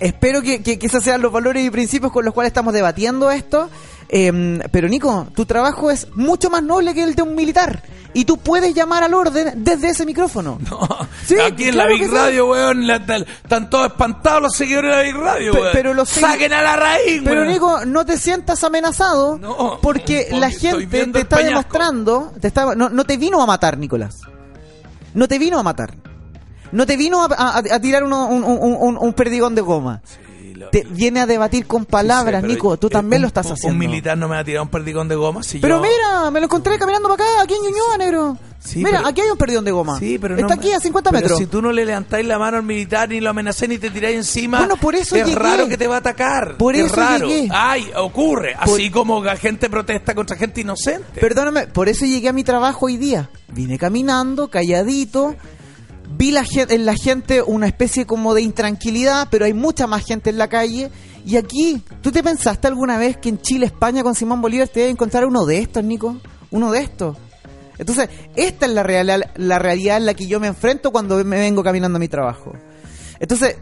[0.00, 3.30] Espero que, que, que esos sean los valores y principios con los cuales estamos debatiendo
[3.30, 3.70] esto.
[4.10, 7.82] Eh, pero Nico, tu trabajo es mucho más noble que el de un militar.
[8.14, 10.58] Y tú puedes llamar al orden desde ese micrófono.
[11.26, 12.14] Sí, Aquí en claro la Big que sí.
[12.14, 15.68] Radio, weón, la- la- están todos espantados los seguidores de la Big Radio, weón.
[15.74, 17.52] pero los Saquen a la raíz, Pero weón.
[17.52, 19.38] Nico, no te sientas amenazado
[19.82, 23.76] porque porque la gente te está demostrando, te está, no, no te vino a matar,
[23.76, 24.20] Nicolás.
[25.12, 25.94] No te vino a matar.
[26.72, 30.00] No te vino a, a- a tirar uno- un, un- un- un perdigón de goma.
[30.70, 32.76] Te viene a debatir con palabras, Sí, Nico.
[32.76, 33.72] Tú eh, también un- lo estás un- haciendo.
[33.74, 35.82] Un militar no me va a tirar un perdigón de goma si Pero yo...
[35.82, 38.36] mira, me lo encontré caminando para acá, aquí en Ñuñoa, negro.
[38.60, 39.98] Sí, mira, pero- aquí hay un perdigón de goma.
[39.98, 41.38] Sí, pero Está no- aquí a 50 pero metros.
[41.38, 44.16] si tú no le levantáis la mano al militar ni lo amenacéis ni te tiráis
[44.16, 45.38] encima, Bueno, por eso es llegué.
[45.38, 46.56] raro que te va a atacar.
[46.56, 47.28] Por es eso raro.
[47.28, 47.48] llegué.
[47.52, 48.56] Ay, ocurre.
[48.64, 51.20] Por- Así como la gente protesta contra gente inocente.
[51.20, 53.30] Perdóname, por eso llegué a mi trabajo hoy día.
[53.48, 55.36] Vine caminando, calladito.
[56.18, 60.04] Vi la gen- en la gente una especie como de intranquilidad, pero hay mucha más
[60.04, 60.90] gente en la calle.
[61.24, 64.80] Y aquí, ¿tú te pensaste alguna vez que en Chile, España, con Simón Bolívar te
[64.80, 66.16] iba a encontrar uno de estos, Nico?
[66.50, 67.16] Uno de estos.
[67.78, 71.38] Entonces, esta es la, real, la realidad en la que yo me enfrento cuando me
[71.38, 72.52] vengo caminando a mi trabajo.
[73.20, 73.56] Entonces,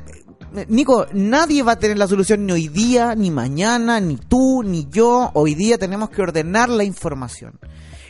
[0.57, 4.63] eh, Nico, nadie va a tener la solución ni hoy día, ni mañana, ni tú,
[4.63, 5.31] ni yo.
[5.35, 7.59] Hoy día tenemos que ordenar la información.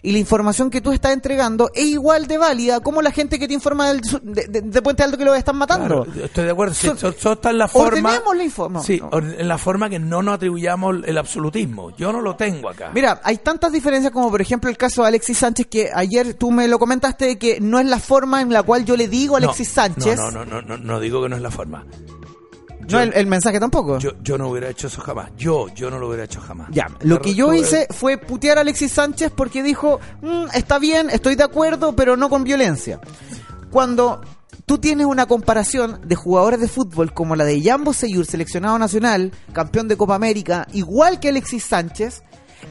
[0.03, 3.49] Y la información que tú estás entregando es igual de válida como la gente que
[3.49, 6.05] te informa del de, de- de Puente Alto que lo están matando.
[6.05, 6.75] Claro, estoy de acuerdo.
[6.75, 8.21] Sí, So- está en la forma.
[8.37, 9.11] La información.
[9.13, 11.95] Sí, en la forma que no nos atribuyamos el absolutismo.
[11.97, 12.91] Yo no lo tengo acá.
[12.95, 16.51] Mira, hay tantas diferencias como por ejemplo el caso de Alexis Sánchez que ayer tú
[16.51, 19.37] me lo comentaste de que no es la forma en la cual yo le digo
[19.37, 20.17] a No, Alexis Sánchez.
[20.19, 21.85] No, no, no, no, no, no digo que no es la forma.
[22.91, 23.99] No, el, el mensaje tampoco.
[23.99, 25.31] Yo, yo no hubiera hecho eso jamás.
[25.37, 26.69] Yo, yo no lo hubiera hecho jamás.
[26.71, 31.11] Ya, lo que yo hice fue putear a Alexis Sánchez porque dijo, "Mm, está bien,
[31.11, 33.01] estoy de acuerdo, pero no con violencia.
[33.71, 34.21] Cuando
[34.65, 39.33] tú tienes una comparación de jugadores de fútbol como la de Jambo Seyur, seleccionado nacional,
[39.53, 42.23] campeón de Copa América, igual que Alexis Sánchez,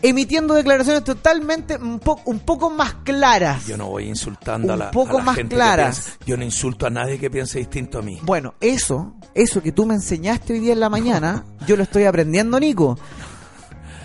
[0.01, 3.65] emitiendo declaraciones totalmente un, po- un poco más claras.
[3.67, 5.99] Yo no voy insultando a la, poco a la más gente que claras.
[5.99, 8.19] piensa- Yo no insulto a nadie que piense distinto a mí.
[8.23, 12.05] Bueno, eso, eso que tú me enseñaste hoy día en la mañana, yo lo estoy
[12.05, 12.97] aprendiendo, Nico.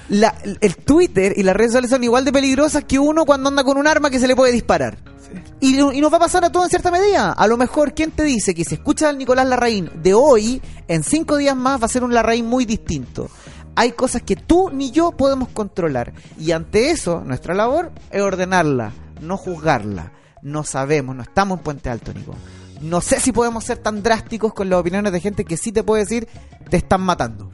[0.08, 3.62] La- el Twitter y las redes sociales son igual de peligrosas que uno cuando anda
[3.62, 4.98] con un arma que se le puede disparar.
[5.60, 7.30] Y, y nos va a pasar a todos en cierta medida.
[7.32, 11.04] A lo mejor, ¿quién te dice que si escuchas al Nicolás Larraín de hoy, en
[11.04, 13.30] cinco días más va a ser un Larraín muy distinto?
[13.76, 16.12] Hay cosas que tú ni yo podemos controlar.
[16.38, 20.12] Y ante eso, nuestra labor es ordenarla, no juzgarla.
[20.42, 22.34] No sabemos, no estamos en Puente Alto, Nico.
[22.80, 25.82] No sé si podemos ser tan drásticos con las opiniones de gente que sí te
[25.82, 26.28] puede decir,
[26.70, 27.52] te están matando.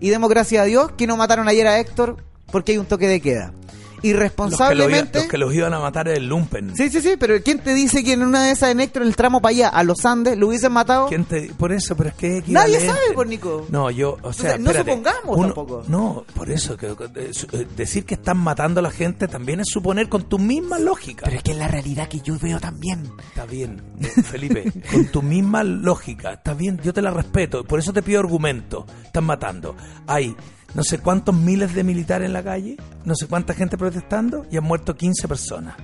[0.00, 2.16] Y demos gracias a Dios que no mataron ayer a Héctor
[2.50, 3.54] porque hay un toque de queda.
[4.02, 5.18] Los que, Irresponsablemente...
[5.20, 6.74] los que los iban a matar es el Lumpen.
[6.76, 9.08] Sí, sí, sí, pero ¿quién te dice que en una de esas en Héctor, en
[9.08, 11.06] el tramo para allá, a los Andes, lo hubiesen matado?
[11.08, 13.66] ¿Quién te- por eso, pero es que Nadie sabe, por Nico.
[13.70, 14.90] No, yo, o sea, Entonces, no espérate.
[14.90, 15.84] supongamos Uno- tampoco.
[15.88, 16.88] No, por eso, que,
[17.32, 20.78] su- eh, decir que están matando a la gente también es suponer con tu misma
[20.78, 21.22] lógica.
[21.24, 23.10] Pero es que es la realidad que yo veo también.
[23.28, 27.78] Está bien, eh, Felipe, con tu misma lógica, está bien, yo te la respeto, por
[27.78, 28.86] eso te pido argumento.
[29.04, 29.76] Están matando.
[30.06, 30.34] Hay
[30.74, 34.56] no sé cuántos miles de militares en la calle, no sé cuánta gente protestando y
[34.56, 35.74] han muerto 15 personas.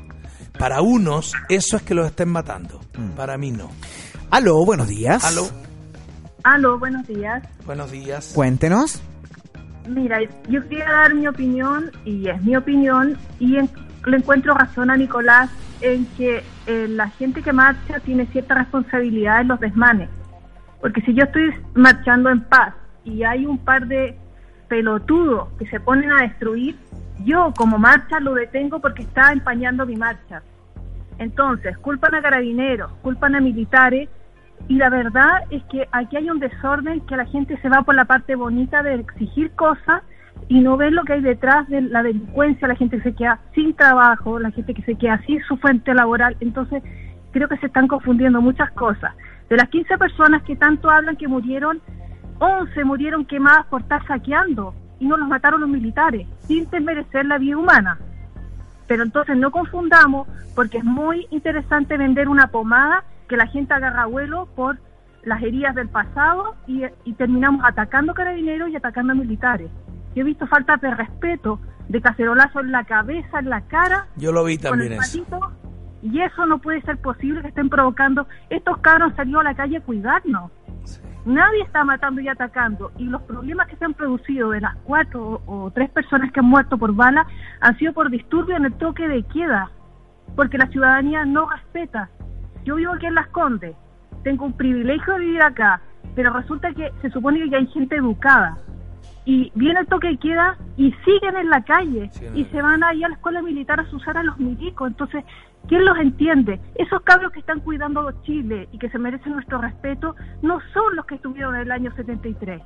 [0.59, 2.81] Para unos, eso es que los estén matando.
[3.17, 3.71] Para mí no.
[4.31, 5.25] Aló, buenos días.
[5.25, 5.49] Aló,
[6.43, 7.43] Aló, buenos días.
[7.67, 8.33] buenos días.
[8.35, 9.01] Cuéntenos.
[9.89, 13.71] Mira, yo quería dar mi opinión, y es mi opinión, y en-
[14.07, 15.51] le encuentro razón a Nicolás
[15.81, 20.11] en que eh, la gente que marcha tiene cierta responsabilidad en los desmanes.
[20.81, 22.75] Porque si yo estoy marchando en paz
[23.05, 24.19] y hay un par de
[24.69, 26.77] pelotudos que se ponen a destruir,
[27.25, 30.43] yo como marcha lo detengo porque está empañando mi marcha.
[31.19, 34.09] Entonces, culpan a carabineros, culpan a militares,
[34.67, 37.95] y la verdad es que aquí hay un desorden que la gente se va por
[37.95, 40.03] la parte bonita de exigir cosas
[40.49, 43.39] y no ve lo que hay detrás de la delincuencia, la gente que se queda
[43.55, 46.37] sin trabajo, la gente que se queda sin su fuente laboral.
[46.41, 46.83] Entonces,
[47.33, 49.15] creo que se están confundiendo muchas cosas.
[49.49, 51.81] De las 15 personas que tanto hablan que murieron,
[52.39, 57.39] 11 murieron quemadas por estar saqueando y no los mataron los militares, sin desmerecer la
[57.39, 57.99] vida humana.
[58.87, 64.07] Pero entonces no confundamos, porque es muy interesante vender una pomada que la gente agarra
[64.07, 64.79] vuelo por
[65.23, 69.71] las heridas del pasado y, y terminamos atacando carabineros y atacando a militares.
[70.15, 74.33] Yo he visto falta de respeto, de cacerolazo en la cabeza, en la cara, Yo
[74.33, 75.23] lo vi también el eso.
[75.23, 75.53] patito,
[76.03, 78.27] y eso no puede ser posible que estén provocando.
[78.49, 80.51] Estos cabros han salido a la calle a cuidarnos.
[81.25, 82.93] Nadie está matando y atacando.
[82.97, 86.47] Y los problemas que se han producido de las cuatro o, tres personas que han
[86.47, 87.27] muerto por bala
[87.61, 89.71] han sido por disturbio en el toque de queda.
[90.37, 92.09] Porque la ciudadanía no respeta.
[92.65, 93.77] Yo vivo aquí en Las Condes.
[94.23, 95.81] Tengo un privilegio de vivir acá.
[96.15, 98.57] Pero resulta que se supone que hay gente educada.
[99.29, 102.11] Y viene el toque de queda y siguen en la calle.
[102.35, 104.89] y se van ahí a la escuela militar a usar a los milicos.
[104.89, 105.23] Entonces,
[105.69, 106.59] ¿quién los entiende?
[106.77, 111.05] Esos cabros que están cuidando Chile y que se merecen nuestro respeto no son los
[111.05, 112.63] que estuvieron en el año 73.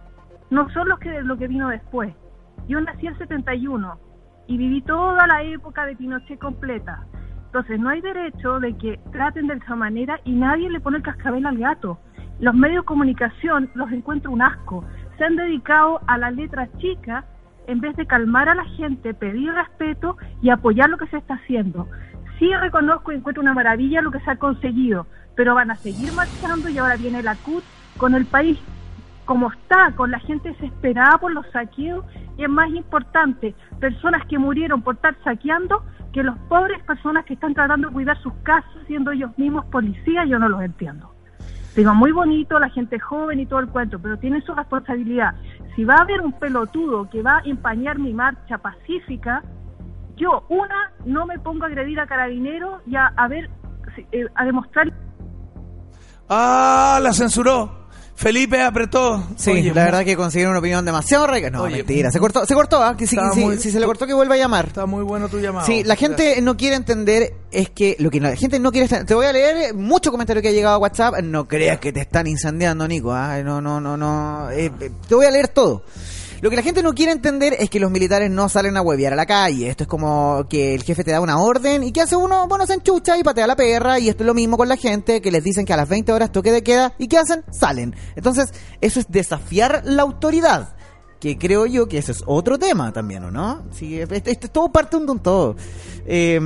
[0.51, 2.14] No son los que lo que vino después.
[2.68, 3.98] Yo nací en el 71
[4.47, 7.05] y viví toda la época de Pinochet completa.
[7.47, 11.02] Entonces, no hay derecho de que traten de esa manera y nadie le pone el
[11.02, 11.98] cascabel al gato.
[12.39, 14.84] Los medios de comunicación los encuentro un asco.
[15.23, 17.24] Se han dedicado a la letra chica
[17.69, 21.35] en vez de calmar a la gente, pedir respeto y apoyar lo que se está
[21.35, 21.86] haciendo.
[22.40, 26.12] Sí reconozco y encuentro una maravilla lo que se ha conseguido, pero van a seguir
[26.12, 27.62] marchando y ahora viene la CUT
[27.99, 28.59] con el país
[29.24, 32.05] como está, con la gente desesperada por los saqueos
[32.36, 37.35] y es más importante, personas que murieron por estar saqueando que los pobres personas que
[37.35, 41.11] están tratando de cuidar sus casas siendo ellos mismos policías, yo no los entiendo.
[41.74, 45.35] Digo, muy bonito, la gente joven y todo el cuento, pero tienen su responsabilidad.
[45.74, 49.43] Si va a haber un pelotudo que va a empañar mi marcha pacífica,
[50.16, 53.49] yo, una, no me pongo a agredir a carabineros y a, a ver,
[54.12, 54.93] eh, a demostrar
[56.28, 57.81] Ah, la censuró.
[58.14, 59.24] Felipe apretó.
[59.36, 61.51] Sí, Oye, la verdad que consiguieron una opinión demasiado rica.
[61.51, 62.97] No, mentira, se cortó, se cortó, ¿ah?
[62.97, 64.66] que si, Estaba si- muy- si se le cortó que vuelva a llamar.
[64.66, 65.66] Está muy bueno tu llamado.
[65.66, 69.14] Sí, la gente no quiere entender es que lo que la gente no quiere te
[69.14, 72.26] voy a leer mucho comentario que ha llegado a WhatsApp, no creas que te están
[72.26, 73.43] incendiando, Nico, ¿ah?
[73.43, 75.82] no no no no, eh, eh, te voy a leer todo.
[76.43, 79.12] Lo que la gente no quiere entender es que los militares no salen a huevear
[79.12, 79.69] a la calle.
[79.69, 82.48] Esto es como que el jefe te da una orden y ¿qué hace uno?
[82.48, 85.23] Bueno, se enchucha y patea la perra y esto es lo mismo con la gente
[85.23, 87.44] que les dicen que a las 20 horas toque de queda y ¿qué hacen?
[87.52, 87.94] Salen.
[88.16, 90.74] Entonces, eso es desafiar la autoridad.
[91.20, 93.62] Que creo yo que ese es otro tema también, ¿o no?
[93.70, 95.55] Sí, esto es todo parte de un todo.
[96.05, 96.40] Eh,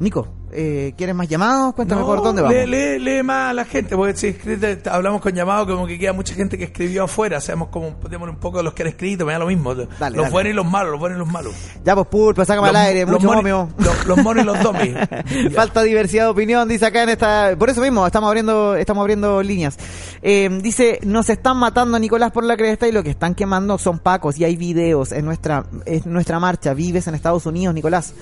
[0.00, 1.74] Nico, eh, ¿quieres más llamados?
[1.74, 2.56] Cuéntame No, por dónde vamos.
[2.56, 5.98] Lee, lee- lee más a la gente, porque si escribe- hablamos con llamado como que
[5.98, 8.88] queda mucha gente que escribió afuera, sabemos como démosle un poco de los que han
[8.88, 9.74] escrito, me da lo mismo.
[9.74, 10.16] los dale.
[10.30, 11.54] buenos y los malos, los buenos y los malos.
[11.84, 13.68] Ya, pues pulpo, sácame al Los- aire, los mucho momio.
[13.78, 14.94] Los, los monos y los domis.
[15.54, 17.54] Falta diversidad de opinión, dice acá en esta.
[17.58, 19.76] Por eso mismo, estamos abriendo, estamos abriendo líneas.
[20.22, 23.78] Eh, dice, nos están matando a Nicolás por la cresta y lo que están quemando
[23.78, 26.74] son pacos y hay videos en nuestra, en nuestra marcha.
[26.74, 28.14] Vives en Estados Unidos, Nicolás.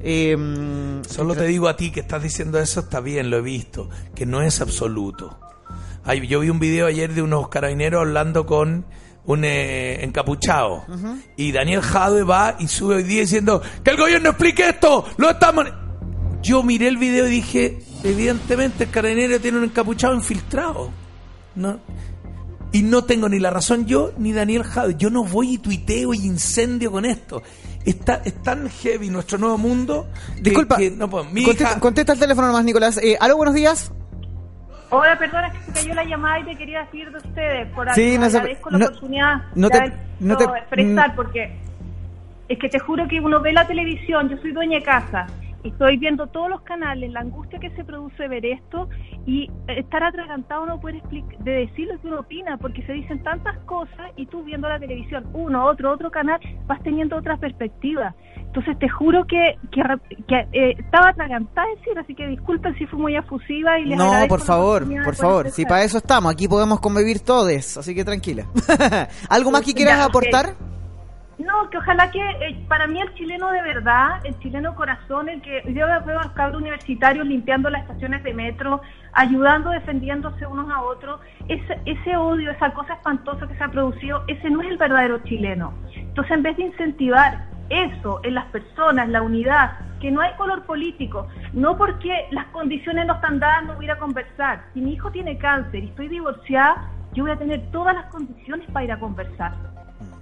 [0.00, 0.36] Eh,
[1.08, 4.26] Solo te digo a ti que estás diciendo eso, está bien, lo he visto, que
[4.26, 5.38] no es absoluto.
[6.04, 8.86] Ay, yo vi un video ayer de unos carabineros hablando con
[9.24, 10.84] un eh, encapuchado.
[11.36, 15.30] Y Daniel Jadwe va y sube hoy día diciendo que el gobierno explique esto, lo
[15.30, 15.66] estamos...
[16.40, 20.90] Yo miré el video y dije, evidentemente el carabinero tiene un encapuchado infiltrado.
[21.56, 21.80] No.
[22.72, 24.94] Y no tengo ni la razón yo ni Daniel Jadwe.
[24.98, 27.42] Yo no voy y tuiteo y incendio con esto.
[27.84, 30.06] Está, es tan heavy nuestro nuevo mundo.
[30.36, 31.24] que- Disculpa, que no puedo.
[31.24, 32.98] Mi contesta, hija- contesta el teléfono nomás, Nicolás.
[32.98, 33.90] Eh, Aló, buenos días.
[34.90, 37.72] Hola, perdona que se cayó la llamada y te quería decir de ustedes.
[37.74, 40.56] Por Sí, algo, no se- agradezco la no- oportunidad no de te- no te- podido
[40.56, 41.56] expresar porque
[42.48, 45.26] es que te juro que uno ve la televisión, yo soy dueña de casa
[45.64, 48.88] estoy viendo todos los canales, la angustia que se produce ver esto
[49.26, 53.58] y estar atragantado no explic- de decir lo que uno opina porque se dicen tantas
[53.60, 58.14] cosas y tú viendo la televisión, uno, otro, otro canal, vas teniendo otra perspectiva.
[58.36, 59.82] Entonces te juro que, que,
[60.26, 63.98] que, eh, estaba atragantada de decir, así que disculpen si fui muy afusiva y les
[63.98, 65.50] No, por favor, por poder favor.
[65.50, 68.46] Si para eso estamos, aquí podemos convivir todos, así que tranquila.
[69.28, 70.54] ¿Algo más que quieras Ya, aportar?
[71.38, 75.40] No, que ojalá que eh, para mí el chileno de verdad, el chileno corazón, el
[75.40, 78.80] que yo veo a los cabros universitarios limpiando las estaciones de metro,
[79.12, 84.50] ayudando, defendiéndose unos a otros, ese, odio, esa cosa espantosa que se ha producido, ese
[84.50, 85.72] no es el verdadero chileno.
[85.94, 90.64] Entonces, en vez de incentivar eso en las personas, la unidad, que no hay color
[90.64, 94.64] político, no porque las condiciones no están dadas, no voy a ir a conversar.
[94.74, 98.68] Si mi hijo tiene cáncer y estoy divorciada, yo voy a tener todas las condiciones
[98.72, 99.52] para ir a conversar.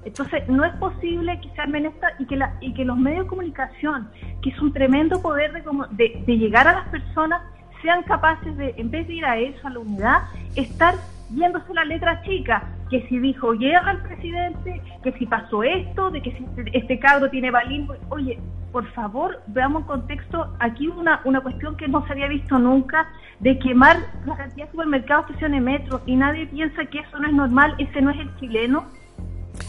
[0.06, 3.24] Entonces, no es posible que se armen esta y que, la, y que los medios
[3.24, 4.08] de comunicación,
[4.40, 7.42] que es un tremendo poder de, de, de llegar a las personas,
[7.82, 10.22] sean capaces de, en vez de ir a eso, a la unidad,
[10.54, 10.94] estar
[11.30, 16.22] viéndose la letra chica, que si dijo guerra al presidente, que si pasó esto, de
[16.22, 17.88] que si este, este cabro tiene balín.
[18.10, 18.38] Oye,
[18.70, 23.08] por favor, veamos en contexto, aquí una, una cuestión que no se había visto nunca,
[23.40, 27.26] de quemar la cantidad de supermercados, estaciones de metro, y nadie piensa que eso no
[27.26, 28.86] es normal, ese no es el chileno.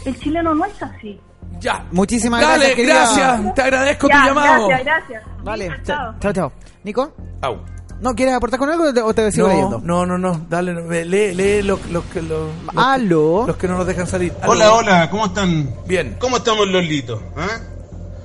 [0.04, 1.20] El chileno no es así.
[1.60, 1.84] Ya.
[1.92, 2.94] Muchísimas Dale, gracias, querida.
[2.94, 3.54] gracias.
[3.54, 4.68] Te agradezco Ya, tu llamado.
[4.68, 5.22] Gracias, gracias.
[5.42, 6.32] Vale, Chao.
[6.32, 6.52] chao.
[6.84, 7.12] ¿Nico?
[7.42, 7.58] Au.
[8.00, 9.80] ¿No quieres aportar con algo o te- sigo No, leyendo?
[9.82, 13.44] no, no, no, dale, lee, lee los, los que los, los, Aló.
[13.46, 14.32] los que no nos dejan salir.
[14.40, 14.52] Aló.
[14.52, 15.74] Hola, hola, ¿cómo están?
[15.86, 16.16] Bien.
[16.20, 17.20] ¿Cómo estamos los litos?
[17.36, 17.58] ¿Ah?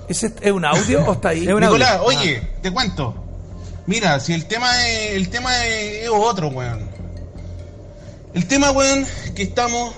[0.07, 1.41] ¿Ese es un audio o está ahí?
[1.48, 3.15] Nicolás, oye, te cuento.
[3.88, 6.88] Mira, si el tema es, el tema es, es otro, weón.
[8.35, 9.94] El tema, weón, que estamos,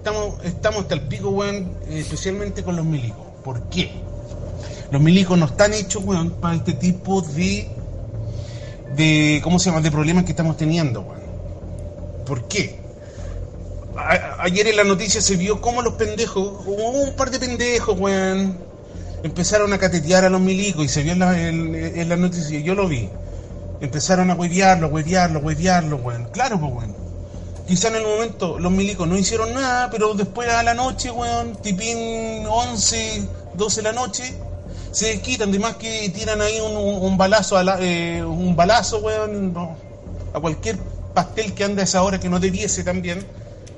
[0.00, 3.26] estamos, estamos hasta el pico, weón, especialmente con los milicos.
[3.44, 3.90] ¿Por qué?
[4.90, 7.68] Los milicos no están hechos, weón, para este tipo de,
[8.96, 9.82] de, ¿cómo se llama?
[9.82, 11.20] De problemas que estamos teniendo, weón.
[12.24, 12.80] ¿Por qué?
[14.38, 18.56] Ayer en la noticia se vio cómo los pendejos, hubo un par de pendejos, weón,
[19.22, 22.58] empezaron a catetear a los milicos y se vio en la, en, en la noticia,
[22.60, 23.10] yo lo vi.
[23.82, 26.24] Empezaron a huevearlo, huevearlo, huevearlo, weón.
[26.32, 26.99] Claro, pues, weón.
[27.70, 31.54] Quizá en el momento los milicos no hicieron nada, pero después a la noche, weón,
[31.62, 34.34] tipín 11, 12 de la noche,
[34.90, 39.54] se desquitan, de más que tiran ahí un, balazo, a la- eh, un balazo, weón,
[40.34, 40.78] a cualquier
[41.14, 43.24] pastel que anda a esa hora que no debiese también,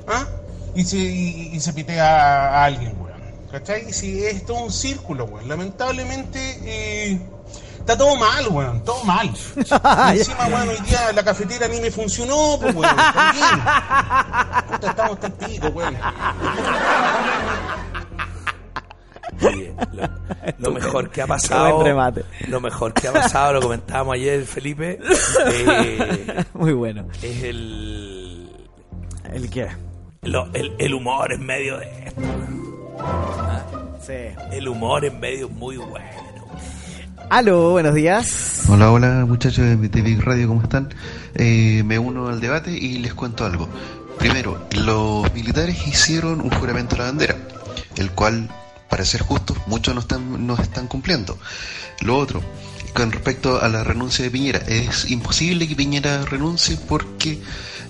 [0.06, 0.26] ¿ah?
[0.74, 3.20] Y se, y, se pitea a, a alguien, weón.
[3.50, 3.92] ¿Cachai?
[3.92, 5.48] Si es todo un círculo, weón.
[5.48, 7.20] Lamentablemente, eh,
[7.82, 9.28] está todo mal, weón, todo mal.
[10.14, 13.60] Y encima, weón, hoy día la cafetera ni me funcionó, pues, weón, también.
[14.70, 15.96] Puta, estamos tan pico, weón.
[19.44, 20.08] Oye, lo,
[20.58, 21.82] lo mejor que ha pasado.
[21.82, 22.24] remate.
[22.48, 24.98] Lo mejor que ha pasado, lo comentábamos ayer, Felipe.
[25.46, 27.06] eh, Muy bueno.
[27.22, 28.50] es el.
[29.32, 29.68] ¿El qué?
[30.22, 32.20] lo- el, el humor en medio de esto.
[33.00, 33.62] ¿Ah?
[34.06, 34.12] Sí.
[34.52, 36.06] El humor en medio es muy bueno.
[37.30, 38.64] Aló, buenos días.
[38.68, 40.92] Hola, hola muchachos de, Big Radio, ¿cómo están?
[41.34, 43.68] Eh, me uno al debate y les cuento algo.
[44.18, 47.36] Primero, los militares hicieron un juramento a la bandera,
[47.96, 48.48] el cual,
[48.88, 51.38] para ser justos, muchos no están, no están cumpliendo.
[52.00, 52.42] Lo otro,
[52.94, 57.40] con respecto a la renuncia de Piñera, es imposible que Piñera renuncie porque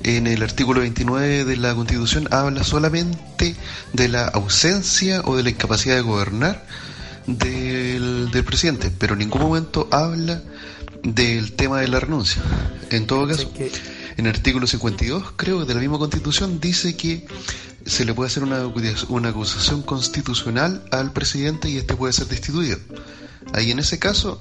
[0.05, 3.55] en el artículo 29 de la Constitución habla solamente
[3.93, 6.65] de la ausencia o de la incapacidad de gobernar
[7.27, 10.43] del, del presidente, pero en ningún momento habla
[11.03, 12.43] del tema de la renuncia.
[12.91, 13.51] En todo caso,
[14.17, 17.27] en el artículo 52, creo, de la misma constitución, dice que
[17.85, 18.67] se le puede hacer una,
[19.09, 22.79] una acusación constitucional al presidente y este puede ser destituido.
[23.53, 24.41] Ahí en ese caso,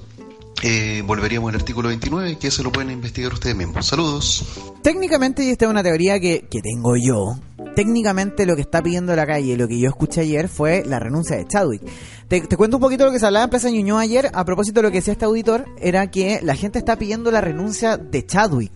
[0.62, 3.84] eh, volveríamos al artículo 29, que eso lo pueden investigar ustedes mismos.
[3.86, 4.44] Saludos.
[4.82, 7.36] Técnicamente, y esta es una teoría que, que tengo yo,
[7.74, 11.36] técnicamente lo que está pidiendo la calle, lo que yo escuché ayer fue la renuncia
[11.36, 11.82] de Chadwick.
[12.28, 14.84] Te, cuento un poquito lo que se hablaba en Plaza Ñuñoa ayer, a propósito de
[14.84, 18.72] lo que decía este auditor, era que la gente está pidiendo la renuncia de Chadwick.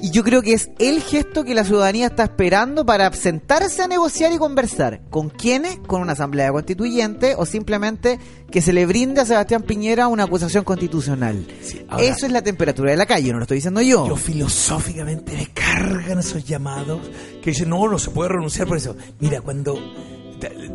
[0.00, 3.88] Y yo creo que es el gesto que la ciudadanía está esperando para sentarse a
[3.88, 5.00] negociar y conversar.
[5.10, 5.78] ¿Con quiénes?
[5.86, 8.18] Con una asamblea constituyente o simplemente
[8.50, 11.46] que se le brinde a Sebastián Piñera una acusación constitucional.
[11.88, 14.06] ahora- Eso es la temperatura de la calle, no lo estoy diciendo yo.
[14.06, 17.00] Yo filosóficamente me cargan esos llamados
[17.42, 18.96] que dicen, no, no se puede renunciar por eso.
[19.20, 19.74] Mira, cuando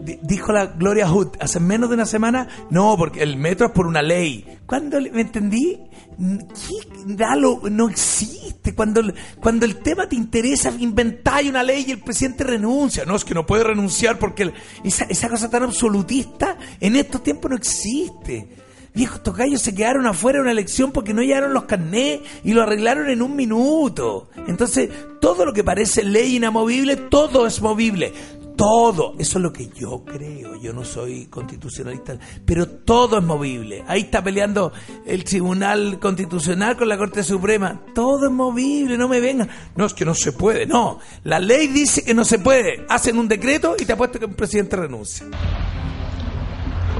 [0.04, 3.74] di- dijo la Gloria Hood hace menos de una semana, no, porque el metro es
[3.74, 4.46] por una ley.
[4.66, 5.80] Cuando le- me entendí,
[6.18, 7.14] ¿qué?
[7.16, 8.47] Dalo, no existe.
[8.76, 13.06] Cuando, el- cuando el tema te interesa, inventáis una ley y el presidente renuncia.
[13.06, 14.52] No, es que no puede renunciar porque
[14.84, 18.48] esa, esa cosa tan absolutista en estos tiempos no existe.
[18.94, 22.64] Viejos tocayos se quedaron afuera de una elección porque no llegaron los carnés y lo
[22.64, 24.30] arreglaron en un minuto.
[24.48, 24.90] Entonces,
[25.22, 28.12] todo lo que parece ley inamovible, todo es movible.
[28.58, 33.84] Todo, eso es lo que yo creo, yo no soy constitucionalista, pero todo es movible.
[33.88, 34.74] Ahí está peleando
[35.06, 39.48] el Tribunal Constitucional con la Corte Suprema, todo es movible, no me vengan.
[39.76, 41.00] No, es que no se puede, no.
[41.24, 42.86] La ley dice que no se puede.
[42.90, 45.28] Hacen un decreto y te apuesto que un presidente renuncia.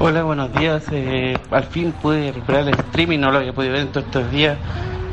[0.00, 0.84] Hola, buenos días.
[0.92, 4.30] Eh, al fin pude recuperar el streaming, no lo había podido ver en todos estos
[4.30, 4.56] días.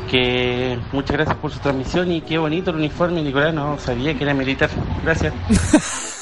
[0.08, 3.52] Que muchas gracias por su transmisión y qué bonito el uniforme, Nicolás.
[3.52, 4.70] No sabía que era militar.
[5.02, 5.34] Gracias.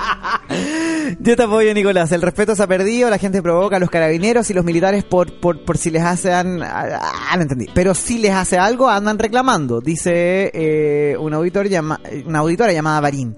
[1.20, 2.12] Yo te apoyo, Nicolás.
[2.12, 5.40] El respeto se ha perdido, la gente provoca a los carabineros y los militares por,
[5.40, 6.62] por, por si les hacen...
[6.62, 7.66] Ah, no entendí.
[7.74, 13.00] Pero si les hace algo, andan reclamando, dice eh, un auditor llama, una auditora llamada
[13.00, 13.36] Barín.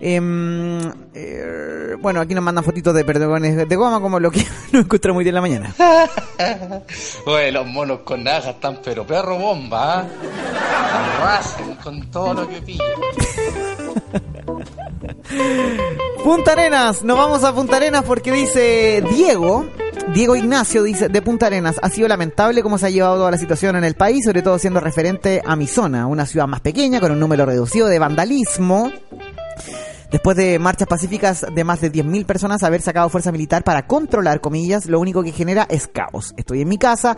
[0.00, 0.78] Em,
[1.12, 5.12] eh, bueno, aquí nos mandan fotitos de perdones de goma, como lo que no encontré
[5.12, 5.74] muy bien en la mañana.
[7.26, 10.06] Oye, los monos con naja están pero perro bomba.
[10.92, 12.86] Arrasan con todo lo que pillan.
[16.24, 19.66] Punta Arenas, nos vamos a Punta Arenas porque dice Diego,
[20.14, 23.38] Diego Ignacio dice de Punta Arenas, ha sido lamentable cómo se ha llevado toda la
[23.38, 27.00] situación en el país, sobre todo siendo referente a mi zona, una ciudad más pequeña
[27.00, 28.90] con un número reducido de vandalismo.
[30.10, 34.40] Después de marchas pacíficas de más de 10.000 personas, haber sacado fuerza militar para controlar,
[34.40, 36.32] comillas, lo único que genera es caos.
[36.38, 37.14] Estoy en mi casa,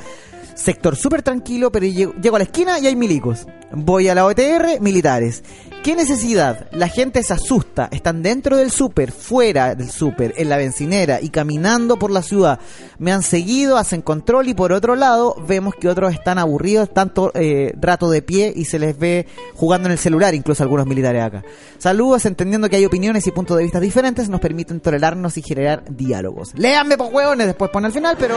[0.57, 3.47] sector súper tranquilo, pero llego, llego a la esquina y hay milicos.
[3.71, 5.45] Voy a la OTR, militares.
[5.83, 6.67] ¿Qué necesidad?
[6.73, 11.31] La gente se asusta, están dentro del súper, fuera del súper, en la bencinera y
[11.31, 12.61] caminando por la ciudad.
[12.99, 17.33] Me han seguido, hacen control y por otro lado vemos que otros están aburridos tanto
[17.35, 21.23] eh, rato de pie y se les ve jugando en el celular, incluso algunos militares
[21.23, 21.43] acá.
[21.79, 25.83] Saludos, entendiendo que hay opiniones y puntos de vista diferentes, nos permiten tolerarnos y generar
[25.89, 26.53] diálogos.
[26.57, 28.37] Léanme, pues hueones, después pone al final, pero...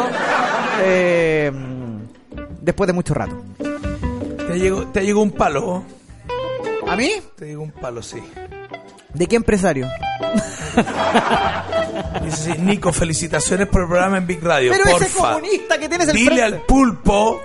[0.82, 1.52] eh,
[2.62, 3.44] después de mucho rato.
[4.48, 5.84] Te llegó, te llegó un palo.
[6.88, 7.12] ¿A mí?
[7.36, 8.22] Te llegó un palo, sí.
[9.14, 9.88] ¿De qué empresario?
[12.24, 14.72] Dice sí, Nico, felicitaciones por el programa en Big Radio.
[14.72, 16.44] Pero ese Porfa, comunista que tienes el dile frente.
[16.44, 17.42] al pulpo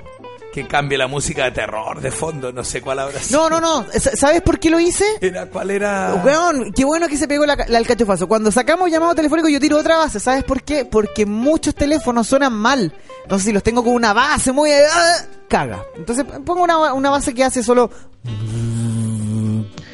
[0.52, 3.51] que cambie la música de terror de fondo, no sé cuál habrá sido.
[3.51, 3.86] No, no, no.
[3.93, 5.05] ¿Sabes por qué lo hice?
[5.20, 6.15] Era, ¿Cuál era?
[6.24, 8.27] Weón, qué bueno que se pegó la, la alcachofazo.
[8.28, 10.19] Cuando sacamos llamado telefónico yo tiro otra base.
[10.20, 10.85] ¿Sabes por qué?
[10.86, 12.93] Porque muchos teléfonos suenan mal.
[13.23, 14.70] Entonces si los tengo con una base muy...
[14.73, 15.16] ah,
[15.48, 15.85] caga.
[15.97, 17.90] Entonces pongo una, una base que hace solo...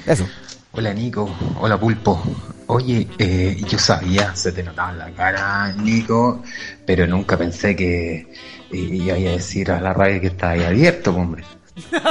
[0.07, 0.27] Eso.
[0.73, 1.29] Hola Nico,
[1.61, 2.21] hola Pulpo.
[2.67, 6.43] Oye, eh, yo sabía, se te notaba en la cara, Nico,
[6.87, 8.31] pero nunca pensé que eh,
[8.73, 11.45] iba a decir a la radio que está ahí abierto, hombre.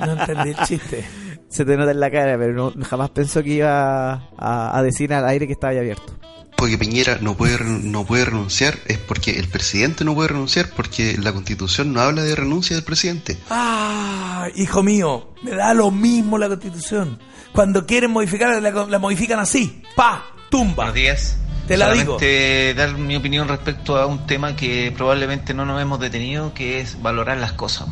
[0.00, 1.04] No entendí el chiste.
[1.48, 5.12] Se te nota en la cara, pero no- jamás pensó que iba a, a decir
[5.12, 6.12] al aire que estaba ya abierto.
[6.56, 10.70] Porque Piñera no puede, ren- no puede renunciar es porque el presidente no puede renunciar
[10.74, 13.36] porque la constitución no habla de renuncia del presidente.
[13.50, 17.18] Ah, hijo mío, me da lo mismo la constitución.
[17.52, 19.82] Cuando quieren modificar, la, la modifican así.
[19.94, 20.74] Pa, tumba.
[20.76, 21.36] Buenos días.
[21.66, 22.14] Te la digo.
[22.18, 26.80] Solamente dar mi opinión respecto a un tema que probablemente no nos hemos detenido, que
[26.80, 27.88] es valorar las cosas.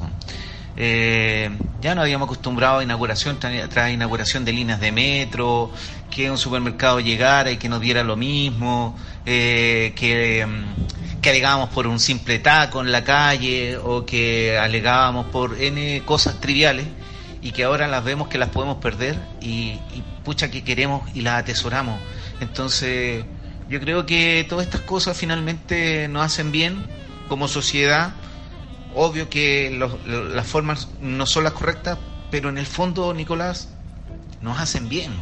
[0.77, 5.71] Eh, ya nos habíamos acostumbrado a inauguración tra- tras inauguración de líneas de metro,
[6.11, 8.97] que un supermercado llegara y que nos diera lo mismo,
[9.27, 15.27] eh, que, mm, que alegábamos por un simple taco en la calle o que alegábamos
[15.27, 16.87] por N cosas triviales
[17.41, 19.79] y que ahora las vemos que las podemos perder y
[20.25, 22.01] pucha que queremos y las atesoramos.
[22.41, 23.25] Entonces,
[23.69, 26.85] yo creo que todas estas cosas finalmente nos hacen bien
[27.29, 28.13] como sociedad.
[28.95, 29.77] Obvio que
[30.07, 31.99] las formas no son las correctas,
[32.31, 33.69] pero en el fondo, Nicolás,
[34.41, 35.13] nos hacen bien.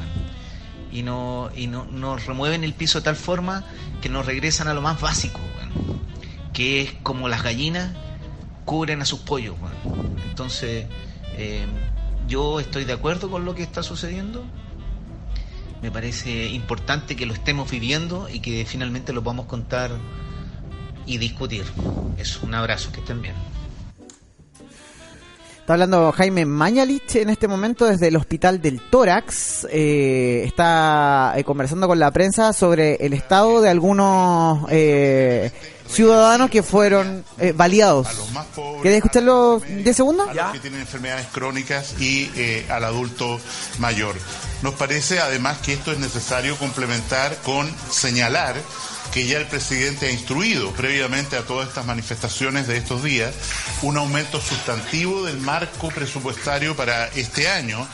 [0.91, 3.65] Y, no, y no, nos remueven el piso de tal forma
[4.03, 5.41] que nos regresan a lo más básico,
[6.53, 7.95] que es como las gallinas
[8.67, 9.57] cubren a sus pollos.
[10.29, 10.87] Entonces,
[11.37, 11.67] eh,
[12.29, 14.45] yo estoy de acuerdo con lo que está sucediendo.
[15.81, 19.91] Me parece importante que lo estemos viviendo y que finalmente lo podamos contar
[21.07, 21.65] y discutir.
[22.19, 23.52] Eso, un abrazo, que estén bien.
[25.63, 29.69] Está hablando Jaime Mañalich en este momento desde el Hospital del Tórax.
[29.71, 35.53] Eh, está eh, conversando con la prensa sobre el estado de algunos eh,
[35.93, 38.09] ciudadanos que fueron eh, baleados.
[38.83, 40.29] ¿Querés escucharlo 10 segundos?
[40.29, 43.39] a los que tienen enfermedades crónicas y eh, al adulto
[43.79, 44.17] mayor.
[44.63, 48.57] Nos parece además que esto es necesario complementar con señalar
[49.13, 53.35] que ya el presidente ha instruido previamente a todas estas manifestaciones de estos días
[53.83, 57.87] un aumento sustantivo del marco presupuestario para este año.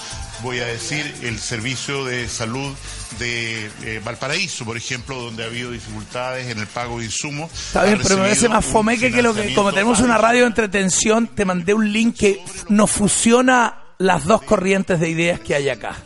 [0.42, 2.72] Voy a decir el servicio de salud
[3.18, 7.50] de eh, Valparaíso, por ejemplo, donde ha habido dificultades en el pago de insumos.
[7.52, 10.42] Está bien, ha pero me parece más fomeque que lo que, como tenemos una radio
[10.42, 15.56] de entretención, te mandé un link que nos fusiona las dos corrientes de ideas que
[15.56, 15.96] hay acá.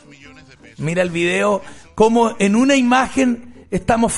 [0.79, 1.63] Mira el video,
[1.95, 4.13] como en una imagen estamos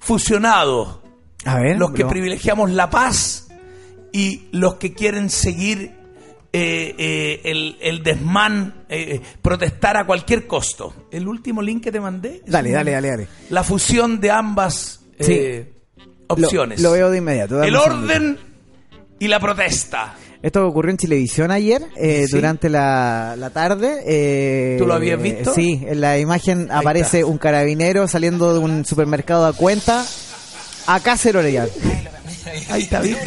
[0.00, 1.00] fusionados.
[1.44, 3.48] A ver, los que privilegiamos la paz
[4.12, 5.92] y los que quieren seguir
[6.52, 10.94] eh, eh, el, el desmán, eh, protestar a cualquier costo.
[11.10, 12.42] El último link que te mandé.
[12.46, 13.28] Dale, un- dale, dale, dale.
[13.50, 15.72] La fusión de ambas eh,
[16.28, 16.80] opciones.
[16.80, 17.62] Lo, lo veo de inmediato.
[17.62, 18.38] el orden
[19.18, 20.14] y la protesta.
[20.44, 22.36] Esto ocurrió en Chilevisión ayer, eh, Sí.
[22.36, 24.02] durante la, la tarde.
[24.06, 25.54] eh, ¿Tú lo habías visto?
[25.54, 30.04] Sí, en la imagen aparece un carabinero saliendo de un supermercado a cuenta
[30.86, 31.68] a Cáceres Orellán.
[32.68, 33.24] Ahí está, ¿viste?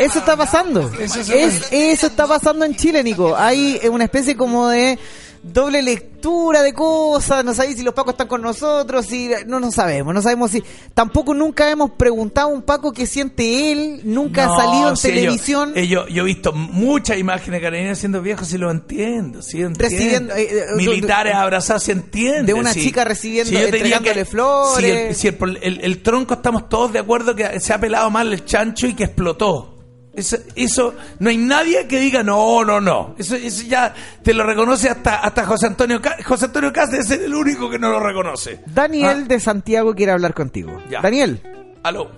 [0.00, 0.90] Eso está pasando.
[1.00, 3.36] Eso se Es- eso está pasando en Chile, Nico.
[3.36, 4.98] Hay una especie como de
[5.42, 7.44] doble lectura de cosas.
[7.44, 9.06] No sabéis si los pacos están con nosotros.
[9.06, 10.12] Si, no, no sabemos.
[10.14, 10.62] No sabemos si.
[10.94, 14.00] Tampoco nunca hemos preguntado a un paco qué siente él.
[14.04, 15.72] Nunca No, ha salido en sí, televisión.
[15.76, 19.42] ellos- yo he visto muchas imágenes de carabineros siendo viejos y lo entiendo.
[19.42, 19.78] Sí, entiendo.
[19.78, 22.44] Recibiendo, eh, eh, Militares abrazados, se entiende.
[22.44, 22.82] de una sí.
[22.82, 25.16] chica recibiendo- Sí, diría entregándole que- flores.
[25.16, 28.10] Si, el, si el- el- el tronco estamos todos de acuerdo que se ha pelado
[28.10, 29.76] mal el chancho y que explotó.
[30.20, 33.14] Eso, eso no hay nadie que diga no, no, no.
[33.18, 33.92] Eso, eso ya
[34.22, 37.90] te lo reconoce hasta, hasta José Antonio José Antonio Cáceres es el único que no
[37.90, 38.60] lo reconoce.
[38.66, 40.72] Daniel de Santiago quiere hablar contigo.
[40.78, 40.86] Ah.
[40.88, 41.00] Ya.
[41.00, 41.40] Daniel.
[41.82, 42.10] Aló.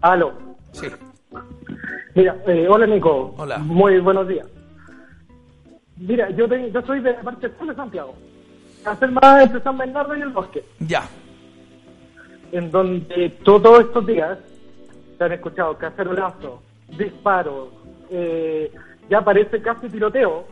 [0.00, 0.32] Aló.
[0.72, 0.86] Sí.
[2.14, 3.34] Mira, eh, hola Nico.
[3.36, 3.58] Hola.
[3.58, 4.46] Muy buenos días.
[5.96, 8.14] Mira, yo, te- yo soy de la parte sur de Santiago.
[8.84, 10.64] Hacer más entre San Bernardo y el bosque.
[10.80, 11.02] Ya.
[12.52, 14.38] En donde todos estos días
[15.18, 16.60] se han escuchado cacerolazos,
[16.96, 17.68] disparos,
[18.10, 18.72] eh,
[19.08, 20.44] ya parece casi tiroteo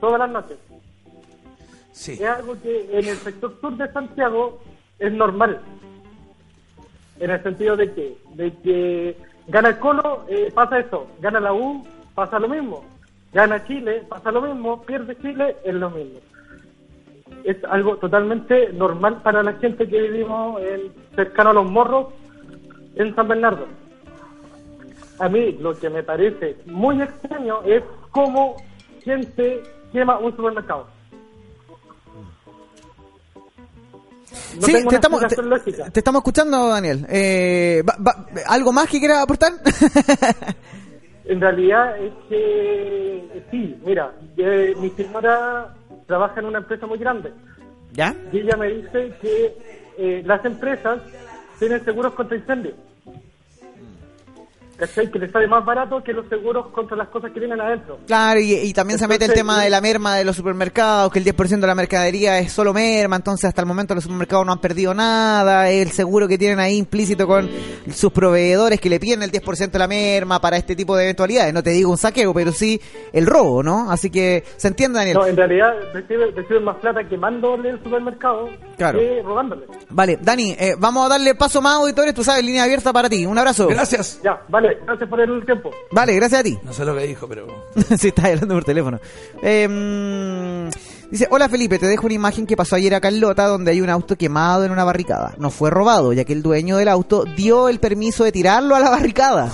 [0.00, 0.58] todas las noches.
[1.92, 2.12] Sí.
[2.12, 4.60] Es algo que en el sector sur de Santiago
[4.98, 5.60] es normal.
[7.20, 9.16] En el sentido de que, de que
[9.46, 11.06] gana el Colo, eh, pasa eso.
[11.20, 12.84] Gana la U, pasa lo mismo.
[13.32, 14.82] Gana Chile, pasa lo mismo.
[14.82, 16.20] Pierde Chile, es lo mismo.
[17.44, 22.08] Es algo totalmente normal para la gente que vivimos en, cercano a los morros
[22.96, 23.66] en San Bernardo.
[25.18, 28.56] A mí lo que me parece muy extraño es cómo
[29.04, 29.62] gente
[29.92, 30.86] quema un supermercado.
[34.56, 35.20] No sí, te estamos,
[35.92, 37.06] te, estamos escuchando, Daniel.
[37.08, 39.52] Eh, va- va- ¿Algo más que quieras aportar?
[41.24, 45.72] En realidad es que sí, mira, eh, mi señora
[46.08, 47.32] trabaja en una empresa muy grande
[47.92, 48.12] ¿Ya?
[48.32, 49.56] y ella me dice que
[49.98, 51.00] eh, las empresas
[51.60, 52.74] tienen seguros contra incendios.
[54.76, 55.10] ¿Cachai?
[55.10, 57.98] Que les sale más barato que los seguros contra las cosas que vienen adentro.
[58.06, 61.18] Claro, y, y también se mete el tema de la merma de los supermercados, que
[61.18, 64.52] el 10% de la mercadería es solo merma, entonces hasta el momento los supermercados no
[64.52, 67.48] han perdido nada, el seguro que tienen ahí implícito con
[67.94, 71.52] sus proveedores que le piden el 10% de la merma para este tipo de eventualidades.
[71.54, 72.80] No te digo un saqueo, pero sí
[73.12, 73.90] el robo, ¿no?
[73.90, 75.16] Así que se entiende, Daniel.
[75.18, 78.98] No, en realidad reciben, reciben más plata quemándole el supermercado Claro.
[78.98, 79.66] que robándole.
[79.90, 83.24] Vale, Dani, eh, vamos a darle paso más auditores, tú sabes, línea abierta para ti.
[83.26, 83.68] Un abrazo.
[83.68, 84.20] Gracias.
[84.24, 85.70] Ya, vale, gracias por el tiempo.
[85.90, 86.58] Vale, gracias a ti.
[86.62, 87.46] No sé lo que dijo, pero.
[87.98, 89.00] sí, está hablando por teléfono.
[89.42, 90.68] Eh,
[91.12, 93.88] dice, hola Felipe, te dejo una imagen que pasó ayer a Carlota donde hay un
[93.90, 95.34] auto quemado en una barricada.
[95.38, 98.80] No fue robado, ya que el dueño del auto dio el permiso de tirarlo a
[98.80, 99.48] la barricada.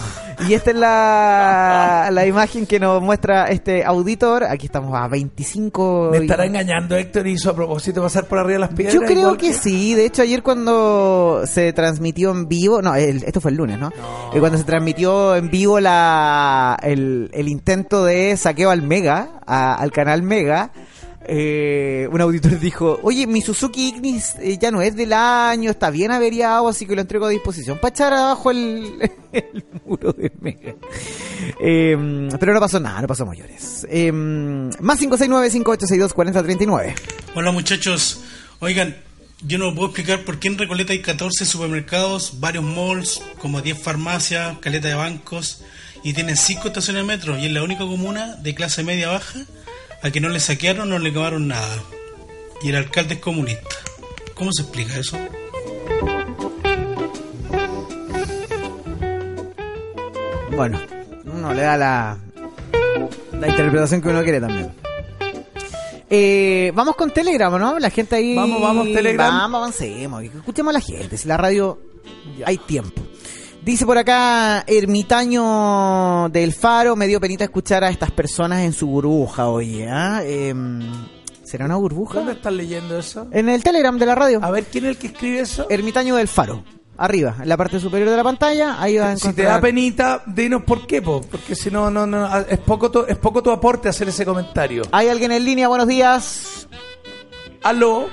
[0.49, 4.45] Y esta es la, la imagen que nos muestra este auditor.
[4.45, 6.11] Aquí estamos a 25...
[6.13, 8.95] ¿Me estará engañando Héctor y hizo a propósito pasar por arriba de las piedras?
[8.95, 13.41] Yo creo que sí, de hecho ayer cuando se transmitió en vivo, no, el- esto
[13.41, 13.89] fue el lunes, ¿no?
[14.33, 19.75] Eh, cuando se transmitió en vivo la el, el intento de saqueo al Mega, a-
[19.75, 20.71] al canal Mega,
[21.29, 25.91] eh, un auditor dijo, oye, mi Suzuki Ignis eh, ya no es del año, está
[25.91, 29.11] bien averiado, así que lo entrego a disposición para echar abajo el,
[29.87, 30.75] muro de Mega.
[31.61, 33.87] Eh, pero no pasó nada, no pasó mayores.
[33.91, 36.95] Eh, más 569-5862-4039.
[37.35, 38.23] Hola muchachos,
[38.61, 38.97] oigan,
[39.43, 43.79] yo no puedo explicar por qué en Recoleta hay 14 supermercados, varios malls, como 10
[43.79, 45.63] farmacias, caleta de bancos
[46.03, 49.41] y tienen 5 estaciones de metro y es la única comuna de clase media baja
[50.03, 51.83] a que no le saquearon no le quemaron nada.
[52.63, 53.77] Y el alcalde es comunista.
[54.35, 55.17] ¿Cómo se explica eso?
[60.57, 60.81] Bueno,
[61.25, 62.19] uno le da la,
[63.33, 64.73] la interpretación que uno quiere también.
[66.11, 67.79] Eh, vamos con Telegram, ¿no?
[67.79, 68.35] La gente ahí.
[68.35, 69.31] Vamos, vamos, Telegram.
[69.31, 70.25] Vamos, avancemos.
[70.25, 71.17] Escuchemos a la gente.
[71.17, 71.79] Si la radio
[72.45, 73.03] hay tiempo.
[73.63, 78.87] Dice por acá, ermitaño del Faro, me dio penita escuchar a estas personas en su
[78.87, 79.87] burbuja, oye.
[79.91, 80.23] ¿ah?
[80.25, 80.81] Em,
[81.45, 82.19] ¿Será una burbuja?
[82.21, 83.27] ¿Dónde estás leyendo eso?
[83.31, 84.41] En el Telegram de la radio.
[84.43, 85.67] A ver, ¿quién es el que escribe eso?
[85.69, 86.63] Ermitaño del Faro.
[86.97, 90.23] arriba, en la parte superior de la pantalla, ahí vas a Si te da penita,
[90.27, 91.21] dinos por qué, po.
[91.21, 94.83] porque si no, no, no, es poco, tu, es poco tu aporte hacer ese comentario.
[94.93, 95.69] ¿Hay alguien en línea?
[95.69, 96.69] Buenos días.
[97.63, 98.09] Aló.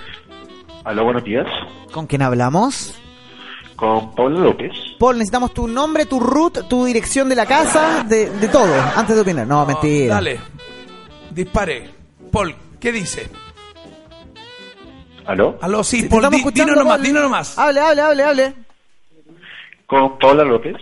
[0.83, 1.45] Aló, buenos días.
[1.91, 2.93] ¿Con quién hablamos?
[3.75, 4.71] Con Pablo López.
[4.97, 9.15] Paul, necesitamos tu nombre, tu root, tu dirección de la casa, de, de todo, antes
[9.15, 9.45] de opinar.
[9.45, 10.15] No, mentira.
[10.15, 10.39] Dale,
[11.31, 11.89] dispare.
[12.31, 13.29] Paul, ¿qué dice?
[15.25, 15.57] ¿Aló?
[15.61, 17.07] Aló, sí, Te Paul, estamos di- escuchando, dinos nomás, Paul.
[17.07, 17.57] dinos nomás.
[17.59, 18.53] Hable, hable, hable, hable.
[19.87, 20.75] Con Paula López.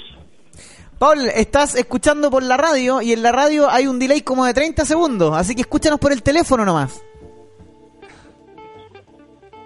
[0.99, 4.53] Paul, estás escuchando por la radio y en la radio hay un delay como de
[4.53, 7.01] 30 segundos, así que escúchanos por el teléfono nomás.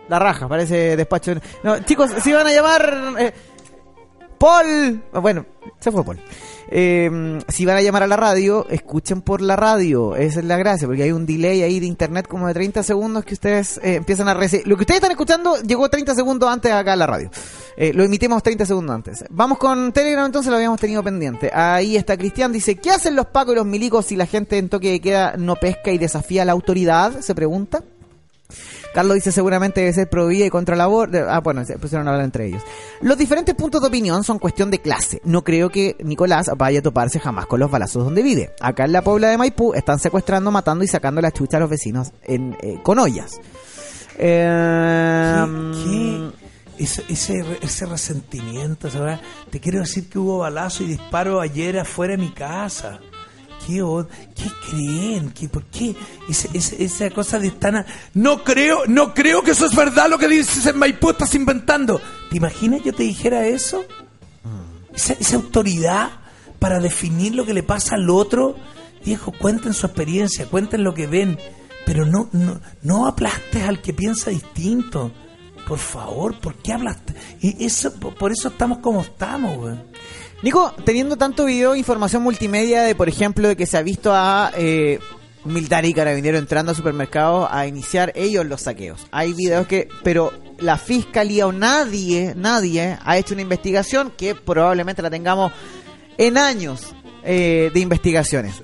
[0.10, 1.34] La raja, parece despacho.
[1.64, 3.16] No, chicos, si van a llamar...
[3.20, 3.34] eh,
[4.38, 5.04] Paul...
[5.14, 5.46] Bueno,
[5.80, 6.20] se fue Paul.
[6.70, 10.16] Eh, si van a llamar a la radio, escuchen por la radio.
[10.16, 13.24] Esa es la gracia, porque hay un delay ahí de internet como de 30 segundos
[13.24, 14.68] que ustedes eh, empiezan a recibir.
[14.68, 17.30] Lo que ustedes están escuchando llegó 30 segundos antes acá a la radio.
[17.78, 19.26] Eh, lo emitimos 30 segundos antes.
[19.30, 21.52] Vamos con Telegram, entonces lo habíamos tenido pendiente.
[21.54, 24.70] Ahí está Cristian, dice, ¿qué hacen los pacos y los milicos si la gente en
[24.70, 27.22] toque de queda no pesca y desafía a la autoridad?
[27.22, 27.84] Se pregunta.
[28.94, 31.18] Carlos dice seguramente debe ser pro vida y contra la aborto.
[31.30, 32.64] Ah, bueno, se pusieron a hablar entre ellos.
[33.02, 35.22] Los diferentes puntos de opinión son cuestión de clase.
[35.24, 38.54] No creo que Nicolás vaya a toparse jamás con los balazos donde vive.
[38.60, 41.70] Acá en la Puebla de Maipú están secuestrando, matando y sacando la chucha a los
[41.70, 43.40] vecinos en, eh, con ollas.
[44.18, 45.46] Eh,
[45.84, 46.84] ¿Qué?
[46.84, 49.20] Ese, ese, ese resentimiento, ¿sabes?
[49.50, 53.00] Te quiero decir que hubo balazo y disparo ayer afuera de mi casa.
[53.68, 55.32] ¿Qué, od- ¿Qué creen?
[55.32, 55.94] ¿Qué, ¿Por qué?
[56.30, 57.86] Esa cosa de tan...
[58.14, 62.00] No creo, no creo que eso es verdad lo que dices en Maipú, estás inventando.
[62.30, 63.84] ¿Te imaginas yo te dijera eso?
[64.96, 66.12] Esa, autoridad
[66.60, 68.56] para definir lo que le pasa al otro.
[69.04, 71.38] Viejo, cuenten su experiencia, cuenten lo que ven,
[71.86, 75.12] pero no, no, no aplastes al que piensa distinto.
[75.68, 77.14] Por favor, ¿por qué hablaste?
[77.42, 79.76] Y eso, por eso estamos como estamos, güey.
[80.44, 84.52] Nico, teniendo tanto video, información multimedia de, por ejemplo, de que se ha visto a
[84.56, 85.00] eh,
[85.46, 89.08] militar y carabinero entrando a supermercados a iniciar ellos los saqueos.
[89.12, 95.02] Hay videos que, pero la fiscalía o nadie, nadie ha hecho una investigación que probablemente
[95.02, 95.52] la tengamos
[96.20, 96.94] en años
[97.24, 98.62] eh, de investigaciones.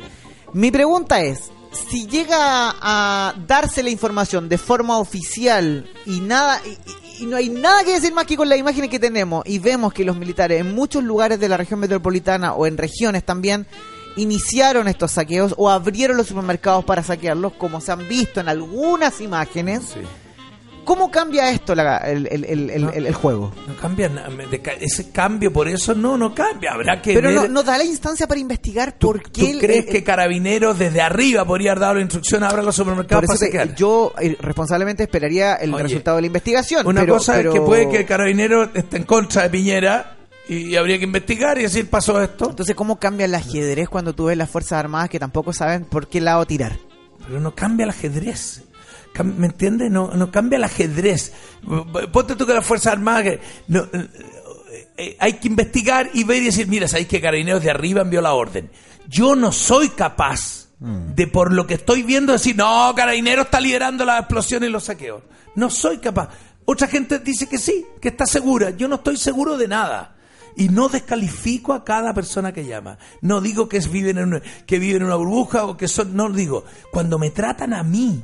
[0.53, 6.61] Mi pregunta es, si llega a darse la información de forma oficial y nada
[7.19, 9.93] y, no hay nada que decir más que con las imágenes que tenemos y vemos
[9.93, 13.67] que los militares en muchos lugares de la región metropolitana o en regiones también
[14.15, 19.21] iniciaron estos saqueos o abrieron los supermercados para saquearlos como se han visto en algunas
[19.21, 19.95] imágenes.
[20.83, 23.53] ¿Cómo cambia esto la- el, el- el- el- el- el juego?
[23.67, 24.29] No cambia nada.
[24.81, 26.71] Ese cambio por eso no, no cambia.
[26.73, 27.35] Habrá que Pero ver...
[27.35, 29.41] no, no da la instancia para investigar por qué...
[29.41, 32.75] ¿Tú el- crees el- que Carabineros desde arriba podría haber dado la instrucción abra los
[32.75, 33.75] supermercados para saquear?
[33.75, 36.85] yo eh, responsablemente esperaría el Oye, resultado de la investigación.
[36.85, 40.17] Una pero- cosa pero- es que puede que Carabineros esté en contra de Piñera
[40.49, 42.49] y, habría que investigar y decir pasó esto.
[42.49, 46.07] Entonces, ¿cómo cambia el ajedrez cuando tú ves las Fuerzas Armadas que tampoco saben por
[46.07, 46.77] qué lado tirar?
[47.25, 48.63] Pero no cambia el ajedrez.
[49.23, 49.91] ¿Me entiendes?
[49.91, 51.33] No, no cambia el ajedrez.
[52.11, 53.37] Ponte tú que las Fuerzas Armadas...
[53.67, 54.07] No, eh,
[54.97, 58.21] eh, hay que investigar y ver y decir, mira, sabéis que Carabineros de arriba envió
[58.21, 58.69] la orden.
[59.07, 64.03] Yo no soy capaz de por lo que estoy viendo decir, no, Carabineros está liderando
[64.03, 65.21] las explosiones y los saqueos.
[65.55, 66.29] No soy capaz.
[66.65, 68.71] Otra gente dice que sí, que está segura.
[68.71, 70.15] Yo no estoy seguro de nada.
[70.55, 72.97] Y no descalifico a cada persona que llama.
[73.21, 76.15] No digo que, es- viven en una, que viven en una burbuja o que son...
[76.15, 76.65] No digo.
[76.91, 78.23] Cuando me tratan a mí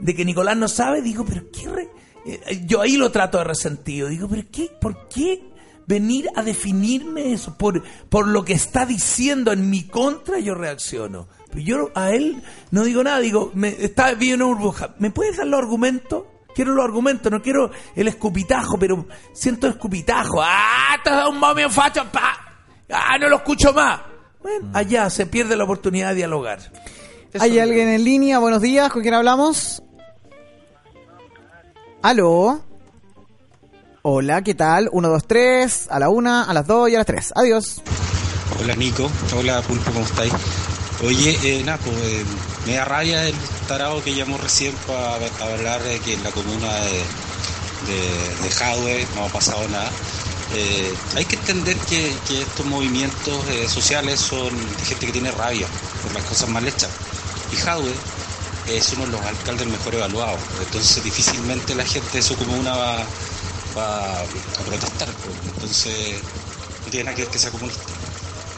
[0.00, 1.68] de que Nicolás no sabe, digo, pero qué...
[1.68, 1.90] re-
[2.26, 4.08] eh, Yo ahí lo trato de resentido.
[4.08, 5.42] Digo, pero qué, ¿por qué
[5.86, 7.56] venir a definirme eso?
[7.56, 11.28] Por, por lo que está diciendo en mi contra yo reacciono.
[11.50, 14.94] Pero yo a él no digo nada, digo, me, está vive en una burbuja.
[14.98, 16.24] ¿Me puedes dar los argumentos?
[16.54, 20.40] Quiero los argumentos, no quiero el escupitajo, pero siento el escupitajo.
[20.42, 20.96] ¡Ah!
[21.04, 22.02] Te has dado un momio facho!
[22.10, 22.32] ¡Pa!
[22.90, 23.18] ¡Ah!
[23.20, 24.00] No lo escucho más.
[24.42, 26.60] Bueno, allá se pierde la oportunidad de dialogar.
[27.38, 28.38] ¿Hay alguien en línea?
[28.38, 29.82] Buenos días, ¿con quién hablamos?
[32.06, 32.60] ¿Aló?
[34.02, 34.88] Hola, ¿qué tal?
[34.92, 37.32] 1, 2, 3, a la 1, a las 2 y a las 3.
[37.34, 37.82] Adiós.
[38.60, 40.32] Hola Nico, hola Pulpo, ¿cómo estáis?
[41.02, 42.24] Oye, eh, nada, eh,
[42.64, 43.34] me da rabia el
[43.66, 45.16] tarado que llamó recién para
[45.52, 47.02] hablar de que en la comuna de,
[47.90, 49.90] de, de no ha pasado nada.
[50.54, 52.06] Eh, hay que entender que,
[52.40, 54.50] estos movimientos eh, sociales son
[54.84, 55.66] gente que tiene rabia
[56.04, 56.90] por las cosas mal hechas.
[57.52, 57.90] Y Jadwe
[58.68, 63.06] es uno de los alcaldes mejor evaluados, entonces difícilmente la gente de su comuna va,
[63.76, 64.24] va a
[64.66, 65.08] protestar.
[65.08, 65.54] pues.
[65.54, 66.20] Entonces
[66.84, 67.82] no tiene nada que ver que sea comunista.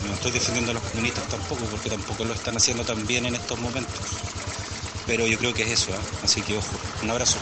[0.07, 3.35] No estoy defendiendo a los comunistas tampoco, porque tampoco lo están haciendo tan bien en
[3.35, 4.01] estos momentos.
[5.07, 5.99] Pero yo creo que es eso, ¿eh?
[6.23, 6.69] así que ojo,
[7.03, 7.39] un abrazo.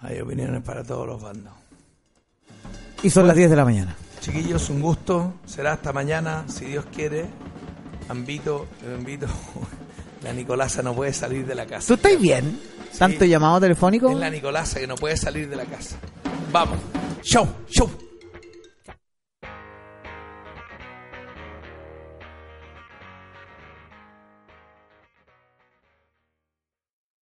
[0.00, 1.52] Hay opiniones para todos los bandos.
[3.02, 3.96] Y son las 10 de la mañana.
[4.28, 5.32] Chiquillos, un gusto.
[5.46, 7.24] Será hasta mañana, si Dios quiere.
[8.10, 8.66] Ambito,
[8.98, 9.26] invito.
[10.22, 11.86] La Nicolasa no puede salir de la casa.
[11.86, 12.60] ¿Tú estás bien?
[12.98, 14.10] ¿Tanto llamado telefónico?
[14.10, 15.96] Es la Nicolasa que no puede salir de la casa.
[16.52, 16.76] Vamos.
[17.22, 17.88] Show, show.